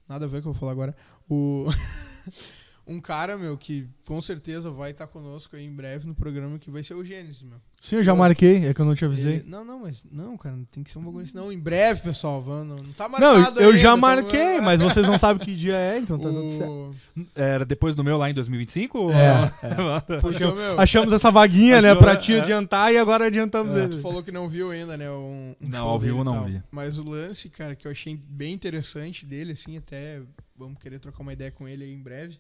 [0.09, 0.95] Nada a ver com o que eu vou falar agora.
[1.29, 1.67] O...
[2.91, 6.71] um cara, meu, que com certeza vai estar conosco aí em breve no programa, que
[6.71, 7.59] vai ser o Gênesis, meu.
[7.81, 9.35] Sim, eu já marquei, é que eu não te avisei.
[9.37, 11.37] Ele- Não, não, mas não, cara, tem que ser um bagulho assim.
[11.37, 14.61] Não, em breve, pessoal, vamos, não, não tá Não, marcado eu ainda, já então- marquei,
[14.61, 16.69] mas vocês não sabem que dia é, então tá tudo certo.
[16.71, 16.95] O...
[17.35, 18.99] Era depois do meu lá em 2025?
[18.99, 19.53] ou- É,
[20.21, 22.41] Porque, meu, Achamos essa vaguinha, né, Achou, pra te é.
[22.41, 23.85] adiantar e agora adiantamos É.
[23.85, 23.89] ele.
[23.91, 25.11] Tu falou que não viu ainda, né?
[25.11, 26.45] Um, um Não, ao vivo não tal.
[26.47, 26.63] vi.
[26.71, 30.21] Mas o lance, cara, que eu achei bem interessante dele, assim, até
[30.57, 32.39] vamos querer trocar uma ideia com ele aí em breve.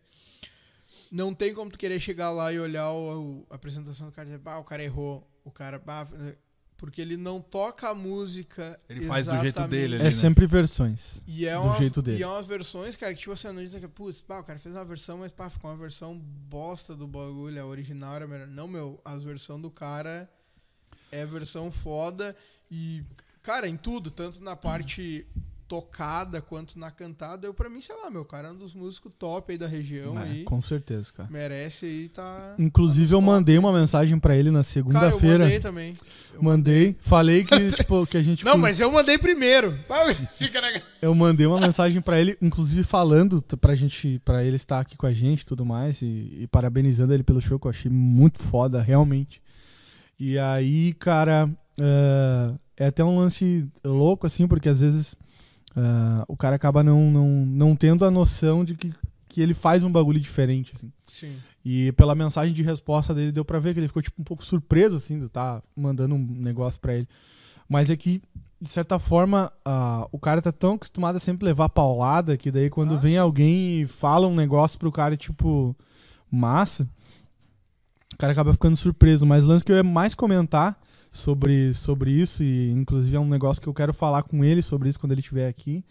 [1.11, 4.31] Não tem como tu querer chegar lá e olhar o- a apresentação do cara e
[4.32, 6.07] dizer, bah, o cara errou, o cara, bah,
[6.77, 8.78] porque ele não toca a música.
[8.89, 9.70] Ele faz do jeito exatamente.
[9.70, 10.11] dele ali, É né?
[10.12, 11.23] sempre versões.
[11.27, 12.19] E é, do uma, jeito dele.
[12.19, 14.59] e é umas versões, cara, que tipo assim, não diz que, putz, pá, o cara
[14.59, 18.47] fez uma versão, mas pá, ficou uma versão bosta do bagulho, a original era melhor.
[18.47, 20.31] Não, meu, as versões do cara
[21.12, 22.35] é versão foda
[22.70, 23.03] e,
[23.43, 25.27] cara, em tudo, tanto na parte
[25.71, 29.13] tocada quanto na cantada, eu pra mim, sei lá, meu, cara é um dos músicos
[29.17, 30.43] top aí da região É, aí.
[30.43, 31.29] com certeza, cara.
[31.31, 32.57] Merece aí, tá.
[32.59, 33.27] Inclusive, tá eu top.
[33.27, 35.45] mandei uma mensagem pra ele na segunda-feira.
[35.45, 35.93] mandei também.
[36.35, 38.45] Eu Mandei, falei que, tipo, que a gente.
[38.45, 39.79] Não, mas eu mandei primeiro.
[40.37, 44.81] Fica na Eu mandei uma mensagem pra ele, inclusive falando pra gente, para ele estar
[44.81, 47.71] aqui com a gente e tudo mais, e, e parabenizando ele pelo show, que eu
[47.71, 49.41] achei muito foda, realmente.
[50.19, 51.49] E aí, cara,
[51.81, 55.15] é, é até um lance louco, assim, porque às vezes
[55.77, 58.93] é, o cara acaba não, não, não tendo a noção de que,
[59.29, 60.93] que ele faz um bagulho diferente, assim.
[61.09, 61.35] Sim.
[61.65, 64.45] E pela mensagem de resposta dele, deu pra ver que ele ficou tipo um pouco
[64.45, 67.09] surpreso, assim, de estar mandando um negócio pra ele.
[67.69, 68.21] Mas é que,
[68.61, 72.69] de certa forma, ah, o cara tá tão acostumado a sempre levar paulada que daí
[72.71, 73.19] quando Ah, vem sim.
[73.19, 75.77] alguém e fala um negócio pro cara, tipo,
[76.31, 76.89] massa,
[78.13, 79.25] o cara acaba ficando surpreso.
[79.27, 80.77] Mas o lance que eu ia mais comentar
[81.11, 84.89] sobre, sobre isso, e inclusive é um negócio que eu quero falar com ele sobre
[84.89, 85.85] isso quando ele estiver aqui,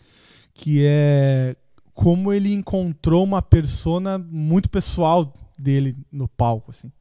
[0.53, 1.55] que é
[1.93, 6.91] como ele encontrou uma persona muito pessoal dele no palco, assim.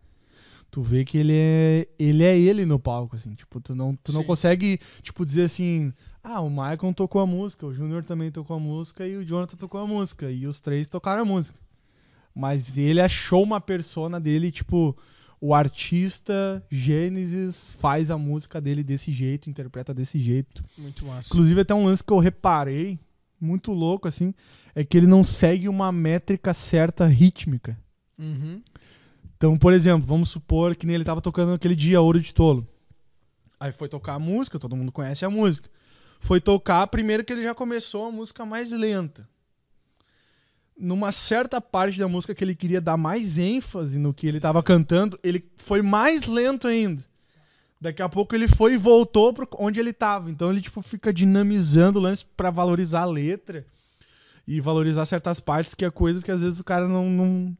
[0.70, 3.34] Tu vê que ele é ele é ele no palco, assim.
[3.34, 5.92] Tipo, tu não, tu não consegue, tipo, dizer assim,
[6.22, 9.56] ah, o Michael tocou a música, o Júnior também tocou a música e o Jonathan
[9.56, 10.30] tocou a música.
[10.30, 11.58] E os três tocaram a música.
[12.34, 14.96] Mas ele achou uma persona dele, tipo,
[15.40, 20.64] o artista Gênesis faz a música dele desse jeito, interpreta desse jeito.
[20.76, 21.28] Muito massa.
[21.28, 22.98] Inclusive, até um lance que eu reparei,
[23.40, 24.34] muito louco, assim,
[24.74, 27.78] é que ele não segue uma métrica certa rítmica.
[28.18, 28.60] Uhum.
[29.36, 32.66] Então, por exemplo, vamos supor que nem ele tava tocando aquele dia Ouro de Tolo.
[33.60, 35.70] Aí foi tocar a música, todo mundo conhece a música.
[36.20, 39.28] Foi tocar, primeiro que ele já começou a música mais lenta.
[40.78, 44.62] Numa certa parte da música que ele queria dar mais ênfase no que ele tava
[44.62, 47.02] cantando, ele foi mais lento ainda.
[47.80, 50.30] Daqui a pouco ele foi e voltou para onde ele tava.
[50.30, 53.64] Então ele tipo fica dinamizando o lance para valorizar a letra
[54.46, 57.56] e valorizar certas partes que é coisas que às vezes o cara não, não,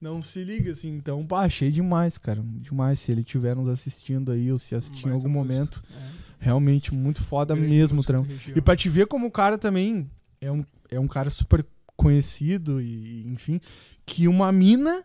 [0.00, 0.88] não se liga, assim.
[0.90, 2.40] Então, pá, achei demais, cara.
[2.42, 2.98] Demais.
[3.00, 6.10] Se ele estiver nos assistindo aí, ou se assistir em algum momento, É.
[6.38, 8.56] realmente muito foda Grande mesmo, da região.
[8.56, 10.10] E pra te ver como o cara também
[10.40, 11.64] é um, é um cara super
[12.00, 13.60] conhecido e, enfim,
[14.06, 15.04] que uma mina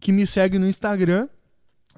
[0.00, 1.28] que me segue no Instagram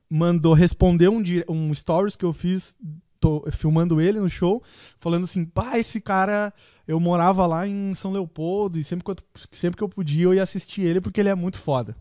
[0.08, 2.74] mandou responder um, um stories que eu fiz
[3.20, 4.62] tô filmando ele no show,
[4.98, 6.52] falando assim, pá, esse cara,
[6.88, 9.16] eu morava lá em São Leopoldo e sempre que eu,
[9.52, 11.94] sempre que eu podia eu ia assistir ele porque ele é muito foda.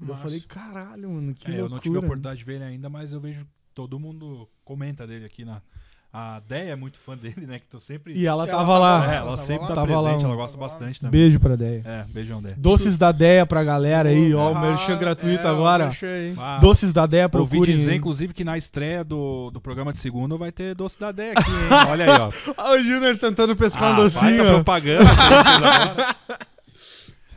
[0.00, 1.74] Eu falei, caralho, mano, que É, eu loucura.
[1.76, 5.24] não tive a oportunidade de ver ele ainda, mas eu vejo todo mundo comenta dele
[5.24, 5.62] aqui na.
[6.10, 7.58] A Deia é muito fã dele, né?
[7.58, 8.14] Que tô sempre.
[8.14, 9.02] E ela, Ela tava, tava lá.
[9.02, 9.68] É, ela ela tava sempre lá?
[9.68, 10.36] tá Tava presente, lá, ela mano.
[10.36, 10.72] gosta Tava lá.
[10.72, 11.20] bastante também.
[11.20, 11.82] Beijo pra Deia.
[11.84, 12.54] É, beijão Deia.
[12.58, 15.90] Doces da Deia pra galera aí, ó, o Ah, merchan gratuito é, agora.
[16.38, 17.76] Ah, Doces da Deia, Ouvi procurem.
[17.76, 17.96] dizer, aí.
[17.98, 21.50] inclusive, que na estreia do, do programa de segunda vai ter doce da Deia aqui,
[21.50, 21.90] hein?
[21.90, 22.30] Olha aí, ó.
[22.56, 24.42] Ah, o Júnior tentando pescar Ah, um docinho.
[24.48, 24.54] ó.
[24.54, 25.04] propaganda.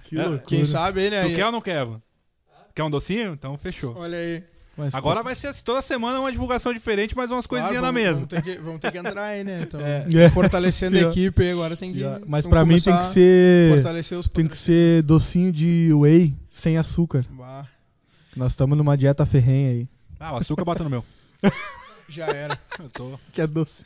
[0.07, 0.43] que É, loucura.
[0.48, 1.23] Quem sabe aí, né?
[1.27, 2.02] Tu quer ou não quer, Evan?
[2.73, 3.34] Quer um docinho?
[3.34, 3.95] Então fechou.
[3.98, 4.43] Olha aí.
[4.84, 7.82] Mas, Agora pô, vai ser assim, toda semana uma divulgação diferente, mas umas Claro, coisinhas
[7.84, 8.14] na vamos- mesa.
[8.16, 9.62] Vamos ter, que, vamos ter que entrar aí, né?
[9.62, 10.30] Então, É.
[10.32, 11.99] fortalecendo a equipe aí, agora tem que.
[11.99, 13.84] já- Mas pra mim tem que ser.
[14.34, 17.24] Tem que ser docinho de whey sem açúcar.
[17.30, 17.66] Bah,
[18.36, 19.90] Nós estamos numa dieta ferrenha aí.
[20.20, 21.03] Ah, o açúcar bota no meu.
[22.10, 22.58] já era.
[22.80, 23.20] Eu tô.
[23.32, 23.86] Que é doce.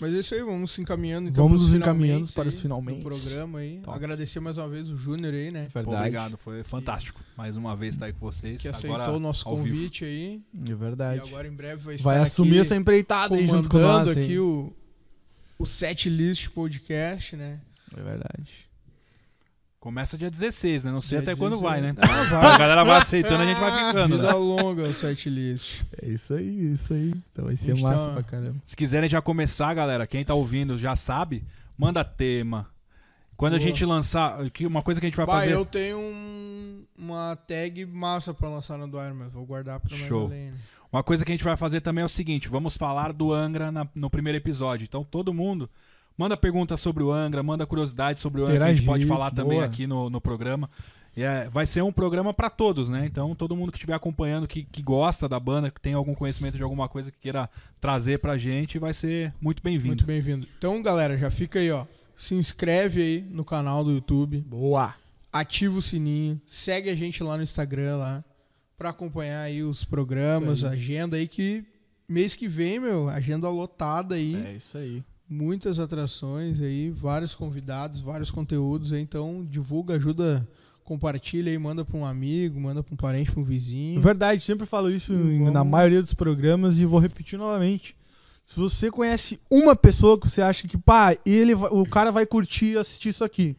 [0.00, 1.44] Mas é isso aí, vamos se encaminhando então.
[1.44, 3.02] Vamos nos encaminhando para os finalmente.
[3.02, 3.80] Do programa aí.
[3.80, 3.96] Tops.
[3.96, 5.68] Agradecer mais uma vez o Júnior aí, né?
[5.72, 7.20] Pô, obrigado, foi fantástico.
[7.36, 8.60] Mais uma vez estar aí com vocês.
[8.60, 9.62] Que aceitou Agora, o nosso vivo.
[9.62, 10.40] convite aí.
[10.68, 11.22] É verdade.
[11.24, 14.16] E agora em breve vai estar Vai assumir aqui essa empreitada aí junto com nós.
[14.16, 14.22] hein?
[14.24, 14.72] aqui o,
[15.58, 17.60] o Set List Podcast, né?
[17.96, 18.67] É verdade.
[19.80, 20.90] Começa dia 16, né?
[20.90, 21.62] Não sei Dia até quando 16.
[21.62, 21.94] vai, né?
[21.98, 22.06] Ah,
[22.42, 22.54] vai.
[22.54, 24.34] A galera vai aceitando, a gente vai ficando, Vida né?
[24.34, 25.82] longa o Set List.
[26.02, 27.12] É isso aí, isso aí.
[27.32, 28.56] Então vai ser Gente, massa tá- pra caramba.
[28.66, 31.44] Se quiserem já começar, galera, quem tá ouvindo já sabe,
[31.76, 32.66] manda tema.
[33.36, 33.68] Quando a Boa.
[33.68, 35.52] gente lançar, que uma coisa que a gente vai Bah, fazer.
[35.52, 39.96] eu tenho um- uma tag massa pra lançar no do Iron, mas vou guardar pra
[39.96, 40.28] Show.
[40.28, 40.52] né?
[40.92, 43.70] Uma coisa que a gente vai fazer também é o seguinte: vamos falar do Angra
[43.70, 44.84] na- no primeiro episódio.
[44.84, 45.70] Então todo mundo
[46.18, 49.06] manda pergunta sobre o Angra, manda curiosidade sobre o Angra, que a gente Interagir, pode
[49.06, 49.64] falar também boa.
[49.64, 50.68] aqui no, no programa.
[51.16, 53.06] E é- vai ser um programa pra todos, né?
[53.06, 56.56] Então todo mundo que estiver acompanhando, que, que gosta da banda, que tem algum conhecimento
[56.56, 57.48] de alguma coisa que queira
[57.80, 59.88] trazer pra gente, vai ser muito bem-vindo.
[59.88, 60.46] Muito bem-vindo.
[60.58, 61.86] Então, galera, já fica aí, ó.
[62.16, 64.92] Se inscreve aí no canal do YouTube, Boa.
[65.32, 68.24] ativa o sininho, segue a gente lá no Instagram lá
[68.76, 70.72] pra acompanhar aí os programas, aí.
[70.72, 71.64] agenda aí que
[72.08, 74.34] mês que vem, meu, agenda lotada aí.
[74.46, 75.02] É isso aí.
[75.28, 80.48] Muitas atrações aí, vários convidados, vários conteúdos aí, então divulga, ajuda,
[80.84, 84.00] compartilha aí, manda pra um amigo, manda pra um parente, pra um vizinho.
[84.00, 87.94] Verdade, sempre falo isso Vamos- na maioria dos programas e vou repetir novamente.
[88.44, 92.78] Se você conhece uma pessoa que você acha que, pá, ele o cara vai curtir
[92.78, 93.54] assistir isso aqui,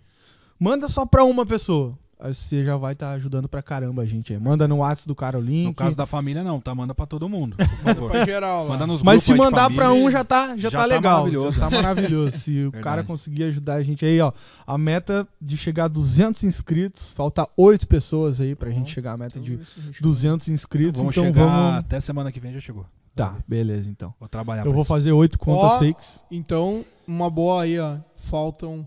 [0.59, 1.95] manda só pra uma pessoa.
[2.21, 4.39] Você já vai estar ajudando pra caramba a gente aí.
[4.39, 5.67] Manda no WhatsApp do cara o link.
[5.67, 6.75] No caso da família, não, tá?
[6.75, 8.11] Manda pra todo mundo, por Manda favor.
[8.11, 8.69] pra geral lá.
[8.71, 11.19] Manda nos Mas se mandar pra um já tá, já Já tá tá legal.
[11.19, 11.57] maravilhoso.
[11.57, 12.31] Já tá maravilhoso.
[12.37, 12.83] Se o Verdade.
[12.83, 14.33] cara conseguir ajudar a gente aí, ó.
[14.67, 19.13] A meta de chegar a 200 inscritos, falta 8 pessoas aí pra Bom, gente chegar
[19.13, 20.99] à meta Então, de vê se a gente- 200 inscritos.
[20.99, 21.79] Vamos então chegar vamos.
[21.79, 22.85] até semana que vem já chegou.
[23.15, 24.13] Tá, beleza então.
[24.19, 24.65] Vou trabalhar.
[24.65, 24.87] Eu vou isso.
[24.89, 26.23] fazer 8 contas Ó, fakes.
[26.29, 27.95] Então, uma boa aí, ó.
[28.17, 28.85] Faltam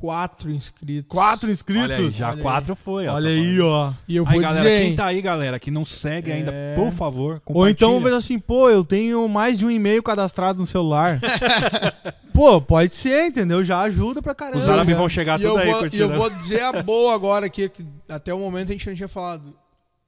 [0.00, 1.08] quatro inscritos.
[1.10, 2.16] 4 Olha aí, inscritos?
[2.16, 2.42] já Olha aí.
[2.42, 3.06] quatro foi.
[3.06, 3.92] ó, Olha tá aí, ó.
[4.08, 6.74] E eu Aí, vou galera, dizer, quem tá aí, galera, que não segue ainda, É.
[6.74, 10.66] por favor, Ou então pensa assim, pô, eu tenho mais de um e-mail cadastrado no
[10.66, 11.20] celular.
[12.32, 13.62] pô, pode ser, entendeu?
[13.62, 14.58] Já ajuda pra caramba.
[14.58, 17.14] Os árabes vão chegar e tudo eu, aí vou, e eu vou dizer a boa
[17.14, 19.54] agora aqui, que até o momento a gente não tinha falado.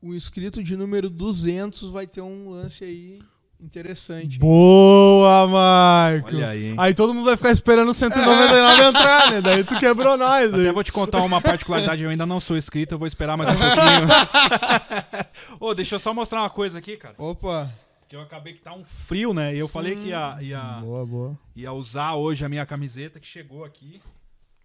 [0.00, 3.20] O inscrito de número 200 vai ter um lance aí
[3.64, 4.38] interessante.
[4.38, 6.28] Boa, Marco.
[6.34, 6.74] Olha aí, hein?
[6.78, 9.40] Aí todo mundo vai ficar esperando o 199 entrar, né?
[9.40, 10.52] Daí tu quebrou nós.
[10.52, 10.72] Até Aí.
[10.72, 13.54] vou te contar uma particularidade, eu ainda não sou inscrito, eu vou esperar mais um
[13.58, 15.26] pouquinho.
[15.60, 17.14] Ô, deixa eu só mostrar uma coisa aqui, cara.
[17.18, 17.72] Opa,
[18.08, 19.54] Que eu acabei que tá um frio, né?
[19.54, 21.38] E eu falei que ia, ia, Boa, boa.
[21.56, 24.00] ia usar hoje a minha camiseta que chegou aqui.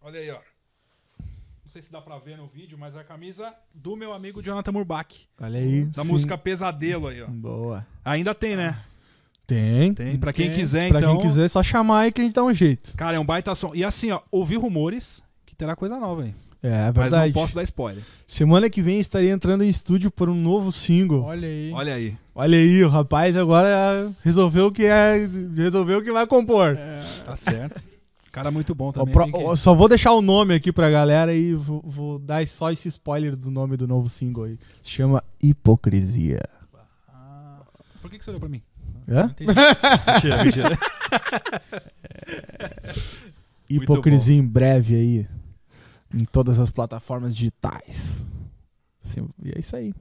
[0.01, 0.37] Olha aí, ó.
[1.67, 4.41] Não sei se dá pra ver no vídeo, mas é a camisa do meu amigo
[4.41, 5.27] Jonathan Murbach.
[5.37, 5.83] Olha aí.
[5.83, 6.11] Da sim.
[6.13, 7.27] música Pesadelo aí, ó.
[7.27, 7.85] Boa.
[8.05, 8.79] Ainda tem, né?
[9.45, 9.93] Tem.
[9.93, 10.17] Tem.
[10.17, 10.55] Pra quem Tem.
[10.55, 11.17] quiser, Pra então.
[11.17, 12.95] quem quiser, é só chamar aí que a gente dá um jeito.
[12.95, 13.75] Cara, é um baita som.
[13.75, 16.33] E assim, ó, ouvi rumores que terá coisa nova aí.
[16.63, 17.33] É, é Mas verdade.
[17.33, 18.01] não posso dar spoiler.
[18.25, 21.21] Semana que vem estaria entrando em estúdio por um novo single.
[21.23, 21.71] olha aí.
[21.73, 22.17] Olha aí.
[22.33, 25.27] Olha aí, o rapaz agora resolveu que é.
[25.53, 26.77] Resolveu que vai compor.
[26.77, 27.96] É, Tá certo.
[28.37, 29.13] Cara muito bom também.
[29.13, 32.71] pro- que- Só vou deixar o nome aqui pra galera e vou, vou dar só
[32.71, 34.59] esse spoiler do nome do novo single aí.
[34.83, 36.41] Chama Hipocrisia.
[37.09, 37.61] Ah,
[38.01, 38.61] por que, que você olhou pra mim?
[39.09, 39.33] Hã?
[40.13, 40.79] Mentira, mentira.
[43.69, 45.27] Hipocrisia em breve aí.
[46.13, 48.25] Em todas as plataformas digitais.
[48.99, 49.93] Sim, e é isso aí.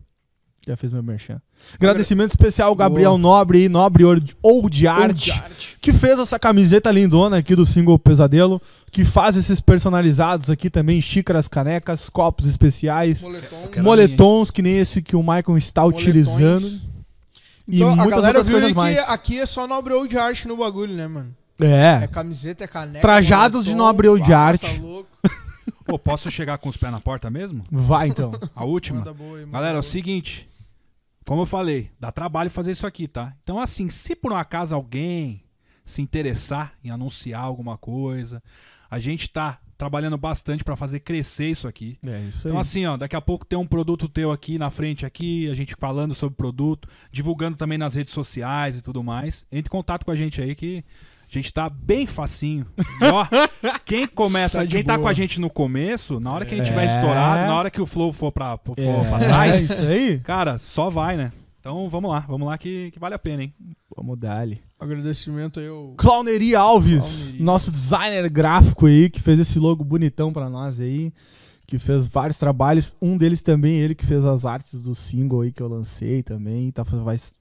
[0.67, 1.41] Já fez meu merchan.
[1.75, 3.21] Agradecimento especial ao Gabriel Boa.
[3.21, 5.79] Nobre aí, Nobre Old Old Art, arte.
[5.81, 8.61] que fez essa camiseta lindona aqui do single Pesadelo,
[8.91, 13.69] que faz esses personalizados aqui também, xícaras, canecas, copos especiais, Moletom.
[13.71, 16.03] Quero moletons que nem esse que o Michael está Moletões.
[16.03, 16.67] utilizando.
[17.69, 19.05] E Então, a muitas galera outras coisas mais.
[19.07, 21.33] que aqui é só nobre old art no bagulho, né, mano?
[21.61, 22.07] É É.
[22.09, 23.01] camiseta, é caneca.
[23.01, 24.63] Trajados de moletom, nobre old pá, art.
[24.63, 25.09] Tá louco.
[25.85, 27.63] Pô, posso chegar com os pés na porta mesmo?
[27.71, 28.33] Vai então.
[28.55, 29.01] A última?
[29.13, 30.49] Boa Galera, é o seguinte.
[31.27, 33.35] Como eu falei, dá trabalho fazer isso aqui, tá?
[33.43, 35.43] Então, assim, se por um acaso alguém
[35.85, 38.43] se interessar em anunciar alguma coisa,
[38.89, 41.99] a gente tá trabalhando bastante pra fazer crescer isso aqui.
[42.07, 42.53] É isso aí.
[42.53, 45.55] Então, assim, ó, daqui a pouco tem um produto teu aqui na frente, aqui, a
[45.55, 49.45] gente falando sobre o produto, divulgando também nas redes sociais e tudo mais.
[49.51, 50.85] Entre em contato com a gente aí que
[51.29, 52.67] a gente tá bem facinho.
[52.79, 53.27] E, ó,
[53.85, 55.03] quem começa, Tá quem tá boa.
[55.05, 56.71] com a gente no começo, na hora que a gente É.
[56.71, 60.19] tiver estourado, na hora que o flow for pra, for é, pra trás, isso aí.
[60.21, 61.33] cara, só vai, né?
[61.61, 63.53] Então vamos lá, vamos lá que, que vale a pena, hein?
[63.97, 64.61] Vamos dar-lhe.
[64.79, 65.95] Agradecimento aí ao.
[65.97, 67.43] Clownery Alves, Clownery.
[67.45, 71.13] nosso designer gráfico aí, que fez esse logo bonitão pra nós aí,
[71.67, 72.95] que fez vários trabalhos.
[73.03, 76.71] Um deles também, ele que fez as artes do single aí que eu lancei também,
[76.71, 76.85] tá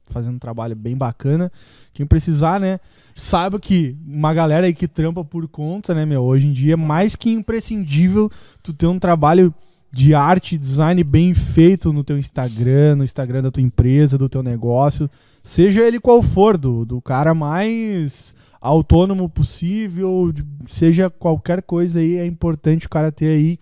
[0.07, 1.51] fazendo um trabalho bem bacana.
[1.93, 2.79] Quem precisar, né,
[3.15, 6.77] saiba que uma galera aí que trampa por conta, né, meu, hoje em dia é
[6.77, 8.29] mais que imprescindível
[8.63, 9.53] tu ter um trabalho
[9.91, 14.43] de arte, design bem feito no teu Instagram, no Instagram da tua empresa, do teu
[14.43, 15.09] negócio,
[15.41, 22.17] seja ele qual for, do, do cara mais autônomo possível, de- seja qualquer coisa aí,
[22.17, 23.59] é importante o cara ter aí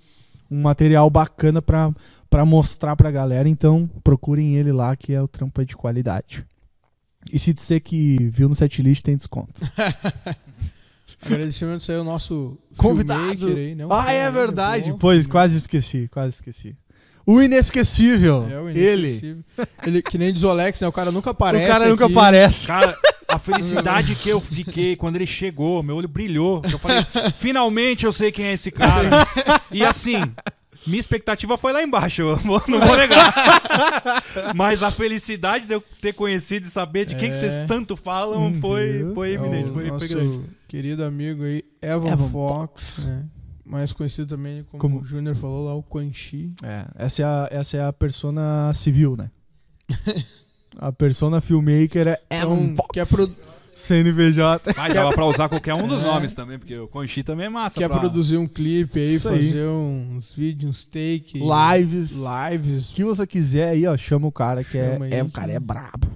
[0.54, 1.92] um material bacana pra
[2.30, 6.44] pra mostrar pra galera, então procurem ele lá que é o trampo é de qualidade.
[7.32, 9.62] E se disser que viu no setlist tem desconto.
[11.24, 13.48] Agradecimento aí ao nosso Convidado.
[13.56, 13.86] aí, né?
[13.86, 14.96] Um ah, é verdade.
[15.00, 16.76] Pois, quase esqueci, quase esqueci.
[17.26, 18.48] O inesquecível.
[18.52, 19.10] É o ele.
[19.10, 19.44] inesquecível.
[19.86, 20.88] Ele, que nem diz o Alex, né?
[20.88, 21.66] O cara nunca aparece.
[21.66, 22.14] o cara nunca aqui.
[22.14, 22.68] aparece.
[22.68, 22.98] Cara,
[23.34, 26.62] a felicidade que eu fiquei quando ele chegou, meu olho brilhou.
[26.70, 27.06] Eu falei,
[27.36, 29.10] finalmente eu sei quem é esse cara.
[29.72, 30.16] E assim,
[30.88, 32.24] minha expectativa foi lá embaixo,
[32.68, 33.34] não vou negar.
[34.56, 37.66] Mas a felicidade de eu ter conhecido e saber de quem que vocês É.
[37.66, 40.42] tanto falam Hum, foi, foi É eminente, o foi, nosso grande.
[40.68, 43.26] querido amigo aí, Evan, Evan Fox, né?
[43.66, 46.52] Mais conhecido também como, Como- o Júnior falou lá, o Quan Chi.
[46.62, 49.30] É, essa é a, essa é a persona civil, né?
[50.80, 52.88] a persona filmmaker é Evan Então, Fox.
[52.94, 53.36] que é, pro-
[53.74, 54.74] CNPJ.
[54.78, 57.76] Mas dava pra usar qualquer um dos nomes também, porque o Conchi também é massa.
[57.80, 59.46] quer pra- produzir um clipe aí, Isso aí.
[59.48, 61.34] fazer uns vídeos, uns take.
[61.40, 62.16] Lives.
[62.52, 62.92] Lives.
[62.92, 65.26] O que você quiser aí, ó, chama o cara que é, Chama aí é o
[65.26, 66.08] que- cara é brabo.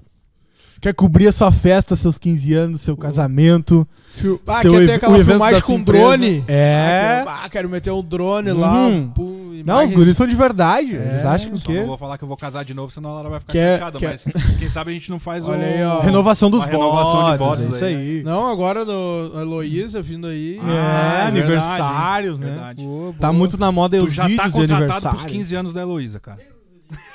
[0.80, 3.88] Quer cobrir a sua festa, seus 15 anos, seu casamento.
[4.14, 6.04] Fil- Ah, seu quer ev- ter aquela evento filmagem com empresa.
[6.18, 6.44] drone?
[6.48, 6.76] É.
[6.76, 8.88] Ah, quero, ah, quero meter um drone lá.
[8.88, 9.10] Uhum.
[9.10, 10.96] pum, Não, os guris são de verdade.
[10.96, 11.86] É, Eles acham que o Só não quê?
[11.86, 14.00] vou falar que eu vou casar de novo, senão ela vai ficar Quer- chateada.
[14.00, 16.00] quer- Mas quem sabe a gente não faz Olha aí, ó.
[16.02, 17.58] Renovação dos Uma renovação de votos.
[17.60, 18.24] votos é isso aí, aí.
[18.24, 20.60] Não, agora do a Heloísa vindo aí.
[20.64, 22.62] Ah, é, é aniversários, verdade, né?
[22.62, 22.84] verdade.
[22.86, 23.34] Boa, Tá boa.
[23.34, 25.20] muito na moda os já tá vídeos de contratado aniversário.
[25.20, 26.40] pros 15 anos da Heloísa, cara.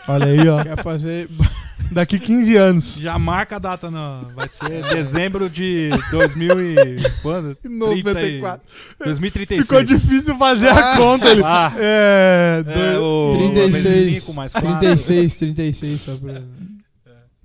[0.08, 0.62] Olha aí, ó.
[0.62, 1.28] Quer fazer.
[1.90, 2.96] Daqui 15 anos.
[2.96, 4.22] Já marca a data, não.
[4.34, 6.76] Vai ser dezembro de 2000 e...
[7.22, 7.56] Quando?
[7.64, 8.66] 94.
[9.04, 9.66] 2036.
[9.68, 10.96] Ficou difícil fazer a Ah.
[10.96, 11.28] conta.
[11.30, 11.42] Ele.
[11.44, 12.62] Ah, É.
[12.66, 14.06] é, dois- o 36.
[14.06, 14.78] 25 mais 4.
[14.78, 16.42] 36, 36, só pra.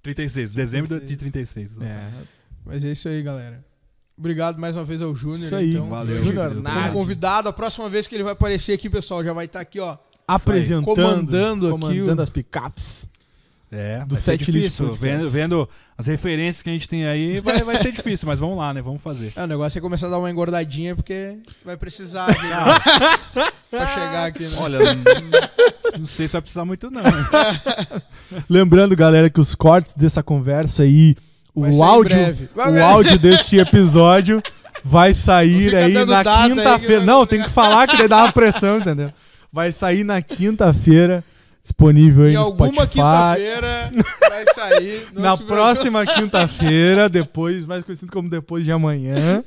[0.01, 1.77] 36, dezembro de 36.
[1.81, 2.07] É,
[2.65, 3.65] Mas é isso aí, galera.
[4.17, 5.37] Obrigado mais uma vez ao Júnior.
[5.43, 5.73] Isso aí.
[5.73, 5.89] Então.
[5.89, 6.55] Valeu, Júnior.
[6.55, 9.79] Como convidado, a próxima vez que ele vai aparecer aqui, pessoal, já vai estar aqui,
[9.79, 9.97] ó.
[10.27, 13.07] apresentando, Comandando aqui comandando o- as picapes.
[13.69, 14.94] É, Do set difícil.
[14.94, 18.57] Vendo, vendo as referências que a gente tem aí, vai, vai ser difícil, mas vamos
[18.57, 18.81] lá, né?
[18.81, 19.34] Vamos fazer.
[19.35, 21.35] É, o negócio é começar a dar uma engordadinha, porque
[21.65, 23.49] vai precisar de- né?
[23.69, 24.57] pra chegar aqui, né?
[24.61, 27.02] Olha, não, não sei se vai precisar muito, não.
[28.49, 31.15] Lembrando, galera, que os cortes dessa conversa aí,
[31.53, 32.18] o áudio,
[32.56, 34.41] o áudio desse episódio
[34.84, 36.98] vai Não sair aí na quinta-feira.
[36.99, 39.11] vai- Não, tem que falar que daí dá uma pressão, entendeu?
[39.52, 41.23] Vai sair na quinta-feira,
[41.68, 42.94] disponível aí Em no alguma Spotify.
[42.94, 43.91] quinta-feira
[44.30, 45.07] vai sair.
[45.14, 49.44] Na próxima quinta-feira, depois, mais conhecido como depois de amanhã,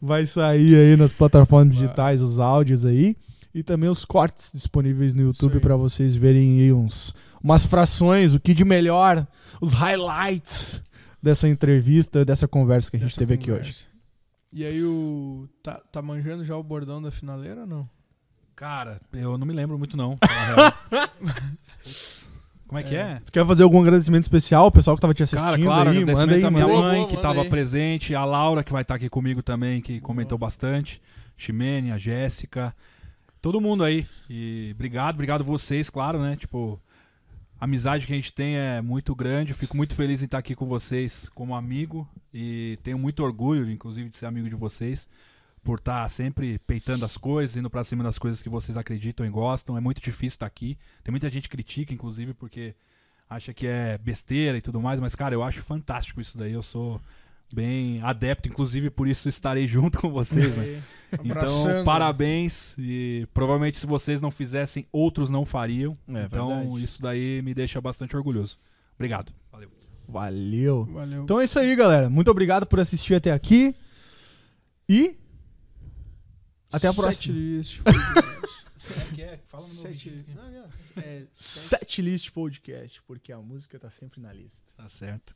[0.00, 3.16] vai sair aí nas plataformas digitais os áudios aí
[3.54, 8.38] e também os cortes disponíveis no YouTube para vocês verem aí uns umas frações, o
[8.40, 9.26] que de melhor,
[9.62, 10.82] os highlights
[11.22, 13.70] dessa entrevista, dessa conversa que a gente Dessa teve aqui conversa.
[13.70, 13.86] hoje.
[14.52, 15.48] E aí o.
[15.62, 17.88] Tá, tá manjando já o bordão da finaleira ou não?
[18.60, 20.18] Cara, eu não me lembro muito, não.
[20.20, 21.08] a
[22.68, 23.18] Como é que é?
[23.24, 26.04] Tu quer fazer algum agradecimento especial, o pessoal que tava te assistindo Cara, claro, aí,
[26.04, 26.74] manda aí, à minha manda.
[26.74, 29.98] Boa, mãe boa, que estava presente, a Laura que vai estar aqui comigo também, que
[29.98, 31.00] comentou bastante,
[31.38, 32.76] Ximene, a Jéssica,
[33.40, 34.06] todo mundo aí.
[34.28, 36.36] E obrigado, obrigado vocês, claro, né?
[36.36, 36.78] Tipo,
[37.58, 39.52] a amizade que a gente tem é muito grande.
[39.52, 43.70] Eu fico muito feliz em estar aqui com vocês como amigo e tenho muito orgulho,
[43.70, 45.08] inclusive, de ser amigo de vocês.
[45.62, 49.30] Por estar sempre peitando as coisas, indo pra cima das coisas que vocês acreditam e
[49.30, 49.76] gostam.
[49.76, 50.78] É muito difícil estar aqui.
[51.04, 52.74] Tem muita gente que critica, inclusive, porque
[53.28, 56.52] acha que é besteira e tudo mais, mas, cara, eu acho fantástico isso daí.
[56.52, 57.00] Eu sou
[57.52, 60.82] bem adepto, inclusive por isso estarei junto com vocês, né?
[61.24, 62.76] Então, parabéns.
[62.78, 65.98] E provavelmente se vocês não fizessem, outros não fariam.
[66.08, 66.84] É então, verdade.
[66.84, 68.56] isso daí me deixa bastante orgulhoso.
[68.94, 69.32] Obrigado.
[69.50, 69.68] Valeu.
[70.08, 70.84] Valeu.
[70.84, 71.22] Valeu.
[71.24, 72.08] Então é isso aí, galera.
[72.08, 73.74] Muito obrigado por assistir até aqui.
[74.88, 75.16] E
[76.72, 77.34] até a próxima.
[77.34, 77.80] Setlist.
[79.46, 80.64] Fala Sete- Não, não,
[81.02, 84.72] é, Setlist Podcast, porque a música tá sempre na lista.
[84.76, 85.34] Tá certo.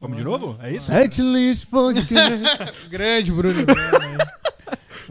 [0.00, 0.56] Vamos de novo?
[0.62, 0.86] É isso?
[0.86, 2.44] Setlist Podcast.
[2.88, 3.64] Grande, Bruno.
[3.64, 4.18] Bruno,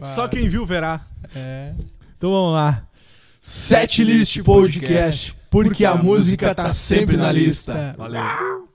[0.02, 1.06] Só quem viu verá.
[1.34, 1.74] É.
[2.16, 2.86] Então vamos lá.
[3.42, 7.94] Setlist Podcast, porque a música tá sempre na lista.
[7.98, 8.67] Valeu.